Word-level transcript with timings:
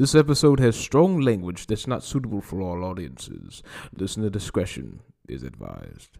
This 0.00 0.14
episode 0.14 0.60
has 0.60 0.76
strong 0.76 1.20
language 1.20 1.66
that's 1.66 1.86
not 1.86 2.02
suitable 2.02 2.40
for 2.40 2.62
all 2.62 2.84
audiences. 2.86 3.62
Listener 3.94 4.30
discretion 4.30 5.00
is 5.28 5.42
advised. 5.42 6.16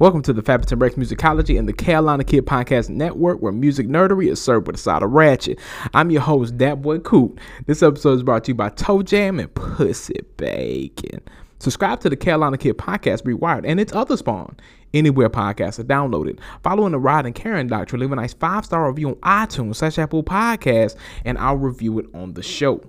Welcome 0.00 0.22
to 0.22 0.32
the 0.32 0.42
Fableton 0.42 0.80
Rex 0.80 0.94
Musicology 0.94 1.58
and 1.58 1.68
the 1.68 1.72
Carolina 1.72 2.22
Kid 2.22 2.46
Podcast 2.46 2.88
Network, 2.88 3.42
where 3.42 3.50
music 3.50 3.88
nerdery 3.88 4.30
is 4.30 4.40
served 4.40 4.68
with 4.68 4.76
a 4.76 4.78
side 4.78 5.02
of 5.02 5.10
ratchet. 5.10 5.58
I'm 5.92 6.12
your 6.12 6.20
host, 6.20 6.56
Dat 6.56 6.76
Boy 6.76 7.00
Coot. 7.00 7.36
This 7.66 7.82
episode 7.82 8.12
is 8.12 8.22
brought 8.22 8.44
to 8.44 8.52
you 8.52 8.54
by 8.54 8.68
Toe 8.68 9.02
Jam 9.02 9.40
and 9.40 9.52
Pussy 9.52 10.20
Bacon. 10.36 11.20
Subscribe 11.58 11.98
to 12.02 12.10
the 12.10 12.14
Carolina 12.16 12.56
Kid 12.56 12.78
Podcast 12.78 13.24
Rewired 13.24 13.64
and 13.66 13.80
its 13.80 13.92
other 13.92 14.16
spawn 14.16 14.56
anywhere 14.94 15.28
podcasts 15.28 15.80
are 15.80 15.84
downloaded. 15.84 16.38
Following 16.62 16.92
the 16.92 17.00
Rod 17.00 17.26
and 17.26 17.34
Karen 17.34 17.66
Doctrine, 17.66 18.00
leave 18.00 18.12
a 18.12 18.14
nice 18.14 18.34
five 18.34 18.64
star 18.64 18.88
review 18.88 19.08
on 19.08 19.14
iTunes 19.16 19.74
slash 19.74 19.98
Apple 19.98 20.22
Podcasts, 20.22 20.94
and 21.24 21.36
I'll 21.38 21.56
review 21.56 21.98
it 21.98 22.06
on 22.14 22.34
the 22.34 22.42
show 22.44 22.84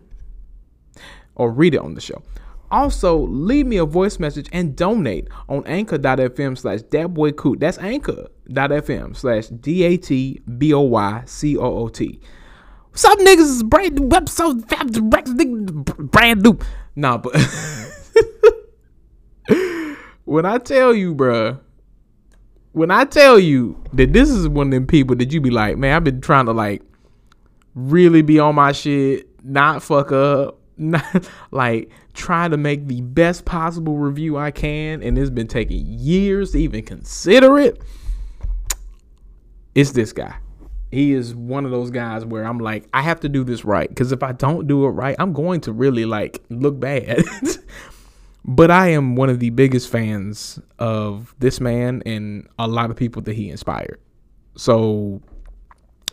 or 1.33 1.51
read 1.51 1.73
it 1.73 1.81
on 1.81 1.95
the 1.95 2.01
show. 2.01 2.21
Also, 2.71 3.25
leave 3.27 3.65
me 3.65 3.77
a 3.77 3.85
voice 3.85 4.19
message 4.19 4.47
and 4.51 4.75
donate 4.75 5.27
on 5.47 5.65
anchor.fm 5.65 6.57
slash 6.57 6.81
datboycoot. 6.81 7.59
That's 7.59 7.77
anchor.fm 7.79 9.15
slash 9.15 9.47
D-A-T-B-O-Y-C-O-O-T. 9.47 10.39
What's 12.89 13.05
up, 13.05 13.19
niggas? 13.19 13.53
It's 13.53 13.63
brand 13.63 13.99
new 13.99 14.09
episode. 14.15 14.67
Brand 16.11 16.41
new. 16.41 16.59
Nah, 16.95 17.17
but 17.17 17.35
when 20.25 20.45
I 20.45 20.57
tell 20.57 20.93
you, 20.93 21.15
bruh, 21.15 21.59
when 22.73 22.91
I 22.91 23.05
tell 23.05 23.39
you 23.39 23.81
that 23.93 24.13
this 24.13 24.29
is 24.29 24.47
one 24.47 24.67
of 24.67 24.71
them 24.71 24.85
people 24.85 25.15
that 25.15 25.31
you 25.31 25.41
be 25.41 25.49
like, 25.49 25.77
man, 25.77 25.95
I've 25.95 26.03
been 26.03 26.21
trying 26.21 26.45
to 26.45 26.51
like 26.51 26.83
really 27.73 28.21
be 28.21 28.37
on 28.39 28.53
my 28.55 28.73
shit, 28.73 29.27
not 29.43 29.81
fuck 29.81 30.11
up, 30.11 30.58
not 30.79 31.29
like 31.51 31.91
try 32.13 32.47
to 32.47 32.57
make 32.57 32.87
the 32.87 33.01
best 33.01 33.45
possible 33.45 33.97
review 33.97 34.37
I 34.37 34.51
can, 34.51 35.03
and 35.03 35.17
it's 35.17 35.29
been 35.29 35.47
taking 35.47 35.85
years 35.85 36.51
to 36.51 36.59
even 36.59 36.83
consider 36.83 37.57
it. 37.59 37.81
It's 39.75 39.91
this 39.91 40.13
guy. 40.13 40.35
He 40.91 41.13
is 41.13 41.35
one 41.35 41.65
of 41.65 41.71
those 41.71 41.91
guys 41.91 42.25
where 42.25 42.43
I'm 42.43 42.57
like, 42.57 42.87
I 42.93 43.03
have 43.03 43.19
to 43.19 43.29
do 43.29 43.43
this 43.43 43.63
right 43.63 43.87
because 43.87 44.11
if 44.11 44.23
I 44.23 44.31
don't 44.31 44.67
do 44.67 44.85
it 44.85 44.89
right, 44.89 45.15
I'm 45.19 45.33
going 45.33 45.61
to 45.61 45.71
really 45.71 46.05
like 46.05 46.43
look 46.49 46.79
bad. 46.79 47.23
but 48.45 48.71
I 48.71 48.89
am 48.89 49.15
one 49.15 49.29
of 49.29 49.39
the 49.39 49.51
biggest 49.51 49.89
fans 49.89 50.59
of 50.79 51.35
this 51.37 51.61
man 51.61 52.01
and 52.07 52.47
a 52.57 52.67
lot 52.67 52.89
of 52.89 52.97
people 52.97 53.21
that 53.23 53.35
he 53.35 53.49
inspired. 53.49 53.99
So 54.55 55.21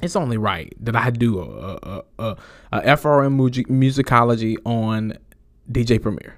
it's 0.02 0.16
only 0.16 0.36
right 0.36 0.74
that 0.80 0.94
I 0.94 1.10
do 1.10 1.40
a, 1.40 1.78
a, 1.82 2.02
a, 2.18 2.36
a 2.72 2.80
FRM 2.82 3.36
music, 3.36 3.68
musicology 3.68 4.56
on 4.64 5.16
DJ 5.70 6.00
Premier. 6.00 6.36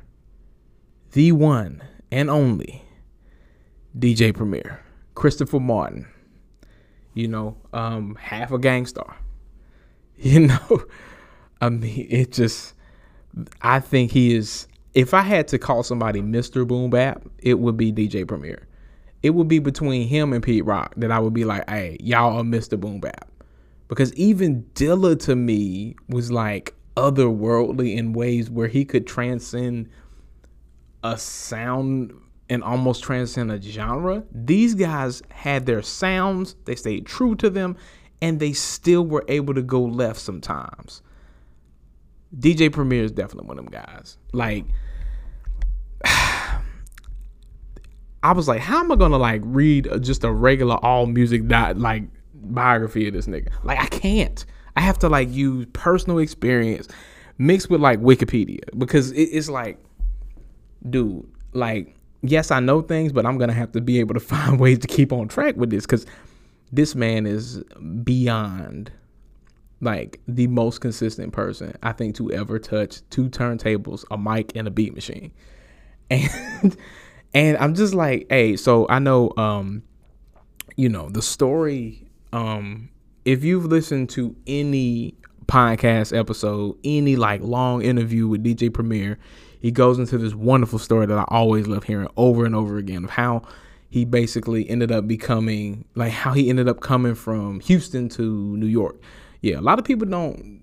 The 1.13 1.33
one 1.33 1.83
and 2.11 2.31
only 2.31 2.83
DJ 3.99 4.35
Premier. 4.35 4.81
Christopher 5.15 5.59
Martin. 5.59 6.07
You 7.15 7.27
know, 7.27 7.57
um, 7.73 8.17
half 8.21 8.53
a 8.53 8.59
Gang 8.59 8.87
Starr. 8.87 9.17
You 10.21 10.49
know, 10.49 10.83
I 11.61 11.69
mean, 11.69 12.09
it 12.11 12.33
just, 12.33 12.75
I 13.63 13.79
think 13.79 14.11
he 14.11 14.35
is, 14.35 14.67
if 14.95 15.15
I 15.15 15.21
had 15.21 15.47
to 15.49 15.61
call 15.61 15.85
somebody 15.85 16.21
Mr. 16.21 16.67
Boom 16.67 16.91
Bap, 16.91 17.23
it 17.39 17.61
would 17.61 17.77
be 17.77 17.93
DJ 17.93 18.27
Premier. 18.27 18.67
It 19.23 19.31
would 19.31 19.47
be 19.47 19.61
between 19.61 20.09
him 20.09 20.33
and 20.33 20.43
Pete 20.43 20.65
Rock 20.65 20.93
that 20.97 21.13
I 21.13 21.21
would 21.21 21.35
be 21.35 21.45
like, 21.45 21.71
hey, 21.71 21.99
y'all 22.01 22.39
are 22.39 22.43
Mr. 22.43 22.79
Boom 22.79 22.99
Bap. 22.99 23.28
Because 23.89 24.13
even 24.15 24.65
Dilla 24.75 25.19
to 25.25 25.35
me 25.35 25.97
was 26.09 26.31
like 26.31 26.75
otherworldly 26.97 27.97
in 27.97 28.13
ways 28.13 28.51
where 28.51 28.69
he 28.69 28.85
could 28.85 29.07
transcend 29.07 29.89
a 31.03 31.17
sound 31.17 32.13
and 32.51 32.63
almost 32.63 33.03
transcend 33.03 33.51
a 33.51 33.61
genre. 33.61 34.25
These 34.33 34.75
guys 34.75 35.23
had 35.31 35.67
their 35.67 35.83
sounds, 35.83 36.57
they 36.65 36.75
stayed 36.75 37.07
true 37.07 37.35
to 37.37 37.51
them, 37.51 37.77
and 38.21 38.41
they 38.41 38.53
still 38.53 39.07
were 39.07 39.25
able 39.29 39.55
to 39.55 39.63
go 39.63 39.83
left 39.83 40.21
sometimes. 40.21 41.03
DJ 42.37 42.71
Premier 42.73 43.05
is 43.05 43.13
definitely 43.13 43.49
one 43.49 43.59
of 43.59 43.65
them 43.65 43.73
guys. 43.73 44.19
Like, 44.33 44.65
I 48.23 48.33
was 48.33 48.49
like, 48.49 48.61
how 48.61 48.81
am 48.81 48.91
I 48.91 48.97
gonna 48.97 49.19
like 49.19 49.43
read 49.45 49.89
just 50.01 50.25
a 50.25 50.33
regular 50.33 50.77
all 50.85 51.07
music 51.07 51.47
dot 51.47 51.79
like 51.79 52.03
biography 52.43 53.09
of 53.09 53.15
this 53.15 53.27
nigga? 53.27 53.49
Like, 53.65 53.79
I 53.79 53.87
can't. 53.87 54.45
I 54.77 54.81
have 54.81 54.99
to 55.01 55.09
like 55.09 55.31
use 55.31 55.67
personal 55.73 56.19
experience 56.19 56.89
mixed 57.37 57.71
with 57.71 57.81
like 57.81 58.01
Wikipedia 58.01 58.61
because 58.79 59.11
it, 59.13 59.23
it's 59.23 59.49
like, 59.49 59.79
dude, 60.89 61.27
like, 61.53 61.97
yes, 62.23 62.51
I 62.51 62.61
know 62.61 62.83
things, 62.83 63.13
but 63.13 63.27
I'm 63.27 63.39
gonna 63.39 63.53
have 63.53 63.73
to 63.73 63.81
be 63.81 64.01
able 64.01 64.15
to 64.15 64.21
find 64.35 64.61
ways 64.61 64.79
to 64.81 64.87
keep 64.87 65.13
on 65.13 65.29
track 65.29 65.57
with 65.57 65.71
this 65.71 65.85
because 65.85 66.07
this 66.71 66.95
man 66.95 67.27
is 67.27 67.63
beyond 68.05 68.93
like 69.81 70.21
the 70.27 70.47
most 70.49 70.81
consistent 70.81 71.33
person 71.33 71.77
I 71.83 71.93
think 71.93 72.17
to 72.17 72.33
ever 72.33 72.59
touch 72.59 73.01
two 73.11 73.29
turntables, 73.29 74.05
a 74.11 74.19
mic, 74.19 74.53
and 74.55 74.67
a 74.67 74.71
beat 74.71 74.95
machine. 74.95 75.33
And 76.11 76.77
and 77.35 77.57
I'm 77.59 77.75
just 77.75 77.93
like, 77.93 78.27
hey, 78.31 78.57
so 78.57 78.87
I 78.89 78.99
know 78.99 79.33
um, 79.37 79.83
you 80.77 80.89
know, 80.89 81.11
the 81.11 81.21
story 81.21 82.08
um 82.33 82.91
if 83.25 83.45
you've 83.45 83.67
listened 83.67 84.09
to 84.11 84.35
any 84.47 85.15
podcast 85.47 86.17
episode, 86.17 86.79
any 86.85 87.17
like 87.17 87.41
long 87.43 87.83
interview 87.83 88.29
with 88.29 88.45
DJ 88.45 88.73
Premier, 88.73 89.19
he 89.61 89.71
goes 89.71 89.99
into 89.99 90.19
this 90.19 90.35
wonderful 90.35 90.79
story 90.79 91.07
that 91.07 91.19
I 91.19 91.25
always 91.29 91.67
love 91.67 91.85
hearing 91.85 92.09
over 92.17 92.45
and 92.45 92.55
over 92.55 92.77
again 92.77 93.05
of 93.05 93.11
how 93.11 93.43
he 93.91 94.05
basically 94.05 94.69
ended 94.69 94.93
up 94.93 95.09
becoming 95.09 95.85
like 95.95 96.13
how 96.13 96.33
he 96.33 96.51
ended 96.51 96.69
up 96.69 96.81
coming 96.81 97.15
from 97.15 97.61
Houston 97.61 98.09
to 98.11 98.57
New 98.57 98.67
York. 98.67 99.01
Yeah, 99.41 99.59
a 99.59 99.63
lot 99.63 99.79
of 99.79 99.85
people 99.85 100.07
don't 100.07 100.63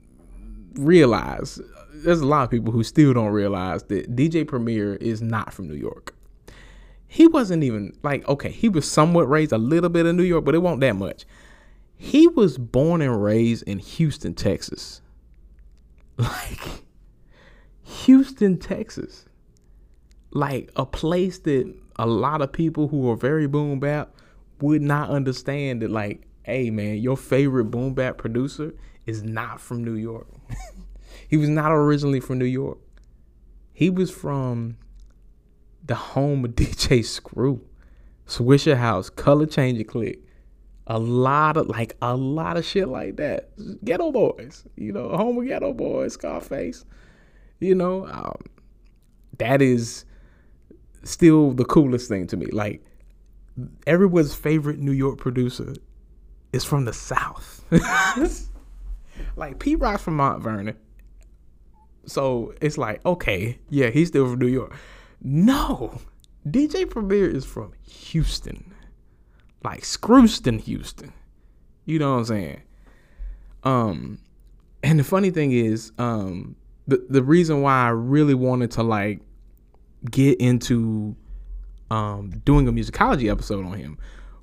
realize 0.76 1.60
there's 1.94 2.22
a 2.22 2.26
lot 2.26 2.44
of 2.44 2.52
people 2.52 2.72
who 2.72 2.84
still 2.84 3.14
don't 3.14 3.32
realize 3.32 3.84
that 3.84 4.16
DJ 4.16 4.48
Premier 4.48 4.96
is 4.96 5.22
not 5.22 5.54
from 5.54 5.68
New 5.68 5.76
York. 5.76 6.16
He 7.08 7.28
wasn't 7.28 7.64
even 7.64 7.94
like 8.04 8.28
okay, 8.28 8.52
he 8.52 8.70
was 8.70 8.90
somewhat 8.90 9.28
raised 9.30 9.52
a 9.52 9.58
little 9.58 9.90
bit 9.90 10.06
in 10.06 10.16
New 10.16 10.24
York, 10.24 10.46
but 10.46 10.54
it 10.54 10.60
won't 10.60 10.82
that 10.82 10.96
much. 10.96 11.26
He 11.98 12.28
was 12.28 12.58
born 12.58 13.02
and 13.02 13.24
raised 13.24 13.64
in 13.64 13.80
Houston, 13.80 14.34
Texas. 14.34 15.02
Like 16.18 16.84
Houston, 17.84 18.58
Texas. 18.58 19.26
Like 20.32 20.72
a 20.78 20.86
place 20.86 21.40
that 21.40 21.74
a 21.98 22.06
lot 22.06 22.42
of 22.42 22.52
people 22.54 22.88
who 22.88 23.10
are 23.10 23.16
very 23.18 23.48
boom 23.48 23.80
bap 23.80 24.14
would 24.62 24.82
not 24.82 25.10
understand 25.10 25.82
that 25.82 25.92
like, 25.92 26.26
hey 26.44 26.70
man, 26.70 26.98
your 26.98 27.18
favorite 27.18 27.66
boom 27.66 27.94
bap 27.94 28.18
producer 28.18 28.74
is 29.06 29.24
not 29.24 29.60
from 29.60 29.84
New 29.84 29.96
York. 29.96 30.28
he 31.28 31.38
was 31.38 31.50
not 31.50 31.72
originally 31.72 32.20
from 32.20 32.40
New 32.40 32.46
York. 32.46 32.78
He 33.74 33.90
was 33.90 34.10
from 34.10 34.78
the 35.84 35.96
home 35.96 36.46
of 36.46 36.52
DJ 36.56 37.04
Screw, 37.04 37.62
Swishahouse, 38.28 39.14
Color 39.14 39.46
Changing 39.48 39.86
Click, 39.86 40.20
a 40.88 41.00
lot 41.00 41.58
of 41.58 41.68
like 41.68 41.96
a 42.02 42.16
lot 42.16 42.58
of 42.58 42.66
shit 42.66 42.88
like 42.88 43.18
that. 43.18 43.56
Geto 43.86 44.14
Boys, 44.14 44.64
you 44.76 44.92
know, 44.92 45.10
home 45.10 45.38
of 45.38 45.46
Geto 45.46 45.76
Boys, 45.76 46.14
Scarface. 46.14 46.86
You 47.60 47.76
know, 47.76 48.08
um, 48.08 48.38
that 49.38 49.62
is 49.62 50.06
still 51.04 51.52
the 51.52 51.66
coolest 51.66 52.08
thing 52.10 52.28
to 52.28 52.38
me. 52.38 52.48
Like 52.48 52.84
everyone's 53.88 54.36
favorite 54.36 54.80
New 54.80 54.92
York 54.92 55.18
producer 55.18 55.74
is 56.54 56.64
from 56.64 56.86
the 56.86 56.94
South. 56.94 57.64
like 59.36 59.60
Pete 59.60 59.80
Rock's 59.80 60.04
from 60.04 60.18
Mount 60.18 60.44
Vernon. 60.44 60.76
So 62.06 62.54
it's 62.62 62.78
like, 62.78 63.04
okay, 63.06 63.58
yeah, 63.70 63.90
he's 63.90 64.10
still 64.10 64.30
from 64.30 64.40
New 64.40 64.48
York. 64.48 64.76
No, 65.22 66.00
DJ 66.48 66.88
Premier 66.88 67.28
is 67.28 67.46
from 67.46 67.74
Houston. 67.82 68.75
Like 69.66 69.82
Scrooston, 69.82 70.62
Houston. 70.62 71.12
You 71.86 71.98
know 71.98 72.12
what 72.12 72.20
I'm 72.20 72.26
saying? 72.26 72.62
Um, 73.64 74.20
and 74.84 75.00
the 75.00 75.04
funny 75.04 75.32
thing 75.32 75.54
is, 75.54 75.92
um, 75.98 76.56
the 76.88 77.04
the 77.10 77.24
reason 77.24 77.64
why 77.64 77.88
I 77.88 77.90
really 77.90 78.36
wanted 78.36 78.70
to 78.72 78.84
like 78.84 79.22
get 80.12 80.40
into 80.40 81.16
um 81.90 82.30
doing 82.46 82.68
a 82.68 82.72
musicology 82.72 83.32
episode 83.32 83.66
on 83.66 83.74
him 83.74 83.98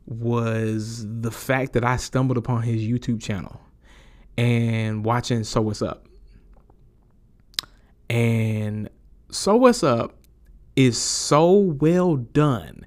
was 0.06 1.06
the 1.08 1.30
fact 1.30 1.74
that 1.74 1.84
I 1.84 1.98
stumbled 1.98 2.36
upon 2.36 2.62
his 2.62 2.82
YouTube 2.82 3.22
channel 3.22 3.60
and 4.36 5.04
watching 5.04 5.44
So 5.44 5.60
What's 5.60 5.82
Up. 5.82 6.08
And 8.10 8.90
So 9.30 9.54
What's 9.54 9.84
Up 9.84 10.16
is 10.74 10.98
so 10.98 11.54
well 11.54 12.16
done 12.16 12.86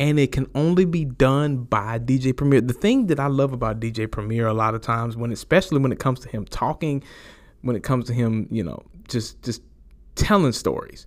and 0.00 0.18
it 0.18 0.32
can 0.32 0.50
only 0.54 0.86
be 0.86 1.04
done 1.04 1.58
by 1.58 1.98
DJ 1.98 2.34
Premier. 2.34 2.62
The 2.62 2.72
thing 2.72 3.08
that 3.08 3.20
I 3.20 3.26
love 3.26 3.52
about 3.52 3.80
DJ 3.80 4.10
Premier 4.10 4.46
a 4.46 4.54
lot 4.54 4.74
of 4.74 4.80
times 4.80 5.14
when 5.14 5.30
especially 5.30 5.78
when 5.78 5.92
it 5.92 5.98
comes 5.98 6.20
to 6.20 6.28
him 6.28 6.46
talking, 6.46 7.04
when 7.60 7.76
it 7.76 7.82
comes 7.82 8.06
to 8.06 8.14
him, 8.14 8.48
you 8.50 8.64
know, 8.64 8.82
just 9.08 9.40
just 9.42 9.62
telling 10.14 10.52
stories. 10.52 11.06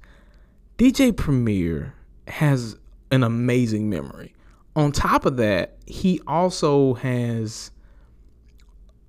DJ 0.78 1.16
Premier 1.16 1.96
has 2.28 2.78
an 3.12 3.24
amazing 3.24 3.90
memory. 3.90 4.32
On 4.76 4.92
top 4.92 5.26
of 5.26 5.38
that, 5.38 5.76
he 5.88 6.22
also 6.28 6.94
has 6.94 7.72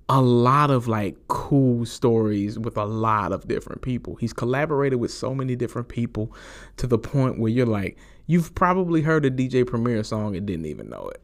a 0.07 0.21
lot 0.21 0.69
of 0.69 0.87
like 0.87 1.15
cool 1.27 1.85
stories 1.85 2.59
with 2.59 2.77
a 2.77 2.85
lot 2.85 3.31
of 3.31 3.47
different 3.47 3.81
people. 3.81 4.15
He's 4.15 4.33
collaborated 4.33 4.99
with 4.99 5.11
so 5.11 5.33
many 5.33 5.55
different 5.55 5.87
people 5.87 6.31
to 6.77 6.85
the 6.85 6.99
point 6.99 7.39
where 7.39 7.51
you're 7.51 7.65
like, 7.65 7.97
you've 8.27 8.53
probably 8.53 9.01
heard 9.01 9.25
a 9.25 9.31
DJ 9.31 9.65
Premier 9.65 10.03
song 10.03 10.35
and 10.35 10.45
didn't 10.45 10.67
even 10.67 10.89
know 10.89 11.09
it. 11.09 11.21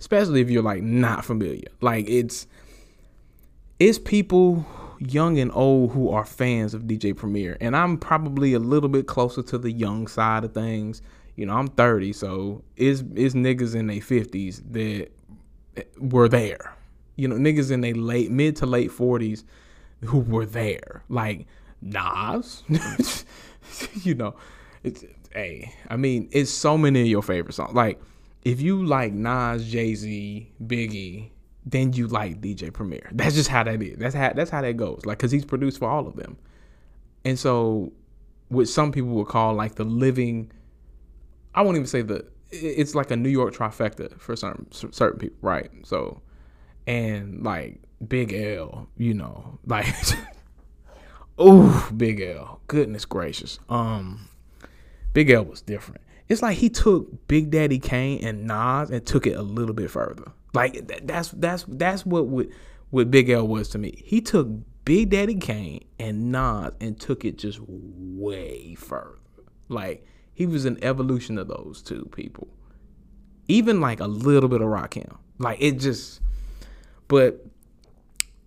Especially 0.00 0.40
if 0.40 0.50
you're 0.50 0.62
like 0.62 0.82
not 0.82 1.24
familiar. 1.24 1.68
Like 1.80 2.08
it's 2.08 2.46
it's 3.78 3.98
people 3.98 4.66
young 4.98 5.38
and 5.38 5.50
old 5.54 5.92
who 5.92 6.08
are 6.10 6.24
fans 6.24 6.74
of 6.74 6.84
DJ 6.84 7.14
Premier. 7.14 7.58
And 7.60 7.76
I'm 7.76 7.98
probably 7.98 8.54
a 8.54 8.58
little 8.58 8.88
bit 8.88 9.06
closer 9.06 9.42
to 9.42 9.58
the 9.58 9.70
young 9.70 10.06
side 10.06 10.44
of 10.44 10.54
things. 10.54 11.02
You 11.36 11.46
know, 11.46 11.54
I'm 11.54 11.68
30, 11.68 12.12
so 12.14 12.62
it's 12.76 13.02
it's 13.14 13.34
niggas 13.34 13.74
in 13.74 13.86
their 13.86 13.96
50s 13.96 14.62
that 14.72 15.08
were 15.98 16.28
there 16.28 16.74
you 17.22 17.28
know, 17.28 17.36
niggas 17.36 17.70
in 17.70 17.82
their 17.82 17.94
late 17.94 18.32
mid 18.32 18.56
to 18.56 18.66
late 18.66 18.90
forties 18.90 19.44
who 20.04 20.18
were 20.18 20.44
there. 20.44 21.04
Like 21.08 21.46
Nas. 21.80 22.64
you 24.02 24.16
know, 24.16 24.34
it's 24.82 25.04
hey, 25.32 25.72
I 25.88 25.96
mean, 25.96 26.28
it's 26.32 26.50
so 26.50 26.76
many 26.76 27.02
of 27.02 27.06
your 27.06 27.22
favorite 27.22 27.52
songs. 27.52 27.74
Like, 27.74 28.00
if 28.44 28.60
you 28.60 28.84
like 28.84 29.12
Nas, 29.12 29.70
Jay 29.70 29.94
Z, 29.94 30.50
Biggie, 30.66 31.30
then 31.64 31.92
you 31.92 32.08
like 32.08 32.40
DJ 32.40 32.72
Premier. 32.72 33.08
That's 33.12 33.36
just 33.36 33.48
how 33.48 33.62
that 33.62 33.80
is. 33.80 33.98
That's 33.98 34.16
how 34.16 34.32
that's 34.32 34.50
how 34.50 34.60
that 34.60 34.76
goes. 34.76 35.06
Like, 35.06 35.20
cause 35.20 35.30
he's 35.30 35.44
produced 35.44 35.78
for 35.78 35.88
all 35.88 36.08
of 36.08 36.16
them. 36.16 36.36
And 37.24 37.38
so, 37.38 37.92
what 38.48 38.66
some 38.66 38.90
people 38.90 39.10
would 39.10 39.28
call 39.28 39.54
like 39.54 39.76
the 39.76 39.84
living, 39.84 40.50
I 41.54 41.62
won't 41.62 41.76
even 41.76 41.86
say 41.86 42.02
the. 42.02 42.26
It's 42.50 42.96
like 42.96 43.12
a 43.12 43.16
New 43.16 43.30
York 43.30 43.54
trifecta 43.54 44.20
for 44.20 44.34
certain 44.34 44.66
certain 44.72 45.20
people, 45.20 45.38
right? 45.40 45.70
So, 45.84 46.20
and 46.86 47.42
like 47.42 47.80
Big 48.06 48.32
L, 48.32 48.88
you 48.96 49.14
know, 49.14 49.58
like 49.66 49.86
oh, 51.38 51.90
Big 51.96 52.20
L, 52.20 52.60
goodness 52.66 53.04
gracious. 53.04 53.58
Um, 53.68 54.28
Big 55.12 55.30
L 55.30 55.44
was 55.44 55.62
different. 55.62 56.00
It's 56.28 56.42
like 56.42 56.56
he 56.56 56.70
took 56.70 57.28
Big 57.28 57.50
Daddy 57.50 57.78
Kane 57.78 58.24
and 58.24 58.46
Nas 58.46 58.90
and 58.90 59.04
took 59.04 59.26
it 59.26 59.36
a 59.36 59.42
little 59.42 59.74
bit 59.74 59.90
further. 59.90 60.32
Like 60.54 61.06
that's 61.06 61.30
that's 61.30 61.64
that's 61.68 62.06
what 62.06 62.26
what, 62.26 62.48
what 62.90 63.10
Big 63.10 63.30
L 63.30 63.46
was 63.46 63.68
to 63.70 63.78
me. 63.78 64.02
He 64.04 64.20
took 64.20 64.48
Big 64.84 65.10
Daddy 65.10 65.34
Kane 65.34 65.84
and 65.98 66.32
Nas 66.32 66.72
and 66.80 66.98
took 66.98 67.24
it 67.24 67.38
just 67.38 67.60
way 67.68 68.74
further. 68.74 69.18
Like 69.68 70.06
he 70.34 70.46
was 70.46 70.64
an 70.64 70.78
evolution 70.82 71.38
of 71.38 71.48
those 71.48 71.82
two 71.82 72.08
people. 72.14 72.48
Even 73.48 73.80
like 73.80 74.00
a 74.00 74.06
little 74.06 74.48
bit 74.48 74.60
of 74.60 74.68
Rock 74.68 74.92
Rakim. 74.92 75.16
Like 75.38 75.58
it 75.60 75.72
just 75.72 76.20
but 77.12 77.44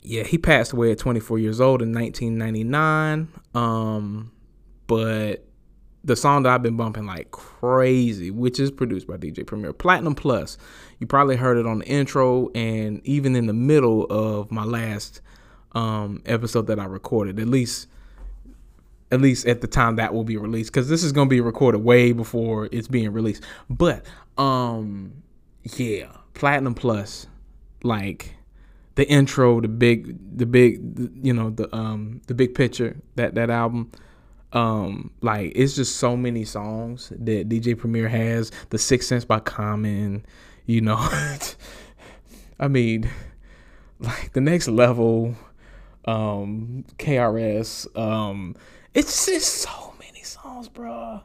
yeah, 0.02 0.24
he 0.24 0.40
passed 0.40 0.74
away 0.74 0.92
at 0.92 0.98
24 0.98 1.38
years 1.38 1.62
old 1.62 1.84
in 1.84 1.94
1999. 1.94 3.28
Um, 3.54 4.32
but 4.88 5.46
the 6.04 6.16
song 6.16 6.42
that 6.44 6.52
I've 6.52 6.64
been 6.64 6.76
bumping 6.76 7.06
like 7.06 7.30
crazy, 7.30 8.32
which 8.32 8.60
is 8.60 8.72
produced 8.72 9.06
by 9.06 9.18
DJ 9.18 9.46
Premier, 9.46 9.72
Platinum 9.72 10.16
Plus. 10.16 10.58
You 10.98 11.06
probably 11.06 11.36
heard 11.36 11.58
it 11.58 11.68
on 11.68 11.78
the 11.78 11.86
intro 11.86 12.50
and 12.56 13.02
even 13.06 13.36
in 13.36 13.46
the 13.46 13.54
middle 13.54 14.06
of 14.06 14.50
my 14.50 14.64
last 14.64 15.22
um, 15.74 16.24
episode 16.26 16.66
that 16.66 16.80
I 16.80 16.86
recorded. 16.86 17.40
At 17.40 17.48
least, 17.48 17.88
at 19.12 19.22
least 19.22 19.46
at 19.46 19.62
the 19.62 19.68
time 19.68 19.98
that 19.98 20.12
will 20.12 20.24
be 20.24 20.38
released, 20.38 20.72
because 20.74 20.90
this 20.90 21.04
is 21.04 21.12
gonna 21.12 21.30
be 21.30 21.40
recorded 21.40 21.84
way 21.84 22.14
before 22.14 22.68
it's 22.72 22.88
being 22.88 23.14
released. 23.14 23.44
But 23.70 24.08
um, 24.40 25.22
yeah, 25.78 26.08
Platinum 26.34 26.74
Plus, 26.74 27.28
like 27.84 28.35
the 28.96 29.08
intro, 29.10 29.60
the 29.62 29.68
big, 29.68 30.38
the 30.38 30.46
big, 30.46 30.82
you 31.22 31.34
know, 31.34 31.50
the 31.50 31.74
um, 31.76 32.22
the 32.28 32.34
big 32.34 32.56
picture 32.56 32.98
that 33.16 33.36
that 33.36 33.50
album. 33.50 33.92
Um, 34.54 35.12
like 35.22 35.52
it's 35.54 35.76
just 35.76 35.98
so 35.98 36.16
many 36.16 36.46
songs 36.46 37.10
that 37.10 37.50
DJ 37.50 37.78
Premier 37.78 38.08
has. 38.08 38.52
The 38.70 38.78
Sixth 38.78 39.10
Sense 39.10 39.26
by 39.26 39.40
Common, 39.40 40.26
you 40.66 40.80
know. 40.82 40.98
I 42.60 42.70
mean, 42.70 43.10
like 44.00 44.32
the 44.32 44.40
next 44.40 44.70
level, 44.70 45.36
um, 46.06 46.86
KRS. 46.98 47.98
Um, 48.00 48.56
it's 48.94 49.26
just 49.26 49.56
so 49.56 49.94
many 50.00 50.24
songs, 50.24 50.70
bro. 50.70 51.20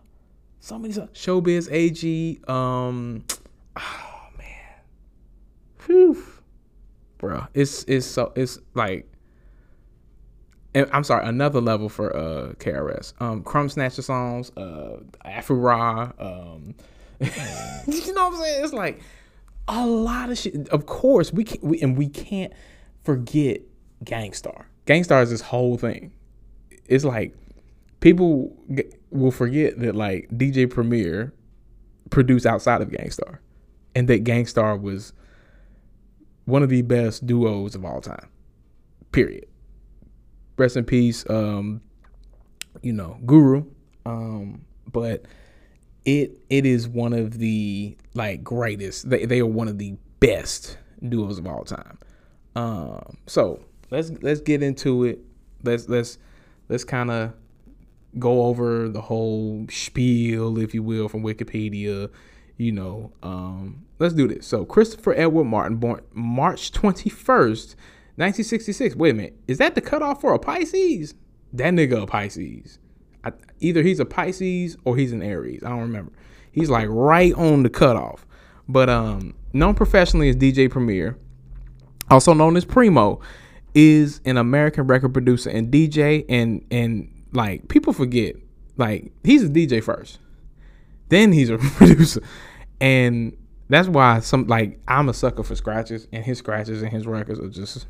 So 0.58 0.76
many 0.76 0.92
songs. 0.92 1.10
Showbiz 1.14 1.70
AG. 1.70 2.40
Um, 2.48 3.24
oh 3.76 4.28
man. 4.36 4.80
Whew 5.86 6.29
bro. 7.20 7.46
It's 7.54 7.84
it's 7.84 8.06
so 8.06 8.32
it's 8.34 8.58
like 8.74 9.06
I'm 10.74 11.04
sorry, 11.04 11.26
another 11.26 11.60
level 11.60 11.88
for 11.88 12.14
uh 12.16 12.52
KRS. 12.54 13.12
Um 13.20 13.44
Krumb 13.44 13.72
Snatcha 13.72 14.02
songs, 14.02 14.50
uh 14.56 15.00
Afu-Ra, 15.24 16.12
um 16.18 16.74
you 17.20 18.14
know 18.14 18.28
what 18.28 18.34
I'm 18.34 18.40
saying? 18.40 18.64
It's 18.64 18.72
like 18.72 19.00
a 19.68 19.86
lot 19.86 20.30
of 20.30 20.38
shit. 20.38 20.68
Of 20.70 20.86
course, 20.86 21.32
we 21.32 21.44
can 21.44 21.60
we 21.62 21.80
and 21.80 21.96
we 21.96 22.08
can't 22.08 22.52
forget 23.04 23.60
Gang 24.02 24.32
Starr. 24.32 24.66
Gang 24.86 25.04
Starr 25.04 25.22
is 25.22 25.30
this 25.30 25.42
whole 25.42 25.76
thing. 25.76 26.12
It's 26.86 27.04
like 27.04 27.34
people 28.00 28.56
will 29.10 29.30
forget 29.30 29.78
that 29.80 29.94
like 29.94 30.28
DJ 30.30 30.68
Premier 30.68 31.34
produced 32.08 32.46
outside 32.46 32.80
of 32.80 32.90
Gang 32.90 33.10
Starr 33.10 33.40
and 33.94 34.08
that 34.08 34.24
Gang 34.24 34.46
Starr 34.46 34.76
was 34.76 35.12
one 36.44 36.62
of 36.62 36.68
the 36.68 36.82
best 36.82 37.26
duos 37.26 37.74
of 37.74 37.84
all 37.84 38.00
time. 38.00 38.28
Period. 39.12 39.46
Rest 40.56 40.76
in 40.76 40.84
peace, 40.84 41.28
um, 41.30 41.80
you 42.82 42.92
know, 42.92 43.18
Guru. 43.24 43.64
Um, 44.06 44.64
but 44.90 45.24
it 46.04 46.38
it 46.48 46.66
is 46.66 46.88
one 46.88 47.12
of 47.12 47.38
the 47.38 47.96
like 48.14 48.42
greatest. 48.42 49.08
They 49.08 49.24
they 49.24 49.40
are 49.40 49.46
one 49.46 49.68
of 49.68 49.78
the 49.78 49.96
best 50.20 50.78
duos 51.06 51.38
of 51.38 51.46
all 51.46 51.64
time. 51.64 51.98
Um, 52.56 53.16
so 53.26 53.64
let's 53.90 54.10
let's 54.22 54.40
get 54.40 54.62
into 54.62 55.04
it. 55.04 55.20
Let's 55.62 55.88
let's 55.88 56.18
let's 56.68 56.84
kind 56.84 57.10
of 57.10 57.32
go 58.18 58.44
over 58.44 58.88
the 58.88 59.00
whole 59.00 59.66
spiel, 59.70 60.58
if 60.58 60.74
you 60.74 60.82
will, 60.82 61.08
from 61.08 61.22
Wikipedia 61.22 62.10
you 62.60 62.72
know, 62.72 63.10
um, 63.22 63.86
let's 63.98 64.12
do 64.12 64.28
this. 64.28 64.46
So 64.46 64.66
Christopher 64.66 65.14
Edward 65.14 65.44
Martin, 65.44 65.78
born 65.78 66.02
March 66.12 66.72
21st, 66.72 67.74
1966. 68.16 68.96
Wait 68.96 69.10
a 69.10 69.14
minute, 69.14 69.36
is 69.48 69.56
that 69.58 69.74
the 69.74 69.80
cutoff 69.80 70.20
for 70.20 70.34
a 70.34 70.38
Pisces? 70.38 71.14
That 71.54 71.72
nigga 71.72 72.02
a 72.02 72.06
Pisces. 72.06 72.78
I, 73.24 73.32
either 73.60 73.82
he's 73.82 73.98
a 73.98 74.04
Pisces 74.04 74.76
or 74.84 74.94
he's 74.98 75.12
an 75.12 75.22
Aries. 75.22 75.64
I 75.64 75.70
don't 75.70 75.80
remember. 75.80 76.12
He's 76.52 76.68
like 76.68 76.86
right 76.90 77.32
on 77.32 77.62
the 77.62 77.70
cutoff. 77.70 78.26
But 78.68 78.90
um, 78.90 79.34
known 79.54 79.74
professionally 79.74 80.28
as 80.28 80.36
DJ 80.36 80.70
Premier, 80.70 81.16
also 82.10 82.34
known 82.34 82.58
as 82.58 82.66
Primo, 82.66 83.20
is 83.74 84.20
an 84.26 84.36
American 84.36 84.86
record 84.86 85.14
producer 85.14 85.48
and 85.48 85.72
DJ 85.72 86.26
and 86.28 86.62
and 86.70 87.10
like 87.32 87.68
people 87.68 87.94
forget, 87.94 88.36
like 88.76 89.12
he's 89.24 89.44
a 89.44 89.48
DJ 89.48 89.82
first, 89.82 90.18
then 91.08 91.32
he's 91.32 91.48
a 91.48 91.58
producer, 91.58 92.22
and 92.80 93.36
that's 93.68 93.88
why 93.88 94.20
some 94.20 94.46
like 94.46 94.80
I'm 94.88 95.08
a 95.08 95.14
sucker 95.14 95.42
for 95.42 95.54
scratches, 95.54 96.08
and 96.12 96.24
his 96.24 96.38
scratches 96.38 96.82
and 96.82 96.90
his 96.90 97.06
records 97.06 97.40
are 97.40 97.48
just 97.48 97.86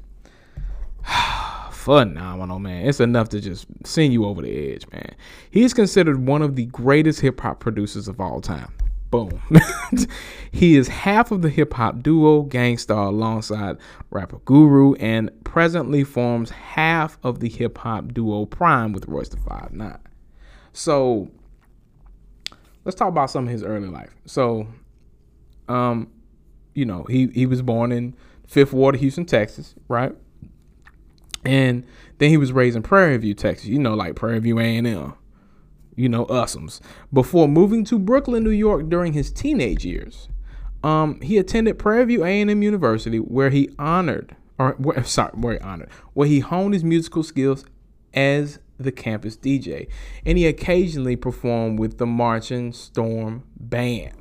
phenomenal, 1.70 2.58
man. 2.58 2.86
It's 2.86 3.00
enough 3.00 3.28
to 3.30 3.40
just 3.40 3.66
send 3.84 4.12
you 4.12 4.26
over 4.26 4.42
the 4.42 4.74
edge, 4.74 4.86
man. 4.92 5.14
He's 5.50 5.72
considered 5.72 6.26
one 6.26 6.42
of 6.42 6.56
the 6.56 6.66
greatest 6.66 7.20
hip 7.20 7.40
hop 7.40 7.60
producers 7.60 8.08
of 8.08 8.20
all 8.20 8.40
time. 8.40 8.72
Boom. 9.10 9.40
he 10.52 10.76
is 10.76 10.86
half 10.86 11.32
of 11.32 11.42
the 11.42 11.48
hip 11.48 11.74
hop 11.74 12.02
duo 12.02 12.42
Gang 12.42 12.78
Starr 12.78 13.06
alongside 13.06 13.76
rapper 14.10 14.38
Guru 14.44 14.94
and 14.94 15.30
presently 15.42 16.04
forms 16.04 16.50
half 16.50 17.18
of 17.24 17.40
the 17.40 17.48
hip 17.48 17.78
hop 17.78 18.12
duo 18.14 18.46
Prime 18.46 18.92
with 18.92 19.08
Royce 19.08 19.30
da 19.30 19.38
Five 19.38 19.72
Nine. 19.72 19.98
So 20.72 21.28
let's 22.84 22.94
talk 22.94 23.08
about 23.08 23.30
some 23.30 23.46
of 23.46 23.50
his 23.50 23.64
early 23.64 23.88
life. 23.88 24.14
So, 24.26 24.68
um, 25.70 26.10
you 26.74 26.84
know, 26.84 27.04
he 27.04 27.28
he 27.28 27.46
was 27.46 27.62
born 27.62 27.92
in 27.92 28.14
Fifth 28.46 28.72
Ward, 28.72 28.96
Houston, 28.96 29.24
Texas, 29.24 29.74
right? 29.88 30.14
And 31.44 31.86
then 32.18 32.28
he 32.30 32.36
was 32.36 32.52
raised 32.52 32.76
in 32.76 32.82
Prairie 32.82 33.16
View, 33.16 33.34
Texas. 33.34 33.66
You 33.66 33.78
know, 33.78 33.94
like 33.94 34.14
Prairie 34.14 34.40
View 34.40 34.58
A&M 34.58 35.14
you 36.00 36.08
know, 36.08 36.24
usums, 36.26 36.80
before 37.12 37.46
moving 37.46 37.84
to 37.84 37.98
Brooklyn, 37.98 38.42
New 38.42 38.50
York 38.50 38.88
during 38.88 39.12
his 39.12 39.30
teenage 39.30 39.84
years. 39.84 40.28
Um, 40.82 41.20
he 41.20 41.36
attended 41.36 41.78
Prairie 41.78 42.06
View 42.06 42.24
A&M 42.24 42.62
University, 42.62 43.18
where 43.18 43.50
he 43.50 43.68
honored, 43.78 44.34
or 44.58 44.72
where, 44.78 45.04
sorry, 45.04 45.32
where 45.34 45.54
he 45.54 45.60
honored, 45.60 45.90
where 46.14 46.26
he 46.26 46.40
honed 46.40 46.72
his 46.72 46.84
musical 46.84 47.22
skills 47.22 47.66
as 48.14 48.58
the 48.78 48.90
campus 48.90 49.36
DJ, 49.36 49.88
and 50.24 50.38
he 50.38 50.46
occasionally 50.46 51.16
performed 51.16 51.78
with 51.78 51.98
the 51.98 52.06
Marching 52.06 52.72
Storm 52.72 53.44
Band. 53.58 54.14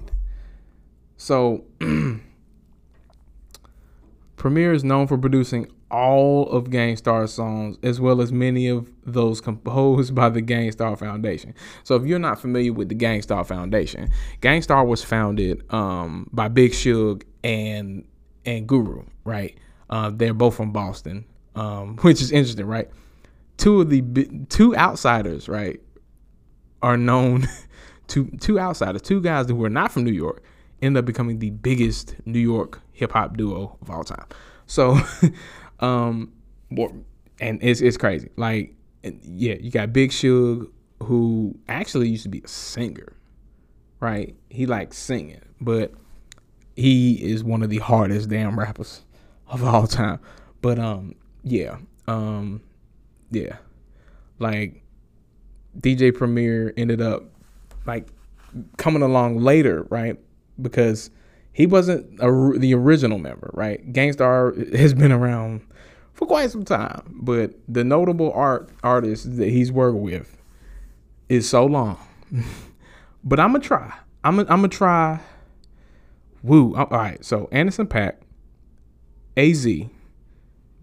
So, 1.20 1.66
Premier 4.38 4.72
is 4.72 4.86
known 4.86 5.06
for 5.06 5.18
producing 5.18 5.70
all 5.92 6.50
of 6.50 6.70
Gang 6.70 6.96
Starr 6.96 7.28
songs, 7.28 7.78
as 7.84 8.00
well 8.00 8.22
as 8.22 8.32
many 8.32 8.70
of 8.70 8.90
those 9.06 9.42
composed 9.42 10.16
by 10.22 10.30
the 10.30 10.40
Gang 10.40 10.72
Starr 10.72 10.96
Foundation. 10.96 11.54
So, 11.84 11.98
if 11.98 12.06
you're 12.06 12.20
not 12.20 12.40
familiar 12.40 12.72
with 12.72 12.88
the 12.88 12.96
Gang 12.96 13.22
Starr 13.22 13.44
Foundation, 13.44 14.10
Gang 14.40 14.62
Starr 14.62 14.86
was 14.86 15.04
founded 15.04 15.62
um, 15.74 16.30
by 16.32 16.48
Big 16.48 16.74
Shug 16.74 17.26
and 17.44 18.08
and 18.46 18.66
Guru, 18.66 19.04
right? 19.26 19.58
Uh, 19.90 20.12
they're 20.12 20.34
both 20.34 20.56
from 20.56 20.72
Boston, 20.72 21.26
um, 21.54 21.98
which 22.02 22.22
is 22.22 22.32
interesting, 22.32 22.66
right? 22.66 22.90
Two 23.58 23.82
of 23.82 23.90
the 23.90 24.02
two 24.48 24.74
outsiders, 24.74 25.50
right, 25.50 25.82
are 26.82 26.96
known. 26.96 27.46
to 28.10 28.26
two 28.40 28.60
outsiders, 28.60 29.04
two 29.04 29.22
guys 29.22 29.48
who 29.48 29.56
were 29.56 29.70
not 29.70 29.92
from 29.92 30.04
New 30.04 30.12
York, 30.12 30.42
end 30.82 30.98
up 30.98 31.06
becoming 31.06 31.40
the 31.40 31.50
biggest 31.52 32.16
New 32.26 32.40
York 32.40 32.82
hip 32.92 33.12
hop 33.12 33.38
duo 33.38 33.78
of 33.82 33.90
all 33.90 34.04
time. 34.04 34.26
So, 34.66 35.00
um, 35.80 36.32
and 37.40 37.60
it's 37.62 37.82
it's 37.82 37.98
crazy. 37.98 38.30
Like, 38.36 38.76
yeah, 39.04 39.56
you 39.60 39.72
got 39.72 39.94
Big 39.94 40.12
Shug, 40.12 40.72
who 41.04 41.58
actually 41.68 42.10
used 42.10 42.24
to 42.24 42.30
be 42.30 42.42
a 42.44 42.48
singer, 42.48 43.14
right? 44.00 44.36
He 44.50 44.66
likes 44.66 44.98
singing, 44.98 45.42
but 45.60 45.94
he 46.76 47.14
is 47.16 47.44
one 47.44 47.64
of 47.64 47.70
the 47.70 47.80
hardest 47.80 48.30
damn 48.30 48.58
rappers 48.58 49.02
of 49.48 49.64
all 49.64 49.88
time. 49.88 50.20
But 50.62 50.80
um, 50.80 51.16
yeah, 51.44 51.78
um, 52.08 52.62
yeah, 53.32 53.58
like 54.40 54.84
DJ 55.80 56.16
Premier 56.16 56.74
ended 56.78 57.02
up 57.02 57.24
like 57.86 58.08
coming 58.78 59.02
along 59.02 59.40
later, 59.40 59.84
right? 59.90 60.18
Because 60.62 61.10
he 61.52 61.66
wasn't 61.66 62.06
a, 62.20 62.58
the 62.58 62.74
original 62.74 63.18
member, 63.18 63.52
right? 63.54 63.92
Gang 63.92 64.14
Starr 64.14 64.54
has 64.74 64.94
been 64.94 65.12
around 65.12 65.62
for 66.14 66.26
quite 66.26 66.52
some 66.52 66.66
time, 66.66 67.04
but 67.22 67.54
the 67.68 67.84
notable 67.84 68.32
art 68.34 68.70
artists 68.84 69.26
that 69.26 69.50
he's 69.50 69.72
worked 69.72 69.98
with 69.98 70.38
is 71.30 71.48
so 71.48 71.66
long. 71.66 71.98
but 73.24 73.40
I'm 73.40 73.52
gonna 73.52 73.64
try. 73.64 73.94
I'm 74.24 74.38
gonna, 74.38 74.52
I'm 74.52 74.70
try. 74.70 75.20
Woo. 76.44 76.76
All 76.76 76.88
right. 76.88 77.24
So 77.24 77.48
Anderson 77.52 77.88
.Paak, 77.88 78.16
Az, 79.38 79.68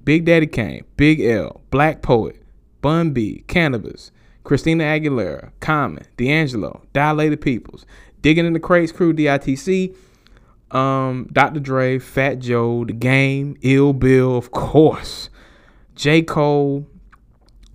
Big 0.05 0.25
Daddy 0.25 0.47
Kane, 0.47 0.85
Big 0.97 1.21
L, 1.21 1.61
Black 1.71 2.03
Poet, 2.03 2.43
Bun 2.81 3.13
B, 3.13 3.45
Canibus, 3.49 4.11
Christina 4.45 4.85
Aguilera, 4.85 5.51
Common, 5.61 6.07
D'Angelo, 6.17 6.83
Dilated 6.93 7.41
Peoples, 7.41 7.85
Digging 8.23 8.47
in 8.47 8.53
the 8.53 8.61
Crates 8.61 8.93
Crew, 8.93 9.13
DITC, 9.13 9.95
um, 10.71 11.29
Dr. 11.33 11.61
Dre, 11.61 11.99
Fat 11.99 12.39
Joe, 12.39 12.85
The 12.85 12.93
Game, 12.93 13.57
Ill 13.63 13.93
Bill, 13.93 14.37
of 14.37 14.51
course, 14.51 15.31
J. 15.95 16.23
Cole, 16.23 16.87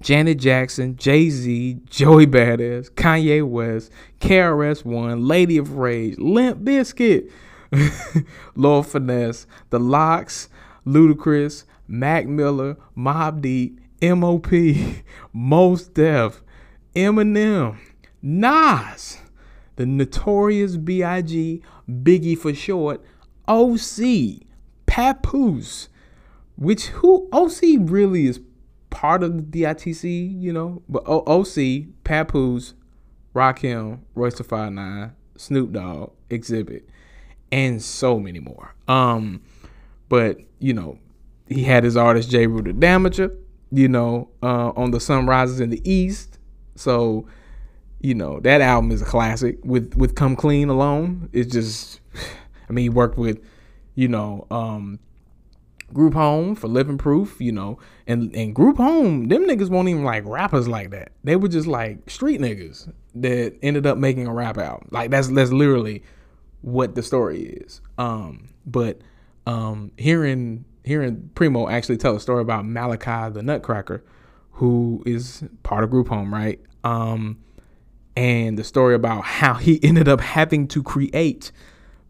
Janet 0.01 0.39
Jackson, 0.39 0.95
Jay 0.97 1.29
Z, 1.29 1.77
Joey 1.85 2.25
Badass, 2.25 2.89
Kanye 2.91 3.47
West, 3.47 3.91
KRS 4.19 4.83
One, 4.83 5.25
Lady 5.27 5.57
of 5.57 5.77
Rage, 5.77 6.17
Limp 6.17 6.63
Bizkit, 6.63 7.31
Lord 8.55 8.87
Finesse, 8.87 9.45
The 9.69 9.79
LOX, 9.79 10.49
Ludacris, 10.85 11.65
Mac 11.87 12.25
Miller, 12.25 12.77
Mobb 12.97 13.41
Deep, 13.41 13.79
MOP, 14.01 14.47
Mos 15.33 15.83
Def, 15.83 16.41
Eminem, 16.95 17.77
Nas, 18.21 19.20
the 19.81 19.87
Notorious 19.87 20.77
B.I.G., 20.77 21.63
Biggie 21.89 22.37
for 22.37 22.53
short, 22.53 23.03
OC, 23.47 24.45
Papoose, 24.85 25.89
which 26.55 26.87
who 26.87 27.27
OC 27.33 27.61
really 27.79 28.27
is 28.27 28.39
part 28.91 29.23
of 29.23 29.51
the 29.51 29.63
DITC, 29.63 30.39
you 30.39 30.53
know, 30.53 30.83
but 30.87 31.01
o- 31.07 31.23
OC, 31.25 31.87
Papoose, 32.03 32.75
Rakim, 33.33 34.01
Royce 34.13 34.35
da 34.35 34.43
Five 34.43 34.71
Nine, 34.73 35.13
Snoop 35.35 35.71
Dogg, 35.71 36.11
Xzibit, 36.29 36.83
and 37.51 37.81
so 37.81 38.19
many 38.19 38.39
more. 38.39 38.75
Um, 38.87 39.41
but 40.09 40.37
you 40.59 40.73
know, 40.73 40.99
he 41.47 41.63
had 41.63 41.83
his 41.83 41.97
artist 41.97 42.29
Jeru 42.29 42.61
the 42.61 42.71
Damaja, 42.71 43.35
you 43.71 43.87
know, 43.87 44.29
uh, 44.43 44.73
on 44.75 44.91
the 44.91 44.99
Sun 44.99 45.25
Rises 45.25 45.59
in 45.59 45.71
the 45.71 45.81
East. 45.89 46.37
So 46.75 47.25
you 48.01 48.15
know 48.15 48.39
that 48.39 48.61
album 48.61 48.91
is 48.91 49.01
a 49.01 49.05
classic 49.05 49.59
with 49.63 49.95
with 49.95 50.15
come 50.15 50.35
clean 50.35 50.69
alone. 50.69 51.29
It's 51.33 51.51
just 51.51 52.01
i 52.69 52.73
mean 52.73 52.83
he 52.83 52.89
worked 52.89 53.17
with 53.17 53.39
you 53.95 54.07
know 54.07 54.47
um 54.49 54.99
group 55.93 56.13
home 56.13 56.55
for 56.55 56.69
living 56.69 56.97
proof 56.97 57.41
you 57.41 57.51
know 57.51 57.77
and 58.07 58.33
and 58.33 58.55
group 58.55 58.77
home 58.77 59.27
them 59.27 59.45
niggas 59.45 59.69
won't 59.69 59.89
even 59.89 60.03
like 60.03 60.23
rappers 60.25 60.67
like 60.67 60.89
that. 60.91 61.11
They 61.23 61.35
were 61.35 61.47
just 61.47 61.67
like 61.67 62.09
street 62.09 62.41
niggas 62.41 62.91
that 63.15 63.57
ended 63.61 63.85
up 63.85 63.97
making 63.97 64.27
a 64.27 64.33
rap 64.33 64.57
album. 64.57 64.87
Like 64.91 65.11
that's 65.11 65.27
that's 65.27 65.51
literally 65.51 66.03
what 66.61 66.95
the 66.95 67.03
story 67.03 67.43
is. 67.43 67.81
Um 67.97 68.49
but 68.65 69.01
um 69.45 69.91
hearing 69.97 70.65
hearing 70.83 71.29
primo 71.35 71.69
actually 71.69 71.97
tell 71.97 72.15
a 72.15 72.19
story 72.19 72.41
about 72.41 72.65
malachi 72.65 73.31
the 73.31 73.43
nutcracker 73.43 74.03
who 74.53 75.03
is 75.05 75.43
part 75.61 75.83
of 75.83 75.89
group 75.91 76.07
home 76.07 76.33
right? 76.33 76.59
Um 76.83 77.37
and 78.15 78.57
the 78.57 78.63
story 78.63 78.95
about 78.95 79.23
how 79.23 79.53
he 79.53 79.79
ended 79.83 80.07
up 80.07 80.21
having 80.21 80.67
to 80.69 80.83
create 80.83 81.51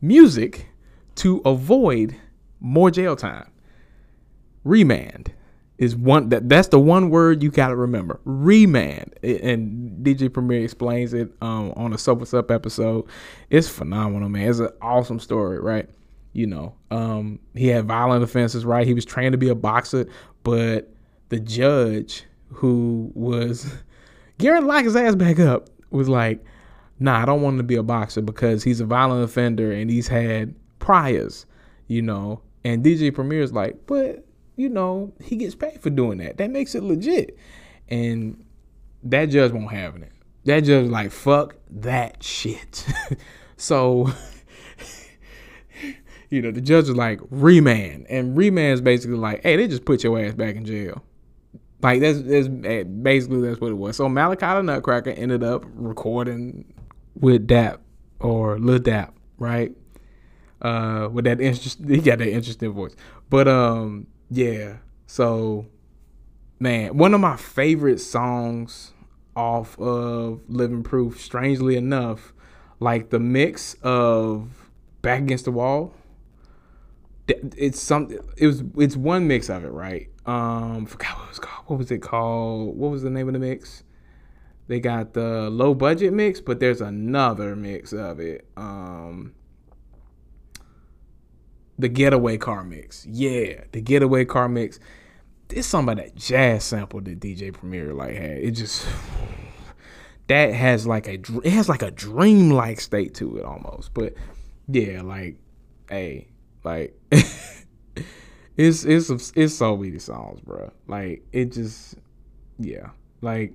music 0.02 0.68
to 1.16 1.42
avoid 1.46 2.16
more 2.60 2.92
jail 2.92 3.16
time. 3.16 3.50
Remand 4.64 5.34
is 5.78 5.96
one 5.96 6.30
that 6.30 6.48
that's 6.48 6.68
the 6.68 6.80
one 6.80 7.10
word 7.10 7.42
you 7.42 7.50
gotta 7.50 7.76
remember. 7.76 8.20
Remand, 8.24 9.16
and 9.24 10.06
DJ 10.06 10.32
Premier 10.32 10.64
explains 10.64 11.14
it 11.14 11.32
um, 11.42 11.74
on 11.76 11.92
a 11.92 12.14
What's 12.14 12.34
Up 12.36 12.52
episode. 12.52 13.06
It's 13.50 13.68
phenomenal, 13.68 14.30
man. 14.30 14.48
It's 14.48 14.60
an 14.60 14.70
awesome 14.82 15.20
story, 15.20 15.60
right? 15.60 15.90
You 16.34 16.48
know, 16.48 16.76
um, 16.92 17.40
he 17.56 17.68
had 17.68 17.86
violent 17.86 18.24
offenses, 18.24 18.64
right? 18.64 18.86
He 18.86 18.94
was 18.94 19.06
trained 19.06 19.34
to 19.34 19.40
be 19.40 19.50
a 19.50 19.56
boxer, 19.56 20.08
but 20.44 20.94
the 21.30 21.40
judge 21.40 22.26
who 22.50 23.12
was 23.16 23.74
gearing 24.38 24.68
lock 24.68 24.84
his 24.84 24.96
ass 24.96 25.16
back 25.16 25.40
up 25.40 25.68
was 25.92 26.10
like, 26.10 26.44
nah, 27.00 27.22
I 27.22 27.26
don't 27.26 27.42
want 27.42 27.56
him 27.56 27.60
to 27.60 27.64
be 27.64 27.76
a 27.76 27.84
boxer 27.84 28.22
because 28.22 28.64
he's 28.64 28.80
a 28.80 28.86
violent 28.86 29.24
offender 29.24 29.72
and 29.72 29.90
he's 29.90 30.08
had 30.08 30.56
priors, 30.80 31.46
you 31.88 32.02
know. 32.02 32.42
And 32.64 32.84
DJ 32.84 33.14
Premier's 33.14 33.52
like, 33.52 33.88
but 33.88 34.26
you 34.56 34.70
know, 34.70 35.14
he 35.22 35.36
gets 35.36 35.56
paid 35.56 35.82
for 35.82 35.90
doing 35.90 36.20
that. 36.20 36.38
That 36.38 36.52
makes 36.52 36.76
it 36.76 36.84
legit. 36.84 37.38
And 37.90 38.44
that 39.04 39.26
judge 39.26 39.52
won't 39.52 39.72
have 39.72 39.96
it. 39.96 40.12
That 40.46 40.62
judge 40.62 40.90
like, 40.90 41.12
fuck 41.12 41.56
that 41.70 42.24
shit. 42.24 42.86
so 43.58 44.12
you 46.30 46.42
know, 46.42 46.52
the 46.52 46.62
judge 46.62 46.86
is 46.86 46.96
like 46.96 47.20
remand. 47.30 48.08
And 48.10 48.38
remand 48.38 48.76
is 48.76 48.82
basically 48.82 49.18
like, 49.18 49.44
hey, 49.44 49.58
they 49.58 49.68
just 49.68 49.86
put 49.86 50.04
your 50.04 50.20
ass 50.20 50.34
back 50.34 50.56
in 50.56 50.66
jail. 50.66 51.04
Like 51.82 52.02
that's, 52.02 52.22
that's 52.22 52.48
basically 52.48 53.42
that's 53.42 53.60
what 53.60 53.72
it 53.72 53.76
was. 53.76 53.98
So 53.98 54.08
Malachi 54.08 54.46
the 54.46 54.62
Nutcracker 54.62 55.12
ended 55.12 55.44
up 55.44 55.66
recording 55.74 56.74
with 57.20 57.48
Dap 57.48 57.82
or 58.20 58.60
Lil 58.60 58.80
Dap, 58.80 59.14
right? 59.38 59.72
Uh, 60.62 61.10
with 61.12 61.26
that 61.26 61.42
interest, 61.42 61.80
he 61.88 61.98
got 61.98 62.20
that 62.20 62.28
interesting 62.28 62.72
voice. 62.72 62.96
But 63.30 63.48
um, 63.48 64.08
yeah. 64.30 64.78
So, 65.08 65.68
man, 66.60 66.98
one 66.98 67.14
of 67.14 67.20
my 67.20 67.36
favorite 67.36 68.00
songs 68.00 68.94
off 69.36 69.80
of 69.80 70.42
Living 70.48 70.84
Proof, 70.84 71.20
strangely 71.20 71.76
enough, 71.76 72.34
like 72.80 73.10
the 73.10 73.20
mix 73.20 73.76
of 73.82 74.70
Back 75.02 75.22
Against 75.22 75.46
the 75.46 75.52
Wall. 75.52 75.94
It's 77.28 77.80
some. 77.80 78.12
It 78.38 78.48
was. 78.48 78.64
It's 78.78 78.98
one 78.98 79.28
mix 79.28 79.50
of 79.50 79.64
it, 79.64 79.72
right? 79.72 80.10
Um, 80.26 80.86
forgot 80.86 81.18
what 81.18 81.30
was 81.30 81.40
called. 81.40 81.66
What 81.68 81.80
was 81.80 81.92
it 81.92 82.00
called? 82.00 82.78
What 82.78 82.92
was 82.92 83.04
the 83.04 83.10
name 83.10 83.28
of 83.28 83.34
the 83.34 83.40
mix? 83.40 83.84
They 84.68 84.80
got 84.80 85.14
the 85.14 85.50
low 85.50 85.74
budget 85.74 86.14
mix, 86.14 86.40
but 86.40 86.60
there's 86.60 86.82
another 86.82 87.56
mix 87.56 87.92
of 87.94 88.20
it. 88.20 88.48
Um, 88.56 89.34
the 91.78 91.90
getaway 91.90 92.38
car 92.38 92.64
mix. 92.64 93.06
Yeah, 93.06 93.64
the 93.72 93.82
getaway 93.82 94.26
car 94.26 94.48
mix. 94.48 94.80
It's 95.50 95.68
some 95.68 95.90
of 95.90 95.98
that 95.98 96.16
jazz 96.16 96.64
sample 96.64 97.02
that 97.02 97.20
DJ 97.20 97.54
Premier 97.54 97.94
like 97.94 98.16
had. 98.16 98.38
It 98.38 98.52
just 98.52 98.86
that 100.28 100.54
has 100.54 100.88
like 100.88 101.08
a 101.08 101.20
it 101.44 101.52
has 101.52 101.68
like 101.68 101.82
a 101.82 101.92
dream-like 101.92 102.80
state 102.80 103.14
to 103.16 103.38
it 103.38 103.44
almost. 103.44 103.94
But 103.94 104.14
yeah, 104.68 105.02
like 105.02 105.38
hey, 105.90 106.28
like 106.64 106.98
it's 108.58 108.84
it's 108.86 109.32
it's 109.36 109.54
so 109.56 109.78
many 109.78 110.00
songs, 110.00 110.40
bro. 110.42 110.72
Like 110.88 111.24
it 111.32 111.52
just 111.52 111.96
yeah, 112.60 112.90
like 113.22 113.54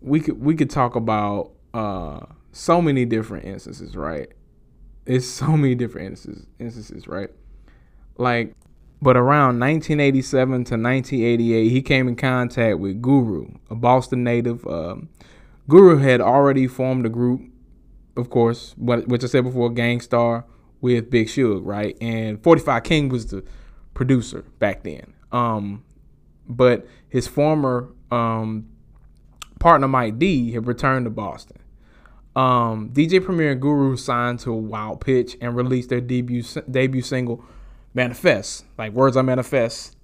we 0.00 0.20
could 0.20 0.40
we 0.40 0.54
could 0.54 0.70
talk 0.70 0.94
about 0.94 1.52
uh 1.74 2.20
so 2.52 2.80
many 2.80 3.04
different 3.04 3.46
instances, 3.46 3.96
right? 3.96 4.28
It's 5.06 5.26
so 5.26 5.46
many 5.56 5.74
different 5.74 6.08
instances, 6.08 6.46
instances, 6.58 7.08
right? 7.08 7.30
Like, 8.16 8.54
but 9.00 9.16
around 9.16 9.60
1987 9.60 10.48
to 10.50 10.56
1988, 10.74 11.70
he 11.70 11.82
came 11.82 12.08
in 12.08 12.16
contact 12.16 12.78
with 12.78 13.00
Guru, 13.00 13.48
a 13.70 13.74
Boston 13.74 14.24
native. 14.24 14.66
Um, 14.66 15.08
Guru 15.68 15.98
had 15.98 16.20
already 16.20 16.66
formed 16.66 17.06
a 17.06 17.08
group, 17.08 17.42
of 18.16 18.30
course, 18.30 18.74
what 18.76 19.08
which 19.08 19.24
I 19.24 19.26
said 19.26 19.44
before, 19.44 19.70
Gang 19.70 20.00
Starr 20.00 20.44
with 20.80 21.10
Big 21.10 21.28
Shug, 21.28 21.64
right? 21.66 21.96
And 22.00 22.42
45 22.42 22.82
King 22.82 23.08
was 23.08 23.26
the 23.26 23.44
producer 23.94 24.44
back 24.58 24.82
then. 24.82 25.14
Um, 25.32 25.84
but 26.48 26.86
his 27.08 27.26
former 27.26 27.88
um, 28.10 28.68
partner 29.58 29.88
Mike 29.88 30.18
Dee 30.18 30.52
had 30.52 30.66
returned 30.66 31.06
to 31.06 31.10
Boston. 31.10 31.58
Um, 32.36 32.90
DJ 32.90 33.24
Premier 33.24 33.52
and 33.52 33.60
Guru 33.60 33.96
signed 33.96 34.38
to 34.40 34.52
Wild 34.52 35.00
Pitch 35.00 35.36
and 35.40 35.56
released 35.56 35.88
their 35.88 36.00
debut 36.00 36.44
debut 36.70 37.02
single 37.02 37.44
Manifest. 37.94 38.64
Like 38.76 38.92
words 38.92 39.16
I 39.16 39.22
manifest. 39.22 40.00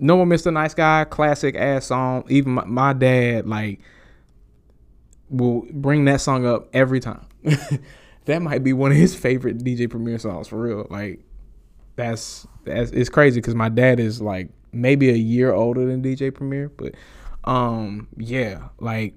No 0.00 0.16
More 0.16 0.26
Mr. 0.26 0.52
Nice 0.52 0.74
Guy, 0.74 1.04
classic 1.04 1.56
ass 1.56 1.86
song. 1.86 2.24
Even 2.28 2.52
my, 2.52 2.64
my 2.64 2.92
dad 2.92 3.46
like 3.46 3.80
will 5.30 5.66
bring 5.70 6.04
that 6.06 6.20
song 6.20 6.46
up 6.46 6.68
every 6.72 7.00
time. 7.00 7.26
that 8.24 8.42
might 8.42 8.62
be 8.62 8.72
one 8.72 8.90
of 8.90 8.96
his 8.96 9.14
favorite 9.14 9.58
DJ 9.58 9.88
Premier 9.88 10.18
songs 10.18 10.48
for 10.48 10.60
real. 10.60 10.86
Like 10.90 11.20
that's 11.96 12.46
that's 12.64 12.90
it's 12.92 13.08
crazy 13.08 13.40
because 13.40 13.54
my 13.54 13.68
dad 13.68 14.00
is 14.00 14.20
like 14.20 14.50
maybe 14.72 15.10
a 15.10 15.14
year 15.14 15.52
older 15.52 15.86
than 15.86 16.02
DJ 16.02 16.32
Premier, 16.34 16.68
but 16.68 16.94
um, 17.44 18.08
yeah, 18.16 18.68
like 18.78 19.14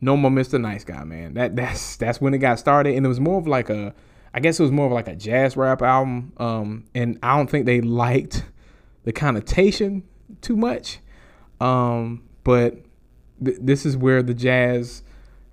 no 0.00 0.16
more 0.16 0.30
Mr. 0.30 0.60
Nice 0.60 0.84
Guy, 0.84 1.04
man. 1.04 1.34
That 1.34 1.56
that's 1.56 1.96
that's 1.96 2.20
when 2.20 2.34
it 2.34 2.38
got 2.38 2.58
started, 2.58 2.94
and 2.94 3.04
it 3.04 3.08
was 3.08 3.20
more 3.20 3.38
of 3.38 3.46
like 3.46 3.70
a, 3.70 3.94
I 4.32 4.40
guess 4.40 4.60
it 4.60 4.62
was 4.62 4.72
more 4.72 4.86
of 4.86 4.92
like 4.92 5.08
a 5.08 5.16
jazz 5.16 5.56
rap 5.56 5.82
album. 5.82 6.32
Um, 6.36 6.84
and 6.94 7.18
I 7.22 7.36
don't 7.36 7.50
think 7.50 7.66
they 7.66 7.80
liked 7.80 8.44
the 9.04 9.12
connotation 9.12 10.04
too 10.40 10.56
much. 10.56 11.00
Um, 11.60 12.22
but 12.44 12.85
th- 13.44 13.58
this 13.60 13.86
is 13.86 13.96
where 13.96 14.22
the 14.22 14.34
jazz 14.34 15.02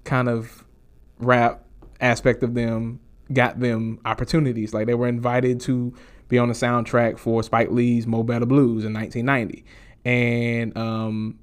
kind 0.04 0.30
of 0.30 0.64
rap 1.20 1.64
aspect 2.02 2.44
of 2.44 2.54
them 2.54 3.00
got 3.32 3.60
them 3.60 4.00
opportunities. 4.06 4.74
Like 4.74 4.88
they 4.88 4.94
were 4.94 5.08
invited 5.08 5.60
to 5.62 5.94
be 6.28 6.38
on 6.38 6.48
the 6.48 6.54
soundtrack 6.54 7.18
for 7.18 7.44
Spike 7.44 7.72
Lee's 7.72 8.08
Mo 8.08 8.24
Better 8.24 8.46
Blues 8.46 8.86
in 8.86 8.94
1990, 8.94 9.66
and 10.06 10.78
um, 10.78 11.40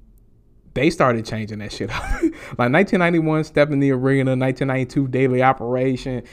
they 0.73 0.89
started 0.89 1.25
changing 1.25 1.59
that 1.59 1.71
shit 1.71 1.89
up. 1.95 2.01
like 2.03 2.71
1991, 2.71 3.43
Step 3.43 3.71
in 3.71 3.79
the 3.79 3.91
Arena, 3.91 4.31
1992, 4.31 5.07
Daily 5.07 5.41
Operation. 5.41 6.23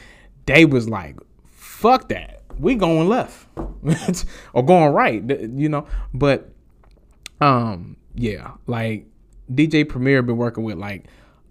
They 0.47 0.64
was 0.64 0.88
like, 0.88 1.16
fuck 1.44 2.09
that. 2.09 2.42
We 2.59 2.75
going 2.75 3.09
left 3.09 3.47
or 4.53 4.64
going 4.64 4.92
right, 4.92 5.23
you 5.53 5.68
know. 5.68 5.87
But 6.12 6.51
um, 7.40 7.97
yeah, 8.14 8.53
like 8.66 9.07
DJ 9.52 9.88
Premier 9.88 10.22
been 10.22 10.37
working 10.37 10.64
with 10.64 10.78
like 10.78 11.06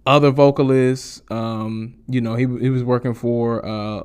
other 0.06 0.30
vocalists. 0.30 1.22
Um, 1.30 1.96
you 2.08 2.20
know, 2.20 2.34
he 2.34 2.46
he 2.60 2.70
was 2.70 2.84
working 2.84 3.14
for 3.14 3.64
uh, 3.64 4.02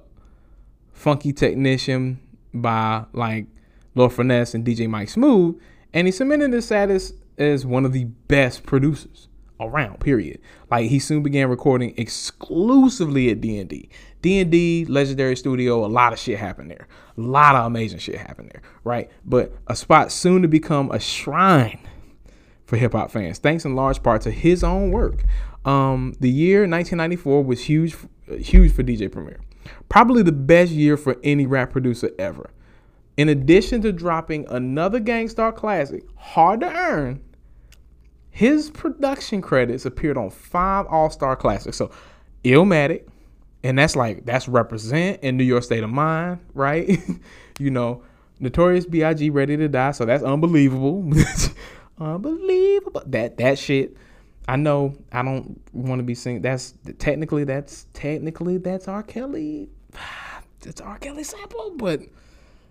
Funky 0.94 1.34
Technician 1.34 2.20
by 2.54 3.06
like 3.14 3.48
Lord 3.96 4.14
Finesse 4.14 4.54
and 4.54 4.66
DJ 4.66 4.90
Mike 4.90 5.10
Smooth, 5.10 5.60
and 5.94 6.08
he 6.08 6.12
cemented 6.12 6.54
his 6.54 6.66
status 6.66 7.14
as 7.38 7.66
one 7.66 7.86
of 7.86 7.94
the 7.94 8.06
best 8.06 8.64
producers 8.64 9.28
around 9.60 10.00
period. 10.00 10.40
Like 10.70 10.90
he 10.90 11.00
soon 11.00 11.24
began 11.24 11.50
recording 11.50 11.94
exclusively 11.98 13.30
at 13.30 13.40
d&d 13.40 13.90
d&d 14.22 14.86
legendary 14.86 15.36
studio 15.36 15.86
a 15.86 15.88
lot 15.88 16.12
of 16.12 16.20
shit 16.20 16.40
happened 16.40 16.72
there. 16.72 16.88
A 17.18 17.22
lot 17.22 17.56
of 17.56 17.66
amazing 17.66 18.00
shit 18.00 18.18
happened 18.18 18.52
there 18.52 18.62
right? 18.84 19.10
But 19.26 19.54
a 19.68 19.76
spot 19.76 20.12
soon 20.12 20.42
to 20.42 20.48
become 20.48 20.92
a 20.92 21.00
shrine 21.00 21.80
for 22.74 22.80
hip-hop 22.80 23.12
fans 23.12 23.38
thanks 23.38 23.66
in 23.66 23.76
large 23.76 24.02
part 24.02 24.22
to 24.22 24.32
his 24.32 24.64
own 24.64 24.92
work 24.92 25.24
um, 25.66 26.14
the 26.20 26.30
year 26.30 26.62
1994 26.62 27.44
was 27.44 27.64
huge 27.64 27.96
huge 28.40 28.74
for 28.74 28.84
dj 28.84 29.12
premier 29.12 29.40
probably 29.90 30.24
the 30.24 30.32
best 30.32 30.72
year 30.72 30.98
for 30.98 31.18
any 31.24 31.46
rap 31.46 31.72
producer 31.72 32.10
ever 32.18 32.50
in 33.16 33.30
addition 33.30 33.82
to 33.84 33.92
dropping 33.92 34.48
another 34.50 35.00
Gang 35.00 35.30
Starr 35.30 35.52
classic, 35.52 36.04
Hard 36.16 36.62
to 36.62 36.68
Earn, 36.68 37.22
his 38.32 38.72
production 38.72 39.42
credits 39.42 39.86
appeared 39.86 40.18
on 40.18 40.32
five 40.32 40.88
All 40.88 41.12
Star 41.12 41.36
classics. 41.36 41.78
So, 41.78 41.92
Illmatic, 42.44 43.08
and 43.64 43.78
that's 43.78 43.96
like 43.96 44.26
that's 44.26 44.48
represent 44.48 45.22
in 45.22 45.38
New 45.38 45.44
York 45.44 45.64
State 45.64 45.84
of 45.84 45.92
Mind, 45.92 46.40
right? 46.56 47.00
you 47.60 47.70
know, 47.70 48.04
Notorious 48.40 48.88
B.I.G. 48.88 49.30
Ready 49.30 49.58
to 49.58 49.68
Die. 49.68 49.92
So 49.92 50.06
that's 50.06 50.24
unbelievable, 50.24 51.08
unbelievable. 52.00 53.04
That 53.06 53.38
that 53.38 53.60
shit. 53.60 53.98
I 54.48 54.58
know 54.58 54.98
I 55.12 55.24
don't 55.24 55.62
want 55.72 56.00
to 56.00 56.04
be 56.04 56.16
singing. 56.16 56.42
That's 56.42 56.74
technically 57.00 57.46
that's 57.46 57.88
technically 57.94 58.58
that's 58.58 58.88
R. 58.88 59.04
Kelly. 59.04 59.70
It's 60.66 60.80
R. 60.80 60.98
Kelly 60.98 61.26
sample, 61.26 61.74
but 61.76 62.00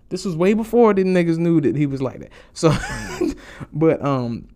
this 0.09 0.25
was 0.25 0.35
way 0.35 0.55
before 0.55 0.95
the 0.95 1.05
niggas 1.05 1.37
knew 1.37 1.61
that 1.61 1.77
he 1.77 1.85
was 1.85 2.01
like 2.01 2.21
that. 2.21 2.33
So, 2.55 2.75
but 3.75 4.03
um, 4.03 4.49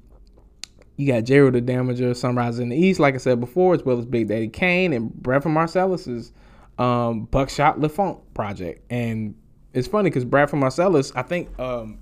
you 0.96 1.06
got 1.12 1.24
Jeru 1.24 1.50
the 1.50 1.60
Damaja, 1.60 2.16
Sunrise 2.16 2.58
in 2.58 2.70
the 2.70 2.76
East, 2.76 3.00
like 3.00 3.14
I 3.14 3.18
said 3.18 3.40
before, 3.40 3.74
as 3.74 3.82
well 3.82 3.98
as 3.98 4.06
Big 4.06 4.28
Daddy 4.28 4.48
Kane 4.48 4.92
and 4.92 5.12
Bradford 5.12 5.52
Marsalis' 5.52 6.32
um, 6.78 7.24
Buckshot 7.24 7.78
LeFonque 7.80 8.22
project. 8.34 8.84
And 8.90 9.34
it's 9.72 9.88
funny 9.88 10.10
because 10.10 10.24
Bradford 10.24 10.60
Marsalis, 10.60 11.12
I 11.14 11.22
think, 11.22 11.58
um, 11.58 11.98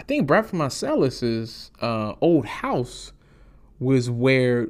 I 0.00 0.02
think 0.02 0.26
Bradford 0.26 0.58
Marsalis' 0.58 1.70
uh, 1.80 2.14
old 2.20 2.46
house 2.46 3.12
was 3.78 4.08
where 4.08 4.68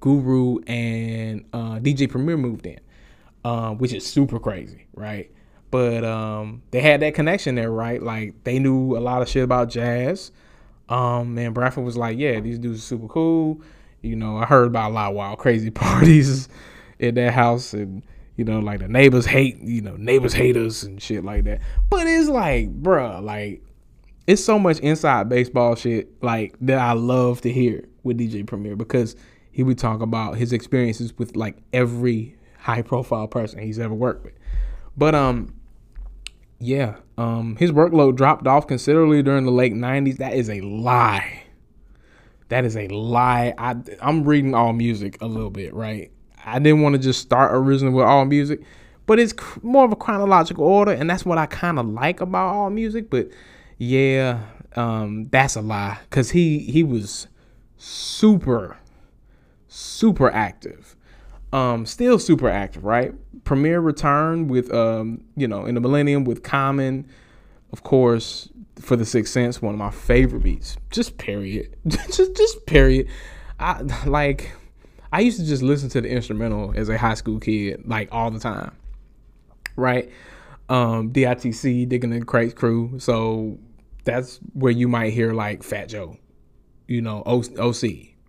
Guru 0.00 0.58
and 0.66 1.44
uh, 1.52 1.78
DJ 1.78 2.10
Premier 2.10 2.36
moved 2.36 2.66
in, 2.66 2.80
uh, 3.44 3.70
which 3.70 3.92
is 3.92 4.04
super 4.04 4.38
crazy, 4.38 4.86
right? 4.94 5.30
but 5.74 6.04
um, 6.04 6.62
they 6.70 6.80
had 6.80 7.00
that 7.00 7.14
connection 7.14 7.56
there, 7.56 7.72
right? 7.72 8.00
Like 8.00 8.44
they 8.44 8.60
knew 8.60 8.96
a 8.96 9.00
lot 9.00 9.22
of 9.22 9.28
shit 9.28 9.42
about 9.42 9.70
jazz. 9.70 10.30
Um, 10.88 11.36
and 11.36 11.52
Bradford 11.52 11.82
was 11.82 11.96
like, 11.96 12.16
"Yeah, 12.16 12.38
these 12.38 12.60
dudes 12.60 12.78
are 12.78 12.82
super 12.82 13.08
cool." 13.08 13.60
You 14.00 14.14
know, 14.14 14.36
I 14.36 14.44
heard 14.44 14.68
about 14.68 14.92
a 14.92 14.94
lot 14.94 15.10
of 15.10 15.16
wild, 15.16 15.40
crazy 15.40 15.70
parties 15.72 16.48
at 17.00 17.16
that 17.16 17.34
house, 17.34 17.74
and 17.74 18.04
you 18.36 18.44
know, 18.44 18.60
like 18.60 18.78
the 18.78 18.86
neighbors 18.86 19.26
hate, 19.26 19.58
you 19.62 19.80
know, 19.80 19.96
neighbors 19.96 20.32
hate 20.32 20.56
us 20.56 20.84
and 20.84 21.02
shit 21.02 21.24
like 21.24 21.42
that. 21.42 21.60
But 21.90 22.06
it's 22.06 22.28
like, 22.28 22.72
bruh, 22.80 23.20
like 23.20 23.60
it's 24.26 24.44
so 24.44 24.58
much 24.58 24.78
inside 24.80 25.28
baseball 25.28 25.74
shit 25.74 26.22
like 26.22 26.54
that 26.60 26.78
I 26.78 26.92
love 26.92 27.40
to 27.42 27.52
hear 27.52 27.84
with 28.02 28.18
DJ 28.18 28.46
Premier 28.46 28.76
because 28.76 29.16
he 29.50 29.62
would 29.62 29.78
talk 29.78 30.00
about 30.00 30.36
his 30.36 30.52
experiences 30.52 31.16
with 31.18 31.36
like 31.36 31.56
every 31.72 32.36
high 32.58 32.82
profile 32.82 33.28
person 33.28 33.60
he's 33.60 33.78
ever 33.78 33.94
worked 33.94 34.24
with. 34.24 34.34
But 34.96 35.14
um 35.14 35.54
yeah, 36.60 36.96
um, 37.18 37.56
his 37.56 37.72
workload 37.72 38.16
dropped 38.16 38.46
off 38.46 38.66
considerably 38.66 39.22
during 39.22 39.44
the 39.44 39.50
late 39.50 39.74
'90s. 39.74 40.16
That 40.16 40.34
is 40.34 40.48
a 40.48 40.60
lie. 40.62 41.42
That 42.48 42.64
is 42.64 42.76
a 42.76 42.88
lie. 42.88 43.52
I 43.58 43.76
I'm 44.00 44.24
reading 44.24 44.54
all 44.54 44.72
music 44.72 45.20
a 45.20 45.26
little 45.26 45.50
bit, 45.50 45.74
right? 45.74 46.10
I 46.44 46.58
didn't 46.58 46.82
want 46.82 46.94
to 46.94 46.98
just 46.98 47.20
start 47.20 47.50
originally 47.54 47.94
with 47.94 48.04
all 48.04 48.24
music, 48.24 48.62
but 49.06 49.18
it's 49.18 49.34
more 49.62 49.84
of 49.84 49.92
a 49.92 49.96
chronological 49.96 50.64
order, 50.64 50.92
and 50.92 51.08
that's 51.08 51.24
what 51.24 51.38
I 51.38 51.46
kind 51.46 51.78
of 51.78 51.86
like 51.86 52.20
about 52.20 52.54
all 52.54 52.70
music, 52.70 53.10
But 53.10 53.28
yeah, 53.78 54.40
um, 54.76 55.28
that's 55.30 55.56
a 55.56 55.60
lie 55.60 55.98
because 56.08 56.30
he 56.30 56.60
he 56.60 56.82
was 56.82 57.28
super 57.76 58.78
super 59.68 60.30
active. 60.30 60.96
Um 61.52 61.86
still 61.86 62.18
super 62.18 62.48
active 62.48 62.84
right? 62.84 63.12
Premier 63.44 63.80
return 63.80 64.48
with 64.48 64.72
um 64.72 65.24
you 65.36 65.46
know 65.46 65.66
in 65.66 65.74
the 65.74 65.80
millennium 65.80 66.24
with 66.24 66.42
common 66.42 67.06
of 67.72 67.82
course 67.82 68.48
for 68.80 68.96
the 68.96 69.04
sixth 69.04 69.32
sense 69.32 69.60
one 69.62 69.74
of 69.74 69.78
my 69.78 69.90
favorite 69.90 70.42
beats. 70.42 70.76
Just 70.90 71.18
period. 71.18 71.76
Just 71.86 72.36
just 72.36 72.66
period. 72.66 73.08
I 73.60 73.82
like 74.06 74.52
i 75.12 75.20
used 75.20 75.38
to 75.38 75.46
just 75.46 75.62
listen 75.62 75.88
to 75.88 76.00
the 76.00 76.08
instrumental 76.08 76.72
as 76.76 76.88
a 76.88 76.98
high 76.98 77.14
school 77.14 77.38
kid 77.38 77.80
like 77.86 78.08
all 78.10 78.30
the 78.32 78.40
time 78.40 78.72
right 79.76 80.10
um 80.68 81.10
ditc 81.10 81.88
digging 81.88 82.12
in 82.12 82.20
the 82.20 82.24
crates 82.26 82.54
crew 82.54 82.98
so 82.98 83.58
that's 84.04 84.38
where 84.52 84.72
you 84.72 84.88
might 84.88 85.12
hear 85.12 85.32
like 85.32 85.62
fat 85.62 85.88
joe 85.88 86.16
you 86.86 87.00
know 87.00 87.22
oc 87.26 87.82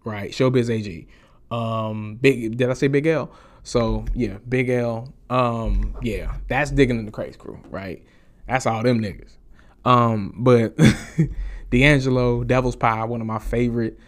right 0.04 0.32
showbiz 0.32 0.70
ag 0.70 1.08
um, 1.52 2.16
big 2.16 2.58
did 2.58 2.70
I 2.70 2.74
say 2.74 2.88
Big 2.88 3.08
L? 3.08 3.32
So 3.64 4.06
yeah, 4.14 4.38
Big 4.48 4.70
L. 4.70 5.14
Um, 5.30 5.96
yeah, 6.02 6.36
that's 6.48 6.72
digging 6.72 7.00
in 7.00 7.06
the 7.06 7.12
crates 7.12 7.38
crew, 7.38 7.60
right? 7.70 8.04
That's 8.48 8.66
all 8.66 8.84
them 8.84 9.02
niggas. 9.02 9.38
Um, 9.86 10.34
but 10.38 10.78
D'Angelo, 11.72 12.44
Devil's 12.44 12.76
Pie, 12.76 13.04
one 13.06 13.22
of 13.22 13.28
my 13.28 13.40
favorite, 13.40 14.00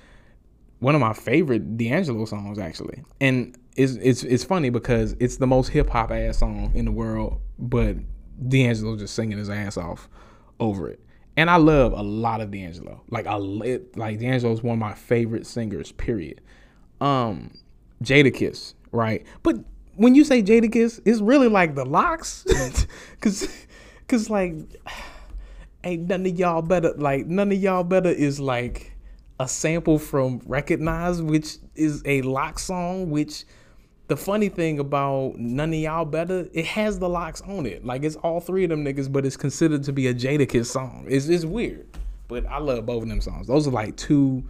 one 0.80 0.96
of 0.96 1.02
my 1.02 1.13
favorite 1.13 1.78
D'Angelo 1.78 2.26
songs 2.26 2.60
actually, 2.60 3.04
and 3.22 3.58
it's 3.76 3.94
it's 3.94 4.24
it's 4.24 4.44
funny 4.44 4.70
because 4.70 5.16
it's 5.20 5.38
the 5.38 5.48
most 5.48 5.70
hip 5.70 5.90
hop 5.90 6.12
ass 6.12 6.40
song 6.40 6.72
in 6.76 6.86
the 6.86 6.92
world, 6.92 7.40
but 7.60 7.96
D'Angelo 8.47 8.95
just 8.95 9.15
singing 9.15 9.38
his 9.38 9.50
ass 9.50 9.78
off 9.78 10.08
over 10.60 10.89
it. 10.89 11.00
And 11.36 11.50
I 11.50 11.58
love 11.58 11.93
a 11.93 12.02
lot 12.02 12.41
of 12.41 12.52
D'Angelo. 12.52 13.04
Like 13.10 13.28
I 13.28 13.36
like 13.36 14.19
D'Angelo 14.19 14.54
is 14.54 14.63
one 14.63 14.73
of 14.73 14.80
my 14.80 14.93
favorite 14.93 15.45
singers. 15.45 15.91
Period 15.91 16.41
um 17.02 17.52
Jadakiss, 18.04 18.73
right? 18.91 19.26
But 19.43 19.58
when 19.95 20.15
you 20.15 20.23
say 20.23 20.43
Jadakiss, 20.43 21.02
it's 21.06 21.19
really 21.19 21.47
like 21.47 21.76
the 21.76 21.86
LOX, 21.86 22.45
cause, 23.21 23.47
cause 24.08 24.30
like, 24.30 24.54
ain't 25.84 26.08
none 26.08 26.26
of 26.26 26.38
y'all 26.38 26.62
better. 26.62 26.93
Like 26.95 27.26
none 27.26 27.52
of 27.52 27.58
y'all 27.58 27.84
better 27.84 28.10
is 28.10 28.39
like 28.39 28.93
a 29.39 29.47
sample 29.47 30.00
from 30.00 30.41
Recognize, 30.45 31.21
which 31.21 31.58
is 31.76 32.02
a 32.06 32.21
LOX 32.21 32.63
song. 32.63 33.10
Which 33.10 33.45
the 34.08 34.15
funny 34.15 34.50
thing 34.50 34.80
about 34.80 35.36
none 35.38 35.70
of 35.70 35.80
y'all 35.80 36.06
better, 36.06 36.48
it 36.54 36.65
has 36.65 37.00
the 37.00 37.10
LOX 37.10 37.41
on 37.41 37.65
it. 37.65 37.86
Like 37.86 38.04
it's 38.04 38.15
all 38.17 38.39
three 38.39 38.63
of 38.63 38.70
them 38.70 38.86
niggas, 38.86 39.12
but 39.12 39.26
it's 39.26 39.38
considered 39.38 39.84
to 39.84 39.93
be 39.93 40.08
a 40.08 40.13
Jadakiss 40.13 40.67
song. 40.67 41.06
It's 41.08 41.28
it's 41.28 41.46
weird, 41.46 41.86
but 42.28 42.46
I 42.46 42.60
love 42.60 42.86
both 42.86 43.04
of 43.04 43.10
them 43.10 43.22
songs. 43.22 43.48
Those 43.48 43.67
are 43.67 43.72
like 43.72 43.98
two 43.98 44.43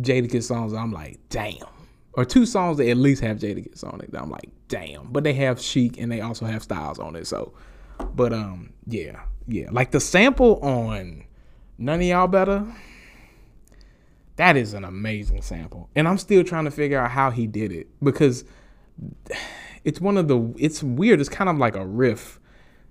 Jadakiss 0.00 0.44
songs, 0.44 0.72
I'm 0.72 0.92
like, 0.92 1.18
damn. 1.28 1.56
Or 2.14 2.24
two 2.24 2.46
songs 2.46 2.78
that 2.78 2.88
at 2.88 2.96
least 2.96 3.22
have 3.22 3.38
Jadakiss 3.38 3.84
on 3.84 4.00
it. 4.00 4.10
I'm 4.14 4.30
like, 4.30 4.50
damn. 4.68 5.12
But 5.12 5.24
they 5.24 5.34
have 5.34 5.60
Sheek 5.60 5.98
and 5.98 6.10
they 6.10 6.20
also 6.20 6.44
have 6.46 6.62
Styles 6.62 6.98
on 6.98 7.14
it. 7.16 7.26
So, 7.26 7.52
but 8.14 8.32
um, 8.32 8.72
yeah, 8.86 9.20
yeah. 9.46 9.68
Like 9.70 9.90
the 9.90 10.00
sample 10.00 10.58
on 10.60 11.24
None 11.78 12.00
of 12.00 12.06
Y'all 12.06 12.26
Better. 12.26 12.66
That 14.36 14.56
is 14.56 14.72
an 14.72 14.84
amazing 14.84 15.42
sample, 15.42 15.90
and 15.94 16.08
I'm 16.08 16.16
still 16.16 16.42
trying 16.42 16.64
to 16.64 16.70
figure 16.70 16.98
out 16.98 17.10
how 17.10 17.30
he 17.30 17.46
did 17.46 17.72
it 17.72 17.88
because 18.02 18.44
it's 19.84 20.00
one 20.00 20.16
of 20.16 20.28
the. 20.28 20.54
It's 20.58 20.82
weird. 20.82 21.20
It's 21.20 21.28
kind 21.28 21.50
of 21.50 21.58
like 21.58 21.76
a 21.76 21.86
riff. 21.86 22.38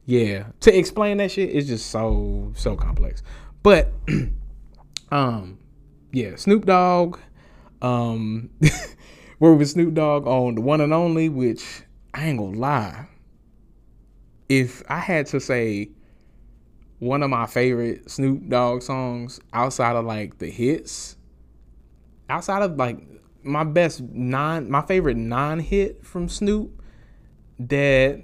Yeah, 0.05 0.47
to 0.61 0.75
explain 0.75 1.17
that 1.17 1.31
shit 1.31 1.49
is 1.49 1.67
just 1.67 1.91
so 1.91 2.51
so 2.55 2.75
complex. 2.75 3.21
But 3.61 3.91
um 5.11 5.59
yeah, 6.11 6.35
Snoop 6.35 6.65
Dogg. 6.65 7.19
Um, 7.81 8.49
we're 9.39 9.53
with 9.53 9.69
Snoop 9.69 9.93
Dogg 9.93 10.27
on 10.27 10.55
the 10.55 10.61
one 10.61 10.81
and 10.81 10.93
only, 10.93 11.29
which 11.29 11.83
I 12.13 12.27
ain't 12.27 12.39
gonna 12.39 12.57
lie. 12.57 13.07
If 14.47 14.83
I 14.89 14.99
had 14.99 15.27
to 15.27 15.39
say 15.39 15.91
one 16.99 17.23
of 17.23 17.29
my 17.29 17.45
favorite 17.45 18.09
Snoop 18.09 18.49
Dogg 18.49 18.81
songs 18.81 19.39
outside 19.53 19.95
of 19.95 20.05
like 20.05 20.39
the 20.39 20.49
hits, 20.49 21.15
outside 22.29 22.63
of 22.63 22.75
like 22.77 22.99
my 23.43 23.63
best 23.63 24.01
non, 24.01 24.69
my 24.69 24.81
favorite 24.81 25.17
non-hit 25.17 26.05
from 26.05 26.29
Snoop, 26.29 26.81
that 27.59 28.23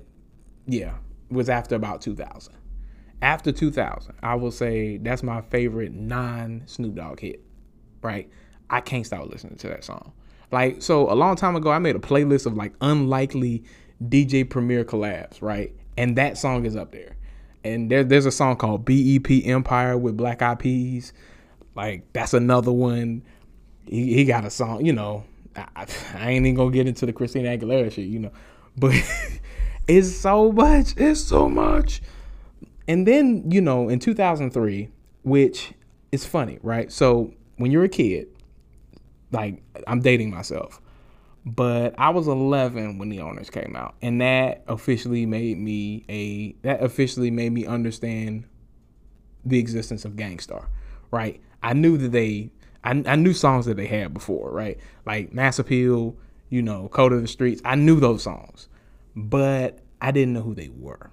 yeah 0.68 0.96
was 1.30 1.50
after 1.50 1.76
about 1.76 2.02
2000. 2.02 2.54
After 3.22 3.52
2000, 3.52 4.14
I 4.22 4.36
will 4.36 4.52
say 4.52 4.98
that's 4.98 5.24
my 5.24 5.42
favorite 5.42 5.94
non 5.94 6.64
Snoop 6.66 6.96
Dogg 6.96 7.20
hit 7.20 7.46
right? 8.06 8.30
I 8.70 8.80
can't 8.80 9.06
stop 9.06 9.28
listening 9.30 9.58
to 9.58 9.68
that 9.68 9.84
song. 9.84 10.14
Like, 10.52 10.82
so 10.82 11.12
a 11.12 11.16
long 11.16 11.36
time 11.36 11.56
ago, 11.56 11.72
I 11.72 11.80
made 11.80 11.96
a 11.96 12.00
playlist 12.00 12.46
of 12.46 12.56
like 12.56 12.74
unlikely 12.80 13.64
DJ 14.02 14.50
Premier 14.50 14.86
collabs, 14.86 15.42
right? 15.42 15.76
And 15.98 16.16
that 16.18 16.38
song 16.38 16.66
is 16.66 16.76
up 16.76 16.92
there. 16.92 17.18
And 17.64 17.90
there, 17.90 18.04
there's 18.04 18.28
a 18.28 18.32
song 18.32 18.58
called 18.58 18.86
BEP 18.86 19.46
Empire 19.46 19.98
with 19.98 20.16
Black 20.16 20.42
Eyed 20.42 20.60
Peas. 20.60 21.14
Like, 21.74 22.14
that's 22.14 22.34
another 22.34 22.72
one. 22.72 23.24
He, 23.88 24.14
he 24.14 24.26
got 24.26 24.46
a 24.46 24.50
song, 24.50 24.86
you 24.86 24.94
know. 24.94 25.24
I, 25.56 25.88
I 26.16 26.32
ain't 26.32 26.46
even 26.46 26.56
gonna 26.56 26.72
get 26.72 26.88
into 26.88 27.06
the 27.06 27.14
Christina 27.14 27.58
Aguilera 27.58 27.92
shit, 27.92 28.08
you 28.08 28.20
know. 28.20 28.32
But 28.78 28.94
it's 29.88 30.14
so 30.14 30.52
much. 30.52 30.96
It's 30.98 31.22
so 31.22 31.48
much. 31.48 32.02
And 32.90 33.08
then, 33.08 33.50
you 33.50 33.62
know, 33.62 33.88
in 33.88 34.00
2003, 34.00 34.90
which 35.24 35.74
is 36.12 36.26
funny, 36.26 36.60
right? 36.62 36.92
So 36.92 37.34
when 37.56 37.72
you're 37.72 37.86
a 37.86 37.90
kid, 37.90 38.28
like 39.32 39.62
I'm 39.88 40.02
dating 40.02 40.32
myself, 40.32 40.82
but 41.46 41.94
I 41.98 42.10
was 42.10 42.28
11 42.28 42.98
when 42.98 43.10
the 43.10 43.20
Ownerz 43.20 43.52
came 43.52 43.76
out, 43.76 43.96
and 44.02 44.20
that 44.22 44.64
officially 44.68 45.26
made 45.26 45.58
me 45.58 46.04
a 46.10 46.54
that 46.64 46.84
officially 46.84 47.32
made 47.32 47.52
me 47.52 47.66
understand 47.66 48.46
the 49.46 49.60
existence 49.60 50.06
of 50.06 50.16
Gang 50.16 50.40
Starr, 50.40 50.68
right? 51.12 51.40
I 51.62 51.74
knew 51.74 51.98
that 51.98 52.12
they 52.12 52.52
I, 52.86 53.04
I 53.06 53.16
knew 53.16 53.34
songs 53.34 53.66
that 53.66 53.78
they 53.78 53.88
had 53.88 54.14
before, 54.14 54.52
right? 54.52 54.78
Like 55.06 55.34
Mass 55.34 55.60
Appeal, 55.60 56.16
you 56.50 56.62
know, 56.62 56.88
Code 56.90 57.14
of 57.14 57.22
the 57.22 57.28
Streets. 57.28 57.62
I 57.66 57.76
knew 57.76 58.00
those 58.00 58.24
songs, 58.24 58.70
but 59.16 59.80
I 60.02 60.12
didn't 60.12 60.34
know 60.34 60.42
who 60.42 60.56
they 60.56 60.70
were. 60.70 61.12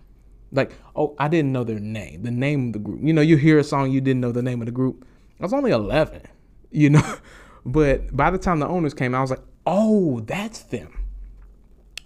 Like, 0.52 0.72
oh, 0.94 1.16
I 1.18 1.28
didn't 1.28 1.52
know 1.52 1.64
their 1.64 1.80
name, 1.80 2.22
the 2.22 2.30
name 2.30 2.68
of 2.68 2.72
the 2.74 2.78
group. 2.78 3.00
You 3.02 3.14
know, 3.14 3.22
you 3.22 3.38
hear 3.38 3.58
a 3.58 3.64
song, 3.64 3.90
you 3.90 4.00
didn't 4.00 4.20
know 4.20 4.32
the 4.32 4.42
name 4.42 4.60
of 4.60 4.66
the 4.66 4.72
group. 4.72 5.06
I 5.40 5.44
was 5.44 5.54
only 5.54 5.70
11 5.70 6.22
you 6.72 6.90
know. 6.90 7.16
But 7.64 8.14
by 8.16 8.30
the 8.30 8.38
time 8.38 8.58
the 8.58 8.66
Ownerz 8.66 8.96
came, 8.96 9.14
I 9.14 9.20
was 9.20 9.30
like, 9.30 9.42
oh, 9.66 10.20
that's 10.20 10.64
them, 10.64 11.04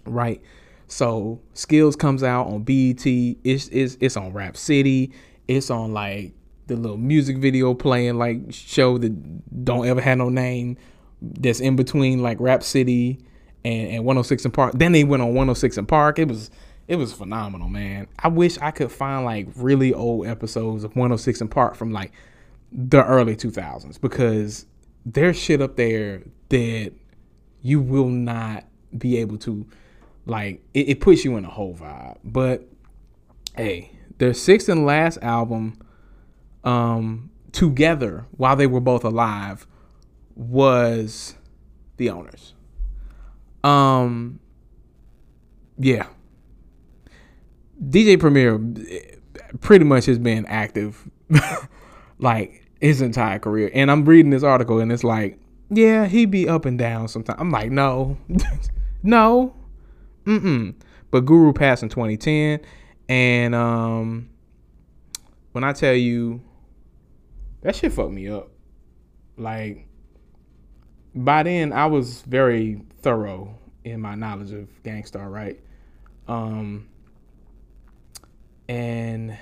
right? 0.05 0.41
So 0.87 1.41
Skills 1.53 1.95
comes 1.95 2.23
out 2.23 2.47
on 2.47 2.63
BET. 2.63 3.05
It's 3.05 3.67
it's 3.69 3.97
it's 3.99 4.15
on 4.15 4.33
Rap 4.33 4.55
City. 4.55 5.11
It's 5.47 5.69
on 5.69 5.93
like 5.93 6.33
the 6.67 6.75
little 6.75 6.97
music 6.97 7.37
video 7.37 7.73
playing 7.73 8.17
like 8.17 8.41
show 8.51 8.97
that 8.97 9.63
don't 9.65 9.87
ever 9.87 10.01
have 10.01 10.17
no 10.17 10.29
name. 10.29 10.77
That's 11.21 11.59
in 11.59 11.75
between 11.75 12.21
like 12.21 12.37
Rap 12.39 12.63
City 12.63 13.19
and, 13.65 13.89
and 13.89 14.05
106 14.05 14.45
& 14.47 14.53
Park. 14.53 14.73
Then 14.75 14.91
they 14.91 15.03
went 15.03 15.23
on 15.23 15.29
106 15.29 15.79
& 15.81 15.87
Park. 15.87 16.19
It 16.19 16.27
was 16.27 16.51
it 16.87 16.95
was 16.95 17.11
phenomenal, 17.11 17.67
man. 17.67 18.07
I 18.19 18.29
wish 18.29 18.57
I 18.59 18.71
could 18.71 18.91
find 18.91 19.25
like 19.25 19.47
really 19.55 19.93
old 19.93 20.27
episodes 20.27 20.83
of 20.83 20.95
106 20.95 21.41
& 21.47 21.49
Park 21.49 21.75
from 21.75 21.91
like 21.91 22.13
the 22.71 23.03
early 23.03 23.35
2000s 23.35 23.99
because 23.99 24.65
there's 25.05 25.37
shit 25.37 25.61
up 25.61 25.75
there 25.75 26.23
that 26.49 26.91
you 27.61 27.79
will 27.81 28.09
not 28.09 28.65
be 28.97 29.17
able 29.17 29.37
to 29.37 29.65
like 30.25 30.61
it, 30.73 30.89
it 30.89 30.99
puts 30.99 31.23
you 31.23 31.37
in 31.37 31.45
a 31.45 31.49
whole 31.49 31.73
vibe 31.73 32.17
but 32.23 32.67
hey 33.55 33.91
their 34.17 34.33
sixth 34.33 34.67
and 34.67 34.85
last 34.85 35.17
album 35.21 35.77
um 36.67 37.29
together 37.51 38.25
while 38.31 38.55
they 38.55 38.67
were 38.67 38.79
both 38.79 39.03
alive 39.03 39.65
was 40.35 41.35
the 41.97 42.07
Ownerz 42.07 42.53
um 43.63 44.39
yeah 45.77 46.07
dj 47.89 48.19
premier 48.19 48.59
pretty 49.61 49.85
much 49.85 50.05
has 50.05 50.19
been 50.19 50.45
active 50.47 51.09
like 52.19 52.67
his 52.81 53.01
entire 53.01 53.39
career. 53.39 53.71
And 53.73 53.89
I'm 53.89 54.05
reading 54.05 54.31
this 54.31 54.43
article 54.43 54.79
and 54.79 54.91
it's 54.91 55.03
like, 55.03 55.39
yeah, 55.69 56.05
he 56.05 56.25
be 56.25 56.47
up 56.47 56.65
and 56.65 56.77
down 56.77 57.07
sometimes. 57.07 57.39
I'm 57.39 57.51
like, 57.51 57.71
no, 57.71 58.17
no, 59.03 59.55
mm-mm. 60.25 60.75
But 61.11 61.25
Guru 61.25 61.53
passed 61.53 61.83
in 61.83 61.89
2010, 61.89 62.59
and 63.07 63.55
um, 63.55 64.29
when 65.53 65.63
I 65.63 65.71
tell 65.71 65.93
you 65.93 66.41
that 67.61 67.75
shit 67.75 67.93
fucked 67.93 68.11
me 68.11 68.27
up. 68.27 68.49
Like 69.37 69.87
by 71.13 71.43
then 71.43 71.73
I 71.73 71.85
was 71.87 72.21
very 72.21 72.81
thorough 73.01 73.57
in 73.83 74.01
my 74.01 74.15
knowledge 74.15 74.51
of 74.51 74.83
Gang 74.83 75.05
Starr, 75.05 75.29
right? 75.29 75.59
Um 76.27 76.87
and 78.69 79.37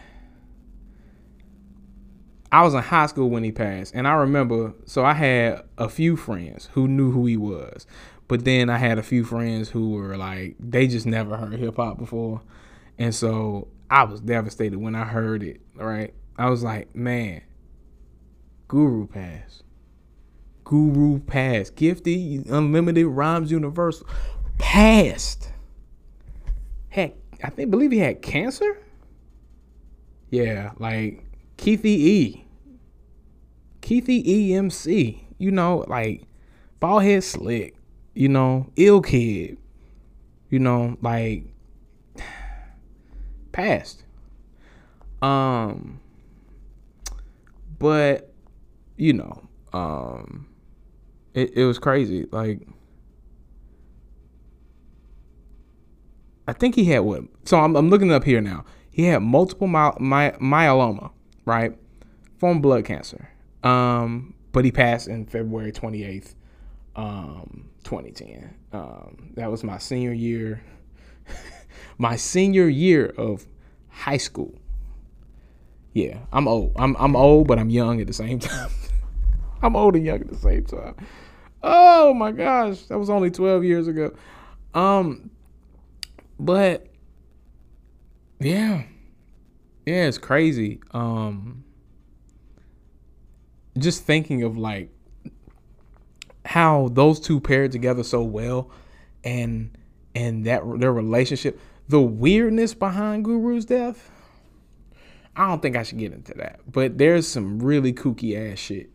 I 2.51 2.63
was 2.63 2.73
in 2.73 2.81
high 2.81 3.07
school 3.07 3.29
when 3.29 3.43
he 3.43 3.51
passed, 3.51 3.93
and 3.93 4.07
I 4.07 4.13
remember. 4.13 4.73
So 4.85 5.03
I 5.03 5.13
had 5.13 5.63
a 5.77 5.89
few 5.89 6.15
friends 6.15 6.69
who 6.71 6.87
knew 6.87 7.11
who 7.11 7.25
he 7.25 7.35
was, 7.35 7.85
but 8.29 8.45
then 8.45 8.69
I 8.69 8.77
had 8.77 8.97
a 8.97 9.03
few 9.03 9.25
friends 9.25 9.69
who 9.69 9.91
were 9.91 10.15
like, 10.15 10.55
they 10.57 10.87
just 10.87 11.05
never 11.05 11.35
heard 11.35 11.59
hip 11.59 11.75
hop 11.75 11.97
before, 11.97 12.41
and 12.97 13.13
so 13.13 13.67
I 13.89 14.03
was 14.03 14.21
devastated 14.21 14.79
when 14.79 14.95
I 14.95 15.03
heard 15.03 15.43
it. 15.43 15.59
Right, 15.75 16.13
I 16.37 16.49
was 16.49 16.63
like, 16.63 16.95
man, 16.95 17.41
Guru 18.67 19.07
passed. 19.07 19.63
Guru 20.63 21.19
passed. 21.19 21.75
Gifty, 21.75 22.49
Unlimited, 22.49 23.05
Rhymes 23.05 23.51
Universal 23.51 24.07
passed. 24.57 25.51
Heck, 26.89 27.13
I 27.43 27.49
think 27.49 27.69
believe 27.69 27.91
he 27.91 27.99
had 27.99 28.21
cancer. 28.21 28.77
Yeah, 30.29 30.71
like 30.79 31.23
Keithy 31.57 31.85
E. 31.85 32.45
Keithy 33.81 34.25
EMC. 34.25 35.19
You 35.37 35.51
know, 35.51 35.85
like 35.87 36.23
Baldhead 36.81 37.23
slick. 37.23 37.75
You 38.13 38.29
know, 38.29 38.71
ill 38.75 39.01
kid. 39.01 39.57
You 40.49 40.59
know, 40.59 40.97
like 41.01 41.43
passed. 43.51 44.03
Um 45.21 45.99
but 47.77 48.34
you 48.97 49.13
know, 49.13 49.47
um 49.73 50.47
it, 51.33 51.51
it 51.55 51.65
was 51.65 51.79
crazy. 51.79 52.25
Like 52.31 52.61
I 56.47 56.53
think 56.53 56.75
he 56.75 56.85
had 56.85 56.99
what? 56.99 57.23
So 57.43 57.59
I'm, 57.59 57.75
I'm 57.75 57.89
looking 57.89 58.11
up 58.11 58.23
here 58.23 58.41
now. 58.41 58.65
He 58.91 59.05
had 59.05 59.21
multiple 59.21 59.67
my, 59.67 59.93
my, 59.99 60.31
myeloma, 60.31 61.11
right? 61.43 61.77
From 62.37 62.61
blood 62.61 62.85
cancer. 62.85 63.29
Um, 63.63 64.35
but 64.51 64.63
he 64.63 64.71
passed 64.71 65.07
in 65.07 65.25
February 65.25 65.71
28th, 65.71 66.35
um, 66.95 67.69
2010. 67.83 68.55
Um, 68.71 69.31
that 69.33 69.49
was 69.49 69.63
my 69.63 69.77
senior 69.79 70.13
year. 70.13 70.61
my 71.97 72.15
senior 72.15 72.67
year 72.67 73.07
of 73.17 73.45
high 73.89 74.17
school. 74.17 74.53
Yeah, 75.93 76.19
I'm 76.31 76.47
old. 76.47 76.73
I'm 76.75 76.95
I'm 76.97 77.15
old, 77.15 77.47
but 77.47 77.57
I'm 77.57 77.69
young 77.69 78.01
at 78.01 78.07
the 78.07 78.13
same 78.13 78.39
time. 78.39 78.69
I'm 79.65 79.75
old 79.75 79.95
and 79.95 80.05
young 80.05 80.21
at 80.21 80.27
the 80.27 80.37
same 80.37 80.63
time. 80.63 80.95
Oh 81.63 82.13
my 82.13 82.31
gosh, 82.31 82.83
that 82.83 82.99
was 82.99 83.09
only 83.09 83.31
12 83.31 83.63
years 83.63 83.87
ago. 83.87 84.15
Um, 84.75 85.31
but 86.39 86.85
yeah. 88.39 88.83
Yeah, 89.87 90.05
it's 90.05 90.19
crazy. 90.19 90.81
Um 90.91 91.63
just 93.77 94.03
thinking 94.03 94.43
of 94.43 94.57
like 94.57 94.89
how 96.45 96.89
those 96.93 97.19
two 97.19 97.39
paired 97.39 97.71
together 97.71 98.03
so 98.03 98.23
well 98.23 98.69
and 99.23 99.75
and 100.13 100.45
that 100.45 100.61
their 100.79 100.93
relationship, 100.93 101.59
the 101.89 101.99
weirdness 101.99 102.75
behind 102.75 103.25
Guru's 103.25 103.65
death. 103.65 104.11
I 105.35 105.47
don't 105.47 105.61
think 105.61 105.75
I 105.75 105.83
should 105.83 105.97
get 105.97 106.13
into 106.13 106.33
that. 106.35 106.59
But 106.71 106.97
there's 106.97 107.27
some 107.27 107.59
really 107.59 107.91
kooky 107.91 108.51
ass 108.51 108.59
shit 108.59 108.94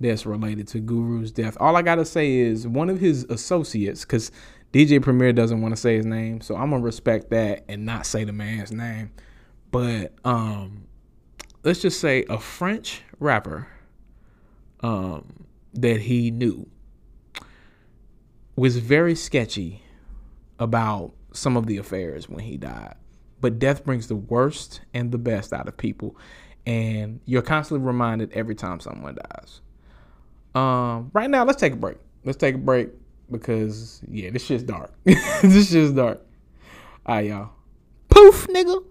that's 0.00 0.26
related 0.26 0.68
to 0.68 0.80
Guru's 0.80 1.32
death. 1.32 1.56
All 1.60 1.76
I 1.76 1.82
gotta 1.82 2.04
say 2.04 2.34
is 2.36 2.66
one 2.66 2.90
of 2.90 3.00
his 3.00 3.24
associates, 3.24 4.04
because 4.04 4.30
DJ 4.72 5.00
Premier 5.00 5.32
doesn't 5.32 5.62
want 5.62 5.74
to 5.74 5.80
say 5.80 5.96
his 5.96 6.06
name, 6.06 6.40
so 6.40 6.56
I'm 6.56 6.70
gonna 6.70 6.82
respect 6.82 7.30
that 7.30 7.64
and 7.68 7.86
not 7.86 8.06
say 8.06 8.24
the 8.24 8.32
man's 8.32 8.72
name. 8.72 9.10
But 9.70 10.12
um, 10.24 10.86
let's 11.64 11.80
just 11.80 12.00
say 12.00 12.24
a 12.28 12.38
French 12.38 13.02
rapper 13.18 13.68
um, 14.80 15.46
that 15.74 16.00
he 16.00 16.30
knew 16.30 16.68
was 18.56 18.78
very 18.78 19.14
sketchy 19.14 19.82
about 20.58 21.12
some 21.32 21.56
of 21.56 21.66
the 21.66 21.76
affairs 21.76 22.28
when 22.28 22.44
he 22.44 22.56
died. 22.56 22.94
But 23.40 23.58
death 23.58 23.84
brings 23.84 24.08
the 24.08 24.16
worst 24.16 24.80
and 24.94 25.12
the 25.12 25.18
best 25.18 25.52
out 25.52 25.68
of 25.68 25.76
people, 25.76 26.16
and 26.66 27.20
you're 27.26 27.42
constantly 27.42 27.86
reminded 27.86 28.32
every 28.32 28.54
time 28.54 28.80
someone 28.80 29.16
dies. 29.16 29.60
Um, 30.56 31.10
right 31.12 31.28
now, 31.28 31.44
let's 31.44 31.60
take 31.60 31.74
a 31.74 31.76
break. 31.76 31.98
Let's 32.24 32.38
take 32.38 32.54
a 32.54 32.58
break 32.58 32.88
because 33.30 34.00
yeah, 34.10 34.30
this 34.30 34.44
shit's 34.44 34.62
dark. 34.62 34.90
this 35.04 35.70
shit's 35.70 35.92
dark. 35.92 36.24
All 37.04 37.16
right, 37.16 37.26
y'all. 37.26 37.50
Poof, 38.08 38.46
nigga. 38.48 38.82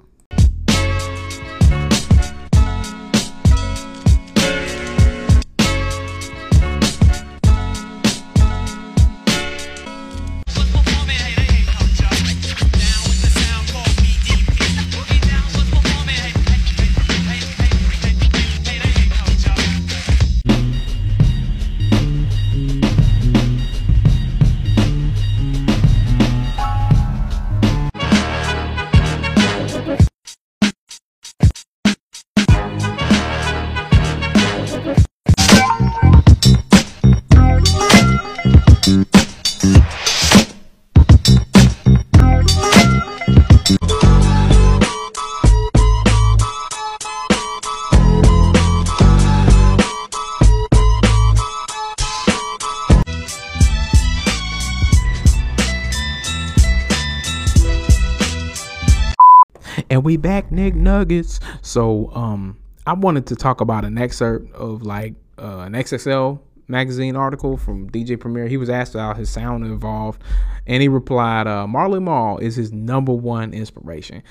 And 59.95 60.03
we 60.03 60.17
back, 60.17 60.51
Nick 60.51 60.75
Nuggets. 60.75 61.39
So 61.62 62.12
um 62.13 62.58
I 62.86 62.91
wanted 62.91 63.27
to 63.27 63.36
talk 63.38 63.62
about 63.62 63.86
an 63.86 63.97
excerpt 63.97 64.53
of 64.53 64.81
like 64.81 65.13
uh, 65.38 65.60
an 65.60 65.71
XXL 65.71 66.38
magazine 66.67 67.15
article 67.15 67.55
from 67.55 67.89
DJ 67.89 68.19
Premier. 68.19 68.45
He 68.47 68.58
was 68.58 68.69
asked 68.69 68.91
how 68.91 69.13
his 69.13 69.29
sound 69.29 69.63
involved, 69.63 70.21
and 70.67 70.81
he 70.81 70.89
replied, 70.89 71.47
uh, 71.47 71.65
"Marley 71.65 72.01
Marl 72.01 72.39
is 72.39 72.58
his 72.58 72.73
number 72.73 73.13
one 73.13 73.53
inspiration." 73.53 74.21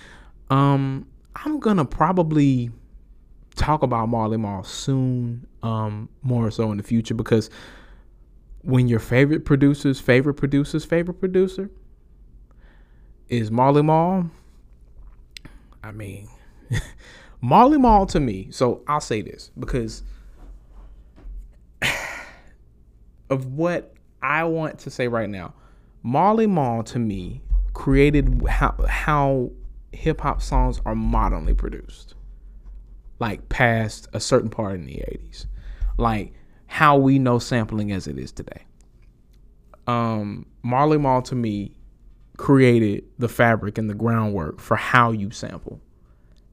Um, 0.50 1.07
I'm 1.35 1.59
gonna 1.61 1.87
probably 1.87 2.70
talk 3.57 3.83
about 3.83 4.11
Marley 4.11 4.37
Marl 4.37 4.64
soon, 4.64 5.46
um, 5.62 6.11
more 6.20 6.50
so 6.50 6.72
in 6.72 6.77
the 6.77 6.83
future 6.83 7.14
because 7.14 7.48
when 8.61 8.87
your 8.87 9.00
favorite 9.00 9.46
producer's 9.46 9.98
favorite 9.98 10.35
producer's 10.35 10.85
favorite 10.85 11.20
producer 11.20 11.70
is 13.31 13.50
Marley 13.50 13.83
Marl, 13.83 14.31
I 15.85 15.92
mean, 15.92 16.29
Marley 17.42 17.77
Marl 17.77 18.07
to 18.07 18.18
me. 18.18 18.49
So 18.51 18.83
I'll 18.88 19.03
say 19.03 19.20
this 19.20 19.51
because 19.59 20.03
of 23.31 23.53
what 23.53 23.92
I 24.23 24.44
want 24.44 24.79
to 24.81 24.90
say 24.90 25.09
right 25.09 25.29
now. 25.29 25.53
Marley 26.03 26.47
Marl 26.47 26.83
to 26.85 26.99
me 26.99 27.42
created 27.75 28.47
how 28.49 28.75
how 28.88 29.51
hip 29.92 30.23
hop 30.23 30.40
songs 30.40 30.81
are 30.87 30.94
modernly 30.94 31.55
produced, 31.55 32.14
like 33.18 33.49
past 33.51 34.09
a 34.14 34.20
certain 34.20 34.49
part 34.49 34.75
in 34.75 34.87
the 34.87 34.94
'80s, 34.94 35.47
like 35.99 36.33
how 36.66 36.97
we 36.97 37.18
know 37.18 37.38
sampling 37.38 37.92
as 37.92 38.07
it 38.07 38.18
is 38.18 38.33
today. 38.33 38.64
Um, 39.87 40.47
Marley 40.62 40.99
Marl 40.99 41.20
to 41.23 41.35
me 41.35 41.77
created 42.37 43.05
the 43.18 43.29
fabric 43.29 43.79
and 43.79 43.88
the 43.88 43.94
groundwork 43.94 44.61
for 44.61 44.77
how 44.77 45.12
you 45.12 45.31
sample. 45.31 45.81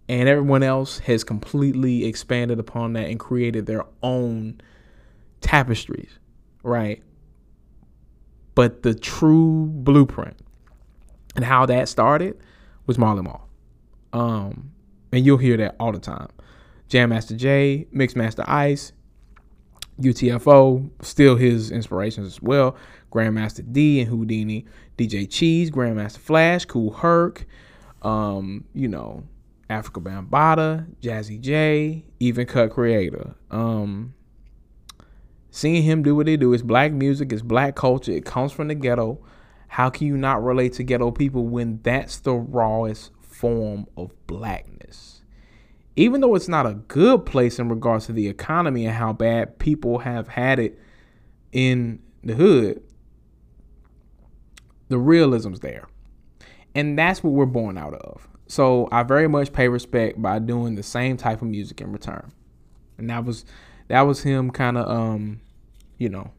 And 0.08 0.28
everyone 0.28 0.64
else 0.64 1.00
has 1.00 1.24
completely 1.24 2.06
expanded 2.06 2.60
upon 2.60 2.94
that 2.94 3.08
and 3.08 3.20
created 3.20 3.66
their 3.66 3.86
own 4.04 4.62
tapestries, 5.40 6.20
right? 6.64 7.02
But 8.54 8.84
the 8.84 8.94
true 8.94 9.68
blueprint 9.68 10.38
and 11.36 11.46
how 11.46 11.66
that 11.68 11.88
started 11.88 12.38
was 12.86 12.98
Marley 12.98 13.22
Marl. 13.22 13.48
Um, 14.12 14.72
and 15.14 15.26
you'll 15.26 15.38
hear 15.38 15.58
that 15.58 15.76
all 15.80 15.92
the 15.92 16.00
time. 16.00 16.28
Jam 16.90 17.10
Master 17.10 17.36
Jay, 17.36 17.88
Mix 17.92 18.16
Master 18.16 18.44
Ice, 18.48 18.92
UTFO, 20.02 20.90
still 21.02 21.36
his 21.36 21.72
inspirations 21.72 22.28
as 22.28 22.42
well. 22.42 22.76
Grandmaster 23.12 23.70
Dee 23.72 24.02
and 24.02 24.12
Whodini, 24.12 24.66
DJ 25.02 25.30
Cheese, 25.30 25.72
Grandmaster 25.72 26.20
Flash, 26.20 26.66
Kool 26.66 26.92
Herc, 26.92 27.46
um, 28.04 28.66
you 28.74 28.88
know, 28.88 29.24
Afrika 29.70 30.02
Bambaataa, 30.04 30.86
Jazzy 31.02 31.40
Jay, 31.40 32.06
even 32.20 32.46
Cut 32.46 32.72
Creator. 32.72 33.34
Um, 33.50 34.14
seeing 35.50 35.82
him 35.82 36.04
do 36.04 36.16
what 36.16 36.28
they 36.28 36.38
do, 36.38 36.54
it's 36.54 36.62
black 36.62 36.92
music, 36.92 37.34
it's 37.34 37.42
black 37.42 37.76
culture, 37.76 38.12
it 38.12 38.26
comes 38.26 38.52
from 38.52 38.68
the 38.68 38.76
ghetto. 38.76 39.20
How 39.70 39.90
can 39.90 40.06
you 40.06 40.18
not 40.18 40.44
relate 40.44 40.74
to 40.74 40.84
ghetto 40.84 41.12
people 41.12 41.48
when 41.48 41.80
that's 41.82 42.20
the 42.20 42.34
rawest 42.34 43.12
form 43.22 43.88
of 43.98 44.12
blackness? 44.28 45.22
Even 45.96 46.22
though 46.22 46.36
it's 46.36 46.48
not 46.48 46.68
a 46.68 46.76
good 46.76 47.26
place 47.26 47.58
in 47.58 47.70
regards 47.70 48.06
to 48.06 48.14
the 48.14 48.28
economy 48.28 48.86
and 48.86 48.96
how 48.96 49.14
bad 49.14 49.58
people 49.58 50.00
have 50.00 50.28
had 50.28 50.60
it 50.60 50.78
in 51.52 52.02
the 52.24 52.36
hood, 52.36 52.84
the 54.92 55.00
realism's 55.00 55.62
there. 55.62 55.88
And 56.76 56.98
that's 56.98 57.24
what 57.24 57.34
we're 57.34 57.46
born 57.46 57.78
out 57.78 57.94
of. 57.94 58.28
So 58.48 58.88
I 58.92 59.04
very 59.04 59.28
much 59.28 59.54
pay 59.54 59.68
respect 59.68 60.22
by 60.22 60.40
doing 60.40 60.76
the 60.76 60.84
same 60.84 61.18
type 61.18 61.42
of 61.42 61.48
music 61.48 61.82
in 61.82 61.92
return. 61.92 62.32
And 62.98 63.10
that 63.10 63.26
was 63.26 63.46
that 63.88 64.02
was 64.02 64.22
him 64.22 64.52
kind 64.52 64.78
of 64.78 64.88
um, 64.88 65.42
you 65.98 66.10
know, 66.10 66.32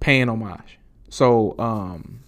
paying 0.00 0.28
homage. 0.28 0.78
So 1.10 1.54
um 1.58 2.20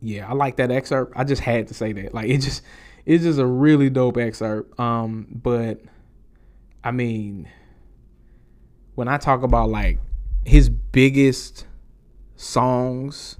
yeah, 0.00 0.28
I 0.28 0.34
like 0.34 0.56
that 0.56 0.70
excerpt. 0.70 1.12
I 1.16 1.24
just 1.24 1.42
had 1.42 1.68
to 1.68 1.74
say 1.74 1.92
that. 1.92 2.12
Like 2.12 2.28
it 2.28 2.38
just 2.38 2.62
it's 3.06 3.24
just 3.24 3.38
a 3.38 3.46
really 3.46 3.90
dope 3.90 4.16
excerpt. 4.18 4.78
Um, 4.78 5.26
but 5.30 5.80
I 6.84 6.90
mean, 6.90 7.48
when 8.96 9.08
I 9.08 9.16
talk 9.16 9.42
about 9.42 9.70
like 9.70 9.98
his 10.44 10.68
biggest 10.68 11.66
songs, 12.36 13.37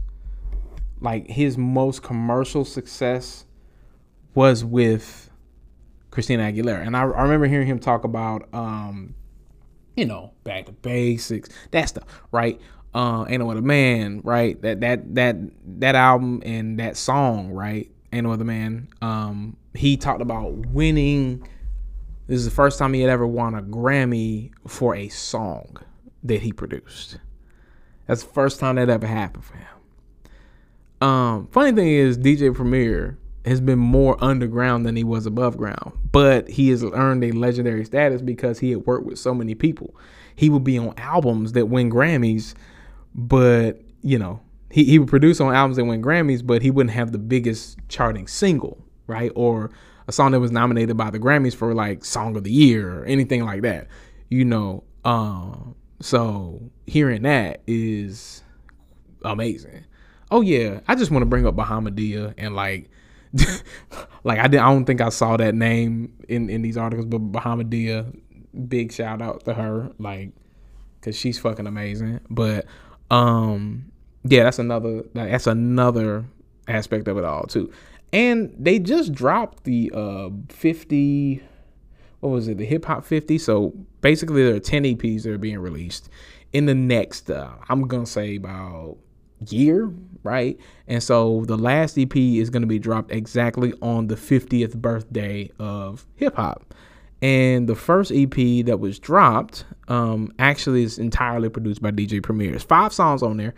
like 1.01 1.29
his 1.29 1.57
most 1.57 2.03
commercial 2.03 2.65
success 2.65 3.45
was 4.35 4.65
with 4.65 5.31
Christina 6.11 6.45
Aguilera. 6.45 6.87
And 6.87 6.97
I, 6.97 7.03
I 7.03 7.23
remember 7.23 7.47
hearing 7.47 7.67
him 7.67 7.79
talk 7.79 8.05
about, 8.05 8.49
um, 8.53 9.15
you 9.97 10.07
know, 10.07 10.33
back 10.45 10.67
to 10.67 10.73
basics, 10.73 11.49
that 11.71 11.89
stuff, 11.89 12.05
right? 12.33 12.61
Uh, 12.95 13.27
Ain't 13.29 13.41
No 13.41 13.51
Other 13.51 13.63
Man, 13.63 14.21
right? 14.25 14.61
That 14.63 14.81
that 14.81 15.15
that 15.15 15.37
that 15.81 15.95
album 15.95 16.43
and 16.45 16.79
that 16.81 16.97
song, 16.97 17.51
right? 17.51 17.91
Ain't 18.13 18.25
No 18.25 18.33
Other 18.33 18.45
Man. 18.45 18.89
Um, 19.03 19.57
he 19.75 19.97
talked 19.97 20.23
about 20.23 20.53
winning. 20.67 21.47
This 22.27 22.39
is 22.39 22.45
the 22.45 22.51
first 22.51 22.79
time 22.79 22.93
he 22.93 23.01
had 23.01 23.11
ever 23.11 23.27
won 23.27 23.55
a 23.55 23.63
Grammy 23.63 24.51
for 24.67 24.95
a 24.95 25.09
song 25.09 25.77
that 26.23 26.43
he 26.43 26.53
produced. 26.53 27.19
That's 28.07 28.23
the 28.23 28.33
first 28.33 28.59
time 28.59 28.77
that 28.77 28.89
ever 28.89 29.07
happened 29.07 29.45
for 29.45 29.57
him. 29.57 29.78
Um, 31.01 31.49
funny 31.49 31.73
thing 31.73 31.89
is, 31.89 32.19
DJ 32.19 32.55
Premier 32.55 33.19
has 33.45 33.61
been 33.61 33.79
more 33.79 34.23
underground 34.23 34.85
than 34.85 34.97
he 34.97 35.05
was 35.05 35.27
above 35.27 35.57
ground. 35.57 35.93
But 36.13 36.49
he 36.49 36.69
has 36.71 36.85
earned 36.85 37.25
a 37.25 37.33
legendary 37.33 37.85
status 37.85 38.23
because 38.23 38.59
he 38.59 38.71
had 38.71 38.87
worked 38.87 39.07
with 39.07 39.19
so 39.19 39.35
many 39.35 39.55
people. 39.55 39.95
He 40.37 40.51
would 40.51 40.65
be 40.65 40.79
on 40.79 40.95
albums 40.97 41.53
that 41.53 41.67
win 41.67 41.91
Grammys, 41.91 42.55
but 43.15 43.81
you 44.03 44.19
know, 44.19 44.41
he, 44.71 44.85
he 44.85 44.99
would 44.99 45.09
produce 45.09 45.41
on 45.41 45.55
albums 45.55 45.77
that 45.77 45.85
win 45.85 46.03
Grammys, 46.03 46.47
but 46.47 46.63
he 46.63 46.71
wouldn't 46.71 46.95
have 46.95 47.13
the 47.13 47.19
biggest 47.19 47.79
charting 47.89 48.27
single, 48.27 48.79
right? 49.07 49.33
Or 49.35 49.71
a 50.07 50.13
song 50.13 50.33
that 50.33 50.41
was 50.41 50.53
nominated 50.53 50.97
by 50.97 51.11
the 51.11 51.19
Grammys 51.19 51.55
for 51.55 51.75
like 51.75 52.05
Song 52.05 52.37
of 52.37 52.45
the 52.45 52.53
Year 52.53 53.01
or 53.01 53.05
anything 53.05 53.45
like 53.45 53.63
that. 53.63 53.89
You 54.29 54.45
know, 54.45 54.85
um, 55.05 55.75
so 56.01 56.71
hearing 56.87 57.23
that 57.23 57.63
is 57.67 58.43
amazing. 59.25 59.85
Oh 60.31 60.41
yeah, 60.41 60.81
I 60.87 60.95
just 60.95 61.11
want 61.11 61.23
to 61.23 61.27
bring 61.27 61.47
up 61.47 61.57
Bahamadia 61.57 62.35
and 62.37 62.55
like 62.55 62.91
like 64.25 64.39
I 64.39 64.49
did 64.49 64.61
I 64.61 64.71
don't 64.73 64.85
think 64.85 65.01
I 65.01 65.09
saw 65.09 65.37
that 65.37 65.55
name 65.55 66.15
in 66.29 66.51
in 66.51 66.63
these 66.63 66.77
articles, 66.77 67.07
but 67.07 67.33
Bahamadia, 67.33 68.15
big 68.69 68.93
shout 68.93 69.23
out 69.23 69.45
to 69.45 69.55
her, 69.55 69.91
like, 69.99 70.33
cause 71.03 71.17
she's 71.17 71.39
fucking 71.39 71.67
amazing. 71.67 72.21
But 72.31 72.67
um, 73.11 73.91
yeah, 74.25 74.45
that's 74.45 74.59
another 74.59 75.05
that's 75.15 75.47
another 75.47 76.25
aspect 76.67 77.09
of 77.09 77.17
it 77.19 77.25
all 77.25 77.45
too. 77.45 77.73
And 78.13 78.55
they 78.59 78.79
just 78.79 79.13
dropped 79.13 79.65
the 79.65 79.91
uh 79.95 80.31
50 80.49 81.43
what 82.21 82.31
was 82.31 82.49
it, 82.49 82.59
the 82.59 82.65
hip 82.65 82.85
hop 82.85 83.05
50. 83.05 83.39
So 83.39 83.75
basically 84.01 84.43
there 84.43 84.57
are 84.57 84.61
10 84.61 84.83
EPs 84.83 85.23
that 85.23 85.33
are 85.33 85.39
being 85.39 85.59
released 85.59 86.09
in 86.53 86.67
the 86.67 86.75
next 86.75 87.31
uh, 87.31 87.53
I'm 87.69 87.87
gonna 87.87 88.07
say 88.07 88.37
about 88.37 88.97
year, 89.47 89.93
right? 90.23 90.59
And 90.87 91.03
so 91.03 91.45
the 91.47 91.57
last 91.57 91.99
EP 91.99 92.17
is 92.17 92.51
going 92.51 92.63
to 92.63 92.69
be 92.69 92.79
dropped 92.79 93.11
exactly 93.13 93.73
on 93.83 94.07
the 94.09 94.17
50th 94.17 94.77
birthday 94.77 95.51
of 95.59 96.07
hip 96.17 96.37
hop. 96.37 96.75
And 97.21 97.69
the 97.69 97.75
first 97.75 98.13
EP 98.15 98.65
that 98.67 98.79
was 98.79 98.99
dropped 98.99 99.65
um, 99.89 100.33
actually 100.39 100.85
is 100.85 100.99
entirely 100.99 101.49
produced 101.49 101.83
by 101.83 101.91
DJ 101.91 102.23
Premier. 102.23 102.51
There's 102.51 102.63
five 102.63 102.93
songs 102.93 103.23
on 103.23 103.37
there. 103.37 103.55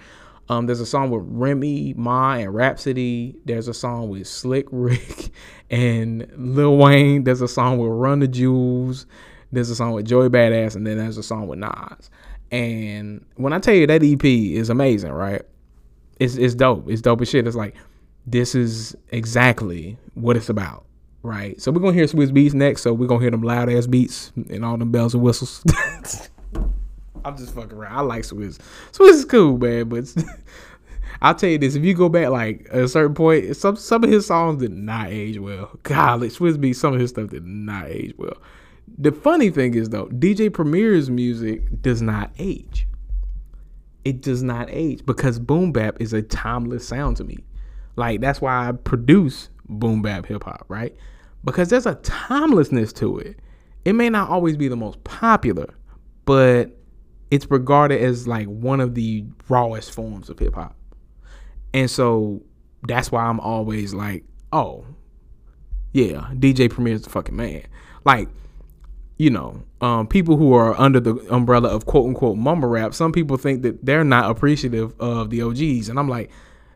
Um, 0.48 0.66
there's 0.66 0.80
a 0.80 0.86
song 0.86 1.10
with 1.10 1.22
Remy 1.26 1.94
Ma 1.96 2.34
and 2.34 2.52
Rapsody. 2.52 3.36
There's 3.44 3.68
a 3.68 3.74
song 3.74 4.08
with 4.08 4.26
Slick 4.26 4.66
Rick 4.72 5.30
and 5.70 6.26
Lil 6.36 6.76
Wayne. 6.76 7.24
There's 7.24 7.40
a 7.40 7.48
song 7.48 7.78
with 7.78 7.90
Run 7.90 8.18
the 8.18 8.28
Jewels. 8.28 9.06
There's 9.52 9.70
a 9.70 9.76
song 9.76 9.92
with 9.92 10.06
Joey 10.06 10.28
Badass, 10.28 10.74
and 10.74 10.86
then 10.86 10.98
there's 10.98 11.18
a 11.18 11.22
song 11.22 11.46
with 11.46 11.58
Nas. 11.58 12.10
And 12.50 13.24
when 13.36 13.52
I 13.52 13.58
tell 13.58 13.74
you 13.74 13.86
that 13.86 14.02
EP 14.02 14.24
is 14.24 14.70
amazing, 14.70 15.12
right? 15.12 15.42
It's 16.20 16.36
it's 16.36 16.54
dope. 16.54 16.88
It's 16.88 17.00
dope 17.00 17.22
as 17.22 17.30
shit. 17.30 17.46
It's 17.46 17.56
like 17.56 17.74
this 18.26 18.54
is 18.54 18.94
exactly 19.08 19.96
what 20.14 20.36
it's 20.36 20.50
about, 20.50 20.84
right? 21.22 21.60
So 21.60 21.72
we're 21.72 21.80
gonna 21.80 21.94
hear 21.94 22.04
Swizz 22.04 22.30
Beatz 22.30 22.54
next. 22.54 22.82
So 22.82 22.92
we're 22.92 23.08
gonna 23.08 23.22
hear 23.22 23.30
them 23.30 23.42
loud 23.42 23.68
ass 23.70 23.86
beats 23.86 24.30
and 24.36 24.64
all 24.64 24.76
them 24.76 24.92
bells 24.92 25.14
and 25.14 25.22
whistles. 25.22 25.64
I'm 27.24 27.36
just 27.36 27.54
fucking 27.54 27.76
around. 27.76 27.96
I 27.96 28.00
like 28.02 28.22
Swizz. 28.22 28.58
Swizz 28.92 29.10
is 29.10 29.24
cool, 29.24 29.58
man. 29.58 29.88
But 29.88 30.14
I'll 31.22 31.34
tell 31.34 31.50
you 31.50 31.58
this: 31.58 31.74
if 31.74 31.84
you 31.84 31.94
go 31.94 32.10
back 32.10 32.28
like 32.28 32.68
a 32.70 32.86
certain 32.86 33.14
point, 33.14 33.56
some 33.56 33.76
some 33.76 34.04
of 34.04 34.10
his 34.10 34.26
songs 34.26 34.60
did 34.60 34.72
not 34.72 35.08
age 35.08 35.38
well. 35.38 35.70
God, 35.82 36.20
Swizz 36.20 36.56
Beatz, 36.56 36.76
some 36.76 36.94
of 36.94 37.00
his 37.00 37.10
stuff 37.10 37.30
did 37.30 37.46
not 37.46 37.86
age 37.86 38.14
well. 38.18 38.36
The 38.98 39.12
funny 39.12 39.48
thing 39.48 39.74
is 39.74 39.88
though, 39.88 40.06
DJ 40.08 40.52
Premier's 40.52 41.08
music 41.08 41.80
does 41.80 42.02
not 42.02 42.30
age 42.38 42.86
it 44.04 44.20
does 44.20 44.42
not 44.42 44.68
age 44.70 45.04
because 45.04 45.38
boom 45.38 45.72
bap 45.72 46.00
is 46.00 46.12
a 46.12 46.22
timeless 46.22 46.86
sound 46.86 47.16
to 47.18 47.24
me. 47.24 47.38
Like 47.96 48.20
that's 48.20 48.40
why 48.40 48.68
I 48.68 48.72
produce 48.72 49.50
boom 49.68 50.02
bap 50.02 50.26
hip 50.26 50.44
hop, 50.44 50.64
right? 50.68 50.94
Because 51.44 51.68
there's 51.68 51.86
a 51.86 51.94
timelessness 51.96 52.92
to 52.94 53.18
it. 53.18 53.38
It 53.84 53.94
may 53.94 54.10
not 54.10 54.28
always 54.28 54.56
be 54.56 54.68
the 54.68 54.76
most 54.76 55.02
popular, 55.04 55.74
but 56.24 56.78
it's 57.30 57.50
regarded 57.50 58.00
as 58.00 58.26
like 58.26 58.46
one 58.46 58.80
of 58.80 58.94
the 58.94 59.24
rawest 59.48 59.92
forms 59.92 60.28
of 60.28 60.38
hip 60.38 60.54
hop. 60.54 60.76
And 61.72 61.90
so 61.90 62.42
that's 62.86 63.12
why 63.12 63.24
I'm 63.24 63.40
always 63.40 63.94
like, 63.94 64.24
oh, 64.52 64.84
yeah, 65.92 66.30
DJ 66.34 66.70
Premier 66.70 66.94
is 66.94 67.02
the 67.02 67.10
fucking 67.10 67.36
man. 67.36 67.66
Like 68.04 68.28
you 69.20 69.28
know, 69.28 69.62
um, 69.82 70.06
people 70.06 70.38
who 70.38 70.54
are 70.54 70.74
under 70.80 70.98
the 70.98 71.14
umbrella 71.28 71.68
of 71.68 71.84
quote 71.84 72.06
unquote 72.06 72.38
mumble 72.38 72.70
rap, 72.70 72.94
some 72.94 73.12
people 73.12 73.36
think 73.36 73.60
that 73.60 73.84
they're 73.84 74.02
not 74.02 74.30
appreciative 74.30 74.98
of 74.98 75.28
the 75.28 75.42
OGs. 75.42 75.90
And 75.90 75.98
I'm 75.98 76.08
like, 76.08 76.30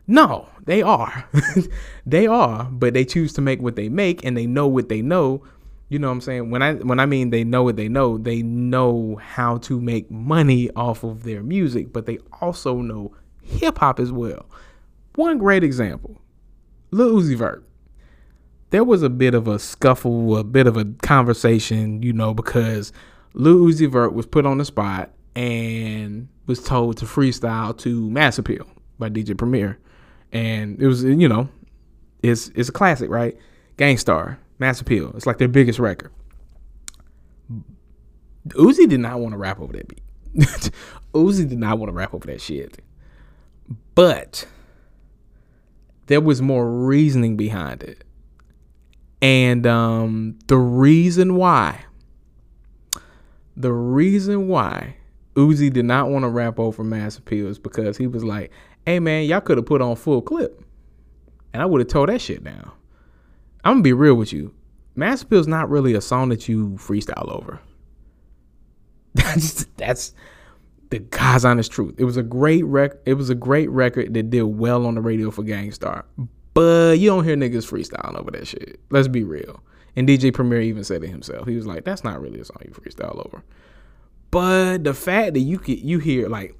no, 0.05 0.47
they 0.63 0.83
are. 0.83 1.27
they 2.05 2.27
are, 2.27 2.65
but 2.65 2.93
they 2.93 3.03
choose 3.03 3.33
to 3.33 3.41
make 3.41 3.63
what 3.63 3.75
they 3.75 3.89
make 3.89 4.23
and 4.23 4.37
they 4.37 4.45
know 4.45 4.67
what 4.67 4.89
they 4.89 5.01
know. 5.01 5.41
You 5.89 5.97
know 5.97 6.09
what 6.09 6.13
I'm 6.13 6.21
saying? 6.21 6.51
When 6.51 6.61
I 6.61 6.75
when 6.75 6.99
I 6.99 7.07
mean 7.07 7.31
they 7.31 7.43
know 7.43 7.63
what 7.63 7.77
they 7.77 7.89
know, 7.89 8.19
they 8.19 8.43
know 8.43 9.19
how 9.23 9.57
to 9.59 9.81
make 9.81 10.11
money 10.11 10.69
off 10.75 11.03
of 11.03 11.23
their 11.23 11.41
music, 11.41 11.91
but 11.91 12.05
they 12.05 12.19
also 12.41 12.75
know 12.75 13.11
hip 13.41 13.79
hop 13.79 13.99
as 13.99 14.11
well. 14.11 14.45
One 15.15 15.39
great 15.39 15.63
example, 15.63 16.21
Lil 16.91 17.15
Uzi 17.15 17.35
Vert 17.35 17.63
there 18.69 18.83
was 18.83 19.03
a 19.03 19.09
bit 19.09 19.33
of 19.33 19.47
a 19.47 19.59
scuffle, 19.59 20.37
a 20.37 20.43
bit 20.43 20.67
of 20.67 20.77
a 20.77 20.85
conversation, 21.01 22.01
you 22.01 22.13
know, 22.13 22.33
because 22.33 22.91
Lil 23.33 23.57
Uzi 23.57 23.89
Vert 23.89 24.13
was 24.13 24.25
put 24.25 24.45
on 24.45 24.57
the 24.57 24.65
spot 24.65 25.11
and 25.35 26.27
was 26.47 26.63
told 26.63 26.97
to 26.97 27.05
freestyle 27.05 27.77
to 27.79 28.09
Mass 28.09 28.37
Appeal 28.37 28.67
by 28.99 29.09
DJ 29.09 29.37
Premier. 29.37 29.77
And 30.31 30.81
it 30.81 30.87
was, 30.87 31.03
you 31.03 31.27
know, 31.27 31.49
it's 32.21 32.49
it's 32.55 32.69
a 32.69 32.71
classic, 32.71 33.09
right? 33.09 33.37
Gang 33.77 33.97
Starr, 33.97 34.39
Mass 34.59 34.81
Appeal. 34.81 35.11
It's 35.15 35.25
like 35.25 35.37
their 35.37 35.47
biggest 35.47 35.79
record. 35.79 36.11
Uzi 38.49 38.87
did 38.87 38.99
not 38.99 39.19
want 39.19 39.33
to 39.33 39.37
rap 39.37 39.59
over 39.59 39.73
that 39.73 39.87
beat. 39.87 40.01
Uzi 41.13 41.47
did 41.47 41.57
not 41.59 41.79
want 41.79 41.89
to 41.89 41.93
rap 41.93 42.13
over 42.13 42.27
that 42.27 42.41
shit. 42.41 42.79
But 43.95 44.47
there 46.07 46.21
was 46.21 46.41
more 46.41 46.69
reasoning 46.69 47.37
behind 47.37 47.83
it. 47.83 48.03
And 49.21 49.65
um, 49.65 50.37
the 50.47 50.57
reason 50.57 51.35
why 51.35 51.85
the 53.55 53.71
reason 53.71 54.47
why 54.47 54.97
Uzi 55.35 55.71
did 55.71 55.85
not 55.85 56.09
want 56.09 56.23
to 56.23 56.29
rap 56.29 56.59
over 56.59 56.83
Mass 56.83 57.17
Appeal 57.17 57.47
is 57.47 57.59
because 57.59 57.97
he 57.97 58.07
was 58.07 58.23
like, 58.23 58.51
hey 58.85 58.99
man, 58.99 59.25
y'all 59.25 59.41
could 59.41 59.57
have 59.57 59.65
put 59.65 59.81
on 59.81 59.95
full 59.95 60.21
clip. 60.21 60.61
And 61.53 61.61
I 61.61 61.65
would 61.65 61.81
have 61.81 61.87
told 61.87 62.09
that 62.09 62.21
shit 62.21 62.43
down. 62.43 62.71
I'm 63.63 63.75
gonna 63.75 63.83
be 63.83 63.93
real 63.93 64.15
with 64.15 64.33
you. 64.33 64.53
Mass 64.95 65.21
Appeal 65.21 65.39
is 65.39 65.47
not 65.47 65.69
really 65.69 65.93
a 65.93 66.01
song 66.01 66.29
that 66.29 66.47
you 66.47 66.71
freestyle 66.71 67.29
over. 67.29 67.59
That's 69.13 69.65
that's 69.77 70.13
the 70.89 70.99
God's 70.99 71.45
honest 71.45 71.71
truth. 71.71 71.95
It 71.97 72.03
was 72.03 72.17
a 72.17 72.23
great 72.23 72.65
rec. 72.65 72.91
It 73.05 73.13
was 73.13 73.29
a 73.29 73.35
great 73.35 73.69
record 73.69 74.13
that 74.13 74.29
did 74.29 74.43
well 74.43 74.85
on 74.85 74.95
the 74.95 75.01
radio 75.01 75.31
for 75.31 75.43
Gang 75.43 75.71
Starr, 75.71 76.03
but 76.55 76.97
you 76.99 77.09
don't 77.09 77.25
hear 77.25 77.35
niggas 77.35 77.69
freestyling 77.69 78.17
over 78.17 78.31
that 78.31 78.47
shit. 78.47 78.79
Let's 78.89 79.09
be 79.09 79.23
real. 79.23 79.61
And 79.95 80.07
DJ 80.07 80.33
Premier 80.33 80.61
even 80.61 80.83
said 80.83 81.03
it 81.03 81.09
himself. 81.09 81.47
He 81.47 81.55
was 81.55 81.67
like, 81.67 81.83
"That's 81.83 82.03
not 82.03 82.19
really 82.19 82.39
a 82.39 82.45
song 82.45 82.63
you 82.65 82.71
freestyle 82.71 83.23
over." 83.25 83.43
But 84.31 84.83
the 84.83 84.93
fact 84.93 85.33
that 85.33 85.41
you 85.41 85.59
could 85.59 85.79
you 85.79 85.99
hear 85.99 86.27
like, 86.27 86.57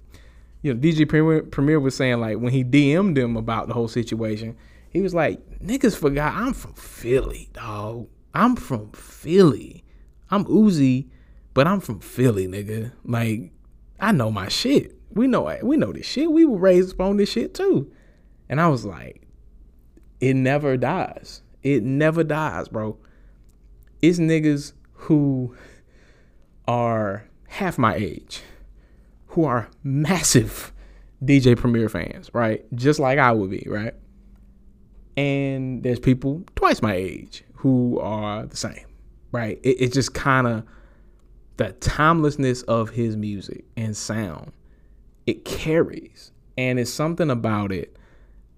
you 0.62 0.74
know, 0.74 0.80
DJ 0.80 1.08
Premier, 1.08 1.44
Premier 1.44 1.80
was 1.80 1.96
saying 1.96 2.20
like 2.20 2.38
when 2.38 2.52
he 2.52 2.64
DM'd 2.64 3.18
him 3.18 3.38
about 3.38 3.68
the 3.68 3.74
whole 3.74 3.88
situation, 3.88 4.58
he 4.90 5.02
was 5.02 5.14
like, 5.14 5.42
"Niggas 5.60 5.98
forgot 5.98 6.36
I'm 6.36 6.54
from 6.54 6.74
Philly, 6.74 7.50
dog. 7.54 8.08
I'm 8.34 8.58
from 8.58 8.92
Philly. 8.92 9.86
I'm 10.30 10.44
Uzi, 10.46 11.08
but 11.54 11.68
I'm 11.68 11.80
from 11.80 12.00
Philly, 12.02 12.48
nigga. 12.48 12.92
Like, 13.06 13.52
I 14.00 14.12
know 14.12 14.30
my 14.30 14.50
shit. 14.50 14.98
We 15.14 15.28
know 15.28 15.58
we 15.64 15.78
know 15.78 15.94
this 15.94 16.06
shit. 16.06 16.30
We 16.30 16.44
were 16.44 16.58
raised 16.58 17.00
on 17.00 17.16
this 17.16 17.32
shit 17.32 17.54
too." 17.54 17.92
And 18.50 18.60
I 18.60 18.68
was 18.68 18.86
like, 18.86 19.25
"It 20.20 20.36
never 20.36 20.78
dies. 20.78 21.42
It 21.64 21.84
never 21.84 22.24
dies, 22.24 22.68
bro." 22.68 22.98
It's 24.02 24.20
niggas 24.20 24.74
who 24.94 25.56
are 26.68 27.26
half 27.48 27.78
my 27.78 27.96
age 27.96 28.42
who 29.36 29.44
are 29.44 29.70
massive 29.84 30.72
DJ 31.24 31.58
Premier 31.58 31.90
fans, 31.90 32.30
right? 32.34 32.66
Just 32.74 33.00
like 33.00 33.20
I 33.20 33.32
would 33.34 33.50
be, 33.50 33.66
right? 33.70 33.94
And 35.18 35.84
there's 35.84 36.00
people 36.00 36.44
twice 36.56 36.82
my 36.82 36.94
age 36.94 37.44
who 37.54 38.00
are 38.00 38.46
the 38.46 38.56
same, 38.56 38.86
right? 39.32 39.60
It, 39.64 39.78
it's 39.82 39.94
just 39.94 40.14
kind 40.14 40.48
of 40.48 40.64
the 41.58 41.74
timelessness 41.74 42.62
of 42.64 42.92
his 42.92 43.18
music 43.18 43.66
and 43.76 43.96
sound. 43.96 44.54
It 45.26 45.44
carries, 45.44 46.32
and 46.58 46.80
it's 46.80 46.92
something 46.92 47.30
about 47.30 47.72
it 47.72 47.98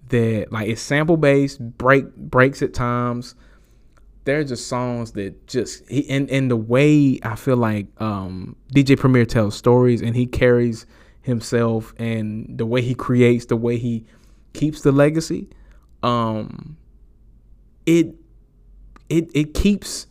that 0.08 0.52
like 0.52 0.68
it's 0.68 0.82
sample 0.82 1.16
based, 1.16 1.60
break 1.78 2.14
breaks 2.16 2.62
at 2.62 2.74
times. 2.74 3.34
There 4.24 4.38
are 4.38 4.44
just 4.44 4.68
songs 4.68 5.12
that 5.12 5.46
just 5.46 5.88
he 5.88 6.08
and, 6.10 6.30
and 6.30 6.50
the 6.50 6.56
way 6.56 7.18
I 7.22 7.34
feel 7.34 7.56
like 7.56 7.86
um, 8.00 8.56
DJ 8.74 8.98
Premier 8.98 9.24
tells 9.24 9.56
stories 9.56 10.02
and 10.02 10.14
he 10.14 10.26
carries 10.26 10.86
himself 11.22 11.94
and 11.98 12.58
the 12.58 12.66
way 12.66 12.82
he 12.82 12.94
creates, 12.94 13.46
the 13.46 13.56
way 13.56 13.78
he 13.78 14.04
keeps 14.52 14.82
the 14.82 14.92
legacy, 14.92 15.48
um, 16.02 16.76
it 17.86 18.14
it 19.08 19.30
it 19.34 19.54
keeps 19.54 20.06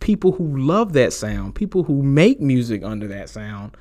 people 0.00 0.32
who 0.32 0.56
love 0.58 0.92
that 0.92 1.12
sound, 1.12 1.54
people 1.54 1.82
who 1.84 2.02
make 2.02 2.40
music 2.40 2.84
under 2.84 3.08
that 3.08 3.28
sound, 3.28 3.76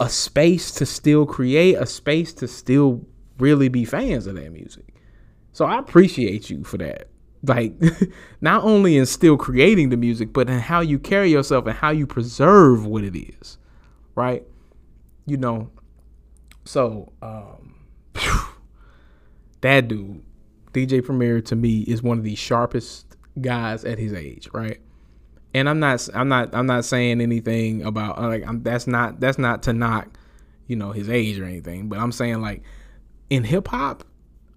a 0.00 0.08
space 0.08 0.70
to 0.70 0.86
still 0.86 1.26
create, 1.26 1.74
a 1.74 1.86
space 1.86 2.32
to 2.32 2.46
still 2.48 3.04
really 3.38 3.68
be 3.68 3.84
fans 3.84 4.26
of 4.26 4.36
that 4.36 4.52
music. 4.52 4.94
So 5.52 5.64
I 5.64 5.78
appreciate 5.78 6.50
you 6.50 6.64
for 6.64 6.78
that. 6.78 7.08
Like 7.42 7.74
not 8.40 8.64
only 8.64 8.96
in 8.96 9.06
still 9.06 9.36
creating 9.36 9.90
the 9.90 9.96
music 9.96 10.32
but 10.32 10.48
in 10.48 10.58
how 10.58 10.80
you 10.80 10.98
carry 10.98 11.30
yourself 11.30 11.66
and 11.66 11.76
how 11.76 11.90
you 11.90 12.06
preserve 12.06 12.86
what 12.86 13.04
it 13.04 13.16
is 13.16 13.58
right? 14.14 14.44
You 15.26 15.36
know 15.36 15.70
so 16.64 17.12
um 17.20 17.74
that 19.60 19.88
dude 19.88 20.22
dj 20.72 21.04
premier 21.04 21.40
to 21.42 21.54
me 21.54 21.80
is 21.82 22.02
one 22.02 22.18
of 22.18 22.24
the 22.24 22.34
sharpest 22.34 23.16
guys 23.40 23.84
at 23.84 23.98
his 23.98 24.12
age 24.12 24.48
right? 24.52 24.80
And 25.52 25.68
i'm 25.68 25.78
not 25.78 26.08
i'm 26.14 26.28
not 26.28 26.54
i'm 26.54 26.66
not 26.66 26.84
saying 26.84 27.20
anything 27.20 27.84
about 27.84 28.20
like 28.20 28.44
I'm, 28.46 28.62
that's 28.62 28.86
not 28.86 29.20
that's 29.20 29.38
not 29.38 29.62
to 29.64 29.72
knock 29.72 30.18
you 30.66 30.76
know 30.76 30.92
his 30.92 31.08
age 31.08 31.38
or 31.38 31.44
anything 31.44 31.88
but 31.88 31.98
i'm 31.98 32.10
saying 32.10 32.40
like 32.40 32.62
in 33.34 33.44
hip-hop 33.44 34.04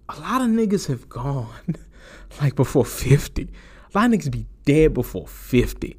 a 0.08 0.20
lot 0.20 0.40
of 0.40 0.48
niggas 0.48 0.86
have 0.86 1.08
gone 1.08 1.76
like 2.40 2.54
before 2.54 2.84
50. 2.84 3.42
A 3.42 3.98
lot 3.98 4.06
of 4.06 4.12
niggas 4.12 4.30
be 4.30 4.46
dead 4.64 4.94
before 4.94 5.26
50. 5.26 5.96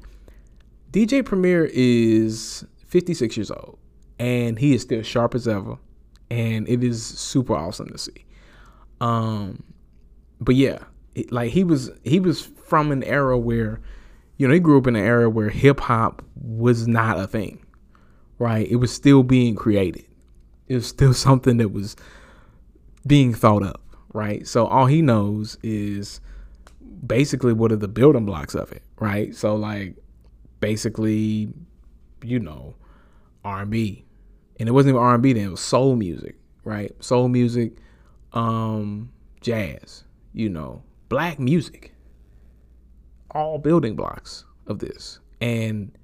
DJ 0.90 1.24
Premier 1.24 1.68
is 1.72 2.64
56 2.86 3.36
years 3.36 3.50
old 3.50 3.78
and 4.18 4.58
he 4.58 4.74
is 4.74 4.82
still 4.82 5.02
sharp 5.02 5.34
as 5.34 5.46
ever. 5.46 5.78
And 6.30 6.68
it 6.68 6.82
is 6.84 7.04
super 7.04 7.54
awesome 7.54 7.88
to 7.88 7.98
see. 7.98 8.24
Um, 9.00 9.62
but 10.40 10.54
yeah, 10.54 10.78
it, 11.14 11.32
like 11.32 11.50
he 11.50 11.64
was 11.64 11.90
he 12.04 12.20
was 12.20 12.42
from 12.42 12.92
an 12.92 13.02
era 13.02 13.36
where, 13.36 13.80
you 14.36 14.46
know, 14.46 14.54
he 14.54 14.60
grew 14.60 14.78
up 14.78 14.86
in 14.86 14.94
an 14.94 15.04
era 15.04 15.28
where 15.28 15.48
hip 15.48 15.80
hop 15.80 16.22
was 16.36 16.86
not 16.86 17.18
a 17.18 17.26
thing, 17.26 17.64
right? 18.38 18.68
It 18.70 18.76
was 18.76 18.92
still 18.92 19.22
being 19.22 19.56
created. 19.56 20.04
It 20.68 20.74
was 20.74 20.86
still 20.86 21.14
something 21.26 21.56
that 21.56 21.70
was 21.70 21.96
being 23.06 23.34
thought 23.34 23.62
up 23.62 23.80
right? 24.12 24.46
So 24.46 24.66
all 24.66 24.86
he 24.86 25.02
knows 25.02 25.56
is 25.62 26.20
basically 27.06 27.52
what 27.52 27.72
are 27.72 27.76
the 27.76 27.88
building 27.88 28.26
blocks 28.26 28.54
of 28.54 28.72
it, 28.72 28.82
right? 28.98 29.34
So 29.34 29.54
like 29.56 29.96
basically, 30.60 31.52
you 32.22 32.38
know, 32.38 32.74
R 33.44 33.62
and 33.62 33.70
B, 33.70 34.04
and 34.58 34.68
it 34.68 34.72
wasn't 34.72 34.90
even 34.94 35.02
R 35.02 35.14
and 35.14 35.22
B 35.22 35.32
then; 35.32 35.46
it 35.46 35.50
was 35.50 35.60
soul 35.60 35.96
music, 35.96 36.36
right? 36.64 36.92
Soul 37.02 37.28
music, 37.28 37.72
um, 38.32 39.10
jazz, 39.40 40.04
you 40.32 40.48
know, 40.48 40.82
black 41.08 41.38
music, 41.38 41.94
all 43.30 43.58
building 43.58 43.96
blocks 43.96 44.44
of 44.66 44.78
this, 44.80 45.20
and 45.40 45.96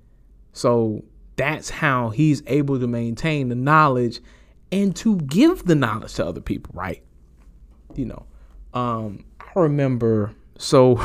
so 0.53 1.05
that's 1.37 1.69
how 1.69 2.09
he's 2.09 2.43
able 2.47 2.81
to 2.81 2.87
maintain 2.87 3.51
the 3.51 3.55
knowledge 3.55 4.21
and 4.73 4.95
to 4.97 5.17
give 5.19 5.65
the 5.65 5.75
knowledge 5.75 6.15
to 6.15 6.27
other 6.27 6.41
people, 6.41 6.73
right? 6.75 7.03
you 7.97 8.05
know, 8.05 8.27
um, 8.75 9.25
I 9.41 9.61
remember. 9.61 10.33
So 10.59 11.05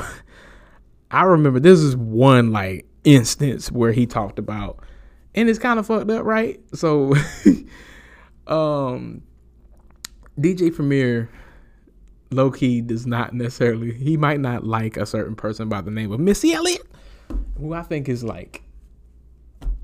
I 1.12 1.24
remember 1.24 1.59
this 1.59 1.80
is 1.80 1.95
one 1.95 2.51
like 2.51 2.86
instance 3.03 3.72
where 3.72 3.91
he 3.91 4.05
talked 4.05 4.39
about, 4.39 4.80
and 5.36 5.49
it's 5.49 5.59
kind 5.59 5.80
of 5.80 5.88
fucked 5.88 6.09
up, 6.09 6.26
right? 6.26 6.59
So, 6.74 7.16
um, 8.47 9.22
DJ 10.39 10.74
Premier 10.74 11.30
low 12.32 12.51
key 12.51 12.82
does 12.82 13.05
not 13.05 13.34
necessarily. 13.34 13.93
He 13.93 14.18
might 14.18 14.39
not 14.39 14.66
like 14.66 14.97
a 14.97 15.05
certain 15.05 15.36
person 15.36 15.70
by 15.70 15.82
the 15.82 15.91
name 15.91 16.12
of 16.12 16.20
Missy 16.20 16.53
Elliott, 16.53 16.88
who 17.57 17.74
I 17.74 17.84
think 17.84 18.09
is 18.09 18.24
like 18.24 18.64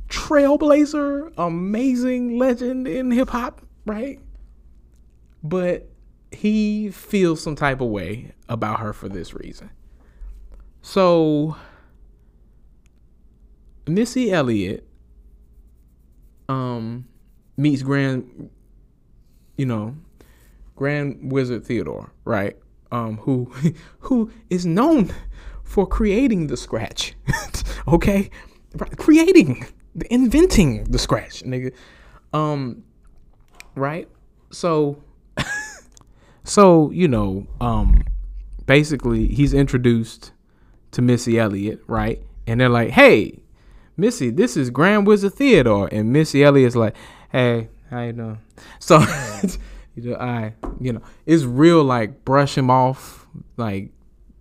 trailblazer, 0.10 1.34
amazing 1.38 2.38
legend 2.38 2.88
in 2.88 3.12
hip 3.12 3.30
hop, 3.30 3.62
right? 3.88 4.20
But 5.44 5.90
he 6.32 6.92
feels 6.92 7.42
some 7.42 7.56
type 7.56 7.82
of 7.82 7.88
way 7.88 8.34
about 8.50 8.80
her 8.80 8.94
for 8.94 9.10
this 9.10 9.34
reason. 9.34 9.70
So 10.82 11.56
Missy 13.88 14.32
Elliott 14.32 14.88
um 16.50 17.08
meets 17.58 17.82
Grand 17.82 18.50
you 19.58 19.66
know, 19.66 19.96
Grand 20.76 21.32
Wizard 21.32 21.66
Theodore, 21.66 22.12
right? 22.26 22.56
Um 22.92 23.18
who 23.18 23.52
who 24.00 24.32
is 24.50 24.66
known 24.66 25.14
for 25.64 25.86
creating 25.88 26.48
the 26.48 26.58
scratch. 26.58 27.16
okay? 27.88 28.30
Creating, 28.98 29.66
inventing 30.10 30.86
the 30.86 31.00
scratch, 31.00 31.44
nigga. 31.44 31.74
Um 32.34 32.84
right? 33.78 34.08
So 34.52 35.02
so, 36.44 36.92
you 36.92 37.08
know, 37.08 37.48
um, 37.62 38.04
basically 38.66 39.28
he's 39.28 39.54
introduced 39.54 40.32
to 40.92 41.02
Missy 41.02 41.40
Elliott, 41.40 41.82
right? 41.88 42.22
And 42.46 42.62
they're 42.62 42.70
like, 42.70 42.92
hey, 42.92 43.40
Missy, 43.98 44.30
this 44.30 44.56
is 44.56 44.70
Grand 44.70 45.08
Wizard 45.08 45.34
Theodore. 45.34 45.90
And 45.92 46.14
Missy 46.14 46.44
Elliott's 46.44 46.76
like, 46.76 46.96
hey, 47.32 47.70
how 47.90 48.04
you 48.04 48.14
doing? 48.14 48.40
So, 48.80 49.00
you 49.96 50.12
know, 50.12 50.16
I, 50.18 50.54
you 50.80 50.94
know, 50.94 51.02
it's 51.26 51.44
real 51.44 51.84
like 51.84 52.24
brush 52.24 52.58
him 52.58 52.70
off, 52.70 53.28
like, 53.58 53.92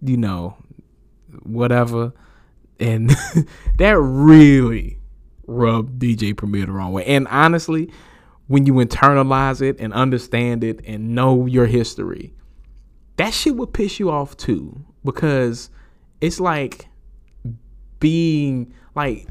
you 0.03 0.17
know, 0.17 0.57
whatever. 1.43 2.13
And 2.79 3.11
that 3.79 3.99
really 3.99 4.99
rubbed 5.47 6.01
DJ 6.01 6.37
Premier 6.37 6.67
the 6.67 6.73
wrong 6.73 6.93
way. 6.93 7.05
And 7.07 7.27
honestly, 7.29 7.91
when 8.49 8.67
you 8.67 8.75
internalize 8.75 9.61
it 9.61 9.79
and 9.81 9.93
understand 9.93 10.63
it 10.63 10.81
and 10.87 11.15
know 11.15 11.47
your 11.47 11.67
history, 11.67 12.35
that 13.17 13.33
shit 13.33 13.57
would 13.57 13.73
piss 13.73 13.99
you 13.99 14.11
off 14.11 14.37
too. 14.37 14.85
Because 15.05 15.71
it's 16.21 16.41
like 16.41 16.87
being 18.01 18.73
like 18.95 19.29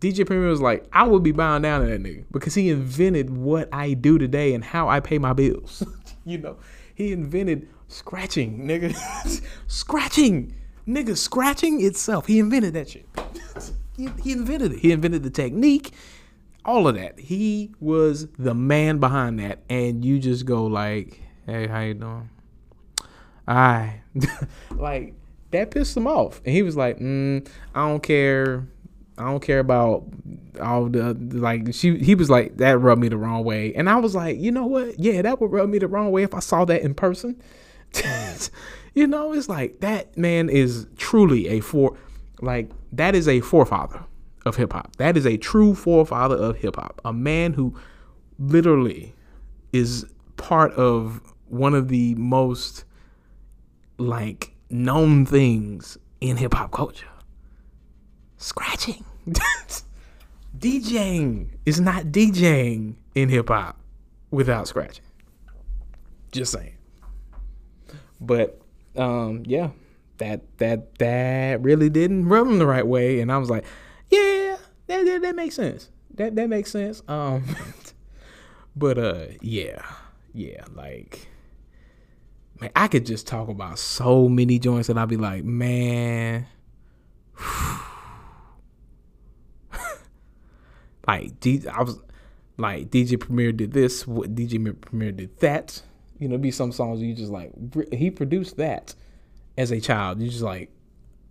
DJ 0.00 0.24
Premier 0.26 0.48
was 0.48 0.60
like, 0.60 0.86
I 0.92 1.04
would 1.04 1.22
be 1.22 1.32
bowing 1.32 1.62
down 1.62 1.80
to 1.80 1.86
that 1.88 2.00
nigga 2.00 2.24
because 2.30 2.54
he 2.54 2.70
invented 2.70 3.30
what 3.30 3.68
I 3.72 3.94
do 3.94 4.18
today 4.18 4.54
and 4.54 4.62
how 4.62 4.88
I 4.88 5.00
pay 5.00 5.18
my 5.18 5.32
bills. 5.32 5.82
you 6.24 6.38
know, 6.38 6.56
he 6.94 7.12
invented 7.12 7.68
scratching, 7.88 8.60
nigga. 8.66 8.94
scratching, 9.66 10.54
nigga, 10.86 11.16
scratching 11.16 11.84
itself. 11.84 12.26
He 12.26 12.38
invented 12.38 12.74
that 12.74 12.90
shit. 12.90 13.06
he, 13.96 14.08
he 14.22 14.32
invented 14.32 14.72
it. 14.72 14.78
He 14.78 14.92
invented 14.92 15.24
the 15.24 15.30
technique, 15.30 15.92
all 16.64 16.88
of 16.88 16.94
that. 16.96 17.18
He 17.18 17.72
was 17.80 18.28
the 18.38 18.54
man 18.54 18.98
behind 18.98 19.38
that. 19.38 19.60
And 19.68 20.04
you 20.04 20.18
just 20.18 20.46
go 20.46 20.66
like, 20.66 21.20
hey, 21.46 21.66
how 21.66 21.80
you 21.80 21.94
doing? 21.94 22.30
I 23.48 24.02
like 24.70 25.14
that 25.50 25.70
pissed 25.70 25.96
him 25.96 26.06
off, 26.06 26.40
and 26.44 26.54
he 26.54 26.62
was 26.62 26.76
like, 26.76 26.98
mm, 26.98 27.48
"I 27.74 27.88
don't 27.88 28.02
care. 28.02 28.68
I 29.16 29.24
don't 29.24 29.40
care 29.40 29.58
about 29.60 30.04
all 30.60 30.86
the 30.86 31.14
like." 31.14 31.74
She 31.74 31.96
he 31.98 32.14
was 32.14 32.28
like, 32.28 32.58
"That 32.58 32.78
rubbed 32.78 33.00
me 33.00 33.08
the 33.08 33.16
wrong 33.16 33.44
way," 33.44 33.72
and 33.74 33.88
I 33.88 33.96
was 33.96 34.14
like, 34.14 34.38
"You 34.38 34.52
know 34.52 34.66
what? 34.66 35.00
Yeah, 35.00 35.22
that 35.22 35.40
would 35.40 35.50
rub 35.50 35.70
me 35.70 35.78
the 35.78 35.88
wrong 35.88 36.10
way 36.10 36.22
if 36.22 36.34
I 36.34 36.40
saw 36.40 36.66
that 36.66 36.82
in 36.82 36.94
person." 36.94 37.40
you 38.94 39.06
know, 39.06 39.32
it's 39.32 39.48
like 39.48 39.80
that 39.80 40.16
man 40.18 40.50
is 40.50 40.86
truly 40.98 41.48
a 41.48 41.60
for 41.60 41.96
like 42.42 42.70
that 42.92 43.14
is 43.14 43.26
a 43.26 43.40
forefather 43.40 44.04
of 44.48 44.56
hip 44.56 44.72
hop. 44.72 44.96
That 44.96 45.16
is 45.16 45.26
a 45.26 45.36
true 45.36 45.74
forefather 45.74 46.36
of 46.36 46.56
hip 46.56 46.76
hop. 46.76 47.00
A 47.04 47.12
man 47.12 47.52
who 47.52 47.74
literally 48.38 49.14
is 49.72 50.06
part 50.36 50.72
of 50.72 51.20
one 51.46 51.74
of 51.74 51.88
the 51.88 52.14
most 52.14 52.84
like 53.98 54.54
known 54.70 55.26
things 55.26 55.98
in 56.20 56.36
hip 56.36 56.54
hop 56.54 56.72
culture. 56.72 57.06
Scratching. 58.36 59.04
DJing 60.58 61.48
is 61.66 61.80
not 61.80 62.06
DJing 62.06 62.94
in 63.14 63.28
hip 63.28 63.48
hop 63.48 63.78
without 64.30 64.66
scratching. 64.68 65.04
Just 66.32 66.52
saying. 66.52 66.74
But 68.20 68.60
um 68.96 69.42
yeah, 69.46 69.70
that 70.18 70.42
that 70.58 70.98
that 70.98 71.62
really 71.62 71.90
didn't 71.90 72.28
rub 72.28 72.46
him 72.46 72.58
the 72.58 72.66
right 72.66 72.86
way 72.86 73.20
and 73.20 73.30
I 73.30 73.38
was 73.38 73.50
like, 73.50 73.64
yeah, 74.10 74.56
that 74.86 75.04
that, 75.04 75.22
that 75.22 75.36
makes 75.36 75.54
sense. 75.54 75.88
That 76.14 76.34
that 76.36 76.48
makes 76.48 76.70
sense. 76.70 77.02
Um 77.08 77.44
but 78.76 78.98
uh 78.98 79.26
yeah. 79.40 79.82
Yeah, 80.34 80.64
like 80.74 81.28
man, 82.60 82.70
I 82.76 82.88
could 82.88 83.06
just 83.06 83.26
talk 83.26 83.48
about 83.48 83.78
so 83.78 84.28
many 84.28 84.58
joints 84.58 84.88
that 84.88 84.98
I'd 84.98 85.08
be 85.08 85.16
like, 85.16 85.44
man. 85.44 86.46
like 91.06 91.40
D, 91.40 91.62
I 91.72 91.82
was 91.82 91.98
like 92.56 92.90
DJ 92.90 93.18
Premier 93.18 93.52
did 93.52 93.72
this, 93.72 94.06
what 94.06 94.34
DJ 94.34 94.80
Premier 94.80 95.12
did 95.12 95.38
that. 95.40 95.82
You 96.18 96.28
know, 96.28 96.36
be 96.36 96.50
some 96.50 96.72
songs 96.72 97.00
you 97.00 97.14
just 97.14 97.30
like 97.30 97.52
he 97.92 98.10
produced 98.10 98.56
that 98.56 98.94
as 99.56 99.70
a 99.70 99.80
child. 99.80 100.20
You 100.20 100.28
just 100.28 100.42
like, 100.42 100.70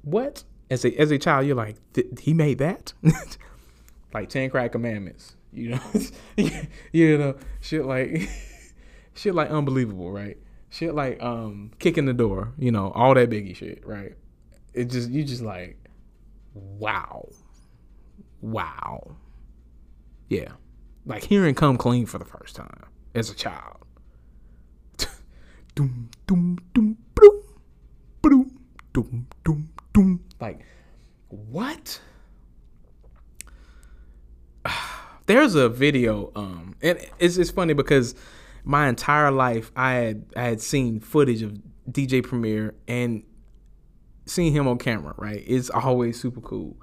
what? 0.03 0.43
As 0.69 0.83
a 0.83 0.93
as 0.99 1.11
a 1.11 1.17
child, 1.17 1.47
you're 1.47 1.55
like, 1.55 1.77
he 2.19 2.33
made 2.33 2.57
that. 2.57 2.93
like 4.13 4.29
Ten 4.29 4.49
Crack 4.49 4.73
Commandments. 4.73 5.35
You 5.53 5.71
know, 5.71 5.81
you 6.91 7.17
know, 7.17 7.35
shit 7.61 7.85
like, 7.85 8.29
shit 9.15 9.33
like 9.33 9.49
unbelievable, 9.49 10.11
right? 10.11 10.37
shit 10.69 10.93
like 10.93 11.21
um 11.21 11.71
kick 11.79 11.97
in 11.97 12.05
the 12.05 12.13
door, 12.13 12.53
you 12.57 12.71
know, 12.71 12.91
all 12.91 13.13
that 13.13 13.29
biggie 13.29 13.55
shit, 13.55 13.85
right? 13.85 14.13
It 14.73 14.85
just 14.85 15.09
you 15.09 15.23
just 15.23 15.41
like 15.41 15.77
wow. 16.53 17.27
Wow. 18.41 19.15
Yeah. 20.29 20.51
Like 21.05 21.23
hearing 21.23 21.55
come 21.55 21.77
clean 21.77 22.05
for 22.05 22.17
the 22.17 22.25
first 22.25 22.55
time 22.55 22.85
as 23.15 23.29
a 23.29 23.35
child. 23.35 23.77
doom 25.75 26.09
doom 26.27 26.59
doom 26.73 26.97
boom 27.15 27.43
boom 28.21 28.59
doom 28.93 29.27
doom 29.43 29.69
doom 29.93 30.23
like 30.39 30.61
what? 31.29 31.99
There's 35.25 35.55
a 35.55 35.67
video 35.67 36.31
um 36.35 36.75
and 36.81 36.99
it's 37.19 37.37
it's 37.37 37.51
funny 37.51 37.73
because 37.73 38.15
my 38.63 38.87
entire 38.87 39.31
life 39.31 39.71
I 39.75 39.93
had 39.93 40.25
I 40.35 40.43
had 40.43 40.61
seen 40.61 40.99
footage 40.99 41.41
of 41.41 41.57
DJ 41.89 42.23
Premier 42.23 42.75
and 42.87 43.23
seeing 44.25 44.53
him 44.53 44.67
on 44.67 44.77
camera, 44.77 45.13
right? 45.17 45.43
It's 45.47 45.69
always 45.69 46.19
super 46.19 46.41
cool 46.41 46.77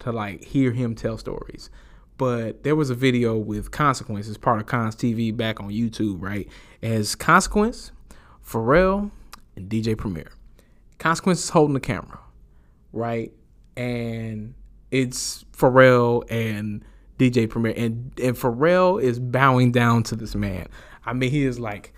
to 0.00 0.12
like 0.12 0.44
hear 0.44 0.72
him 0.72 0.94
tell 0.94 1.18
stories. 1.18 1.70
But 2.16 2.64
there 2.64 2.74
was 2.74 2.90
a 2.90 2.94
video 2.94 3.36
with 3.36 3.70
Consequence 3.70 4.28
as 4.28 4.36
part 4.36 4.60
of 4.60 4.66
Cons 4.66 4.96
TV 4.96 5.34
back 5.36 5.60
on 5.60 5.70
YouTube, 5.70 6.20
right? 6.20 6.48
As 6.82 7.14
Consequence, 7.14 7.92
Pharrell, 8.44 9.12
and 9.54 9.70
DJ 9.70 9.96
Premier. 9.96 10.32
Consequence 10.98 11.44
is 11.44 11.50
holding 11.50 11.74
the 11.74 11.80
camera, 11.80 12.18
right? 12.92 13.32
And 13.76 14.54
it's 14.90 15.44
Pharrell 15.52 16.24
and 16.30 16.84
DJ 17.18 17.48
Premier, 17.48 17.74
and 17.76 18.12
and 18.22 18.36
Pharrell 18.36 19.02
is 19.02 19.18
bowing 19.18 19.72
down 19.72 20.02
to 20.04 20.16
this 20.16 20.34
man. 20.34 20.68
I 21.04 21.12
mean, 21.12 21.30
he 21.30 21.44
is 21.44 21.58
like, 21.58 21.92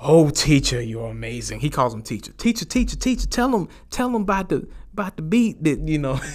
"Oh, 0.00 0.30
teacher, 0.30 0.80
you're 0.80 1.10
amazing." 1.10 1.60
He 1.60 1.70
calls 1.70 1.92
him 1.94 2.02
teacher, 2.02 2.32
teacher, 2.32 2.64
teacher, 2.64 2.96
teacher. 2.96 3.26
Tell 3.26 3.54
him, 3.54 3.68
tell 3.90 4.08
him 4.08 4.22
about 4.22 4.48
the 4.48 4.68
about 4.92 5.16
the 5.16 5.22
beat 5.22 5.62
that 5.64 5.80
you 5.80 5.98
know. 5.98 6.20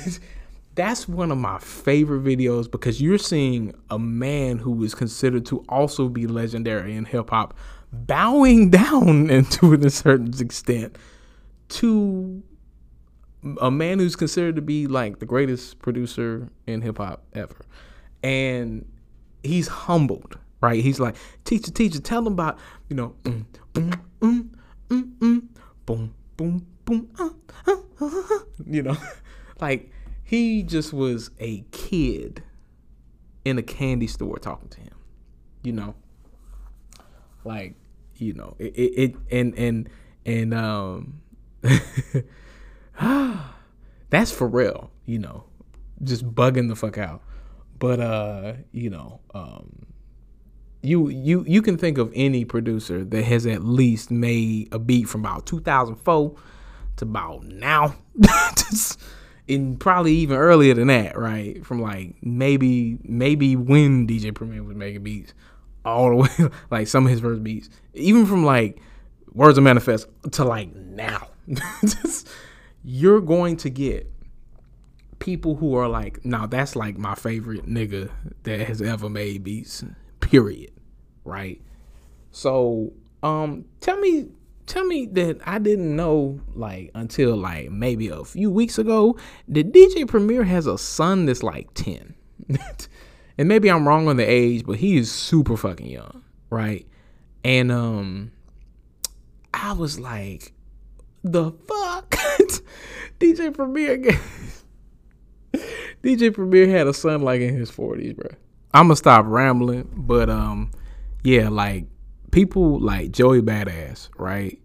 That's 0.75 1.07
one 1.07 1.31
of 1.31 1.37
my 1.37 1.57
favorite 1.59 2.25
videos 2.25 2.69
because 2.69 3.01
you're 3.01 3.17
seeing 3.17 3.73
a 3.89 3.97
man 3.97 4.57
who 4.57 4.83
is 4.83 4.93
considered 4.93 5.45
to 5.45 5.63
also 5.69 6.09
be 6.09 6.27
legendary 6.27 6.97
in 6.97 7.05
hip 7.05 7.29
hop 7.29 7.53
bowing 7.93 8.69
down 8.71 9.29
into 9.29 9.73
a 9.73 9.89
certain 9.89 10.33
extent 10.37 10.97
to 11.69 12.43
a 13.61 13.71
man 13.71 13.99
who's 13.99 14.15
considered 14.15 14.55
to 14.55 14.61
be 14.61 14.87
like 14.87 15.19
the 15.19 15.25
greatest 15.25 15.79
producer 15.79 16.49
in 16.67 16.81
hip 16.81 16.97
hop 16.97 17.23
ever. 17.33 17.57
And 18.23 18.85
he's 19.43 19.67
humbled 19.67 20.37
right? 20.65 20.83
He's 20.83 20.99
like, 20.99 21.15
teacher, 21.43 21.71
teacher, 21.71 21.99
tell 21.99 22.23
them 22.23 22.33
about, 22.33 22.57
you 22.89 22.95
know, 22.95 23.15
mm, 23.23 23.45
mm, 23.73 23.99
mm, 24.19 24.49
mm, 24.89 25.11
mm, 25.19 25.41
boom, 25.85 26.13
boom, 26.37 26.65
boom, 26.85 27.09
uh, 27.19 27.29
uh, 27.67 27.75
uh, 28.01 28.39
you 28.65 28.81
know, 28.81 28.97
like 29.61 29.91
he 30.23 30.63
just 30.63 30.91
was 30.91 31.29
a 31.39 31.61
kid 31.71 32.43
in 33.43 33.59
a 33.59 33.63
candy 33.63 34.07
store 34.07 34.39
talking 34.39 34.69
to 34.69 34.79
him, 34.81 34.95
you 35.63 35.71
know, 35.71 35.93
like, 37.43 37.75
you 38.15 38.33
know, 38.33 38.55
it, 38.57 38.73
it, 38.75 38.93
it 38.97 39.15
and, 39.29 39.53
and, 39.57 39.89
and, 40.25 40.53
um, 40.53 41.21
that's 44.09 44.31
for 44.31 44.47
real, 44.47 44.91
you 45.05 45.19
know, 45.19 45.45
just 46.03 46.33
bugging 46.33 46.69
the 46.69 46.75
fuck 46.75 46.97
out. 46.97 47.21
But, 47.77 47.99
uh, 47.99 48.53
you 48.71 48.89
know, 48.89 49.19
um, 49.33 49.85
you 50.85 51.09
you 51.09 51.43
you 51.47 51.61
can 51.61 51.77
think 51.77 51.97
of 51.97 52.11
any 52.15 52.45
producer 52.45 53.03
that 53.03 53.23
has 53.23 53.45
at 53.45 53.63
least 53.63 54.11
made 54.11 54.69
a 54.71 54.79
beat 54.79 55.09
from 55.09 55.21
about 55.21 55.45
2004 55.45 56.35
to 56.97 57.03
about 57.03 57.43
now. 57.43 57.95
And 59.47 59.79
probably 59.79 60.11
even 60.15 60.37
earlier 60.37 60.73
than 60.73 60.87
that 60.87 61.15
right? 61.15 61.63
From 61.63 61.79
like 61.79 62.15
maybe 62.23 62.97
maybe 63.03 63.55
when 63.55 64.07
dj 64.07 64.33
premier 64.33 64.63
was 64.63 64.75
making 64.75 65.03
beats 65.03 65.35
all 65.83 66.09
the 66.09 66.15
way 66.43 66.49
like 66.71 66.87
some 66.87 67.05
of 67.05 67.11
his 67.11 67.19
first 67.19 67.43
beats. 67.43 67.69
Even 67.93 68.25
from 68.25 68.43
like 68.43 68.81
Words 69.33 69.59
I 69.59 69.61
Manifest 69.61 70.07
to 70.31 70.43
like 70.43 70.73
now 70.73 71.27
you're 72.85 73.21
going 73.21 73.57
to 73.57 73.69
get 73.69 74.09
people 75.19 75.55
who 75.55 75.75
are 75.75 75.87
like 75.87 76.23
now 76.23 76.45
that's 76.45 76.75
like 76.75 76.97
my 76.97 77.15
favorite 77.15 77.65
nigga 77.65 78.09
that 78.43 78.59
has 78.61 78.81
ever 78.81 79.09
made 79.09 79.43
beats 79.43 79.83
period 80.19 80.71
right? 81.25 81.59
So, 82.31 82.93
um, 83.23 83.65
tell 83.81 83.97
me, 83.97 84.29
tell 84.67 84.85
me 84.85 85.07
that 85.07 85.39
I 85.45 85.59
didn't 85.59 85.95
know 85.95 86.39
like 86.53 86.91
until 86.93 87.35
like 87.35 87.71
maybe 87.71 88.07
a 88.07 88.23
few 88.23 88.49
weeks 88.49 88.77
ago 88.77 89.17
that 89.49 89.73
DJ 89.73 90.07
Premier 90.07 90.43
has 90.43 90.67
a 90.67 90.77
son 90.77 91.25
that's 91.25 91.43
like 91.43 91.73
ten, 91.73 92.15
and 93.37 93.49
maybe 93.49 93.69
I'm 93.69 93.85
wrong 93.87 94.07
on 94.07 94.17
the 94.17 94.23
age, 94.23 94.65
but 94.65 94.77
he 94.77 94.97
is 94.97 95.11
super 95.11 95.57
fucking 95.57 95.87
young, 95.87 96.23
right? 96.49 96.87
And 97.43 97.71
um, 97.71 98.31
I 99.53 99.73
was 99.73 99.99
like, 99.99 100.53
the 101.23 101.51
fuck, 101.51 102.15
DJ 103.19 103.53
Premier. 103.53 103.97
DJ 106.03 106.33
Premier 106.33 106.67
had 106.67 106.87
a 106.87 106.93
son 106.93 107.21
like 107.21 107.41
in 107.41 107.55
his 107.55 107.71
40s, 107.71 108.15
bro. 108.15 108.29
I'm 108.73 108.85
gonna 108.85 108.95
stop 108.95 109.25
rambling, 109.27 109.89
but 109.95 110.29
um, 110.29 110.71
yeah, 111.23 111.49
like 111.49 111.85
people 112.31 112.79
like 112.79 113.11
Joey 113.11 113.41
Badass, 113.41 114.09
right? 114.17 114.59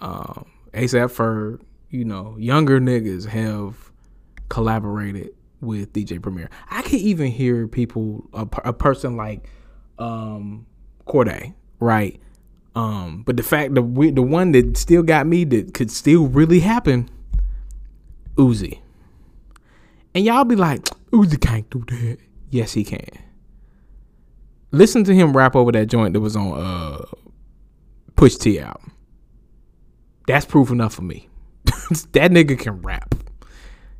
Um, 0.00 0.46
ASAP 0.72 1.12
Ferg, 1.12 1.60
you 1.90 2.04
know, 2.04 2.36
younger 2.38 2.80
niggas 2.80 3.26
have 3.26 3.92
collaborated 4.48 5.34
with 5.60 5.92
DJ 5.92 6.20
Premier. 6.20 6.50
I 6.70 6.82
could 6.82 6.94
even 6.94 7.30
hear 7.30 7.68
people, 7.68 8.28
a, 8.32 8.48
a 8.64 8.72
person 8.72 9.16
like 9.16 9.48
um, 9.98 10.66
Cordae, 11.06 11.54
right? 11.78 12.20
Um, 12.74 13.22
but 13.22 13.36
the 13.36 13.42
fact 13.42 13.74
that 13.74 13.82
we, 13.82 14.10
the 14.10 14.22
one 14.22 14.52
that 14.52 14.76
still 14.76 15.02
got 15.02 15.26
me 15.26 15.44
that 15.44 15.74
could 15.74 15.90
still 15.90 16.26
really 16.26 16.60
happen, 16.60 17.08
Uzi. 18.36 18.80
And 20.14 20.24
y'all 20.24 20.44
be 20.44 20.56
like, 20.56 20.82
Uzi 21.10 21.40
can't 21.40 21.68
do 21.70 21.84
that. 21.88 22.18
Yes, 22.50 22.72
he 22.72 22.84
can. 22.84 23.08
Listen 24.70 25.04
to 25.04 25.14
him 25.14 25.36
rap 25.36 25.54
over 25.54 25.72
that 25.72 25.86
joint 25.86 26.14
that 26.14 26.20
was 26.20 26.36
on 26.36 26.58
uh 26.58 27.04
Pusha 28.14 28.40
T 28.40 28.60
album. 28.60 28.92
That's 30.26 30.46
proof 30.46 30.70
enough 30.70 30.94
for 30.94 31.02
me. 31.02 31.28
that 31.64 32.30
nigga 32.30 32.58
can 32.58 32.80
rap. 32.82 33.14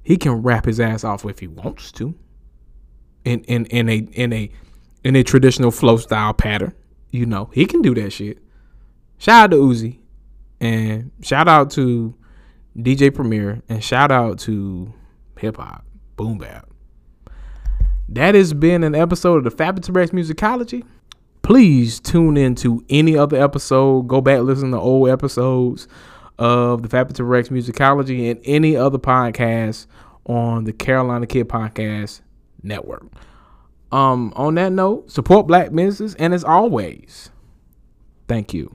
He 0.02 0.16
can 0.16 0.42
rap 0.42 0.64
his 0.64 0.80
ass 0.80 1.04
off 1.04 1.24
if 1.24 1.38
he 1.38 1.46
wants 1.46 1.92
to. 1.92 2.14
In 3.24 3.40
in 3.44 3.66
in 3.66 3.88
a 3.88 3.96
in 3.96 4.32
a 4.32 4.50
in 5.04 5.16
a 5.16 5.22
traditional 5.22 5.70
flow 5.70 5.96
style 5.96 6.32
pattern. 6.32 6.74
You 7.10 7.26
know, 7.26 7.50
he 7.52 7.66
can 7.66 7.82
do 7.82 7.94
that 7.96 8.10
shit. 8.10 8.38
Shout 9.18 9.44
out 9.44 9.50
to 9.50 9.56
Uzi. 9.56 9.98
And 10.60 11.10
shout 11.20 11.48
out 11.48 11.70
to 11.72 12.14
DJ 12.76 13.14
Premier. 13.14 13.62
And 13.68 13.82
shout 13.82 14.10
out 14.10 14.38
to 14.40 14.92
hip 15.38 15.56
hop. 15.56 15.84
Boom 16.16 16.38
bap. 16.38 16.68
That 18.08 18.34
has 18.34 18.52
been 18.52 18.84
an 18.84 18.94
episode 18.94 19.38
of 19.38 19.44
the 19.44 19.50
Fabulous 19.50 19.88
Rex 19.88 20.10
Musicology. 20.10 20.84
Please 21.42 21.98
tune 21.98 22.36
in 22.36 22.54
to 22.56 22.84
any 22.88 23.16
other 23.16 23.42
episode. 23.42 24.06
Go 24.06 24.20
back 24.20 24.40
listen 24.42 24.70
to 24.72 24.78
old 24.78 25.08
episodes 25.08 25.88
of 26.38 26.82
the 26.82 26.88
Fabulous 26.88 27.20
Rex 27.20 27.48
Musicology 27.48 28.30
and 28.30 28.40
any 28.44 28.76
other 28.76 28.98
podcasts 28.98 29.86
on 30.26 30.64
the 30.64 30.72
Carolina 30.72 31.26
Kid 31.26 31.48
Podcast 31.48 32.20
Network. 32.62 33.04
Um, 33.90 34.32
on 34.36 34.54
that 34.54 34.72
note, 34.72 35.10
support 35.10 35.46
black 35.46 35.72
businesses, 35.72 36.14
and 36.14 36.32
as 36.32 36.44
always, 36.44 37.30
thank 38.26 38.54
you. 38.54 38.74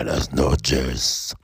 Buenas 0.00 0.32
noches. 0.32 1.36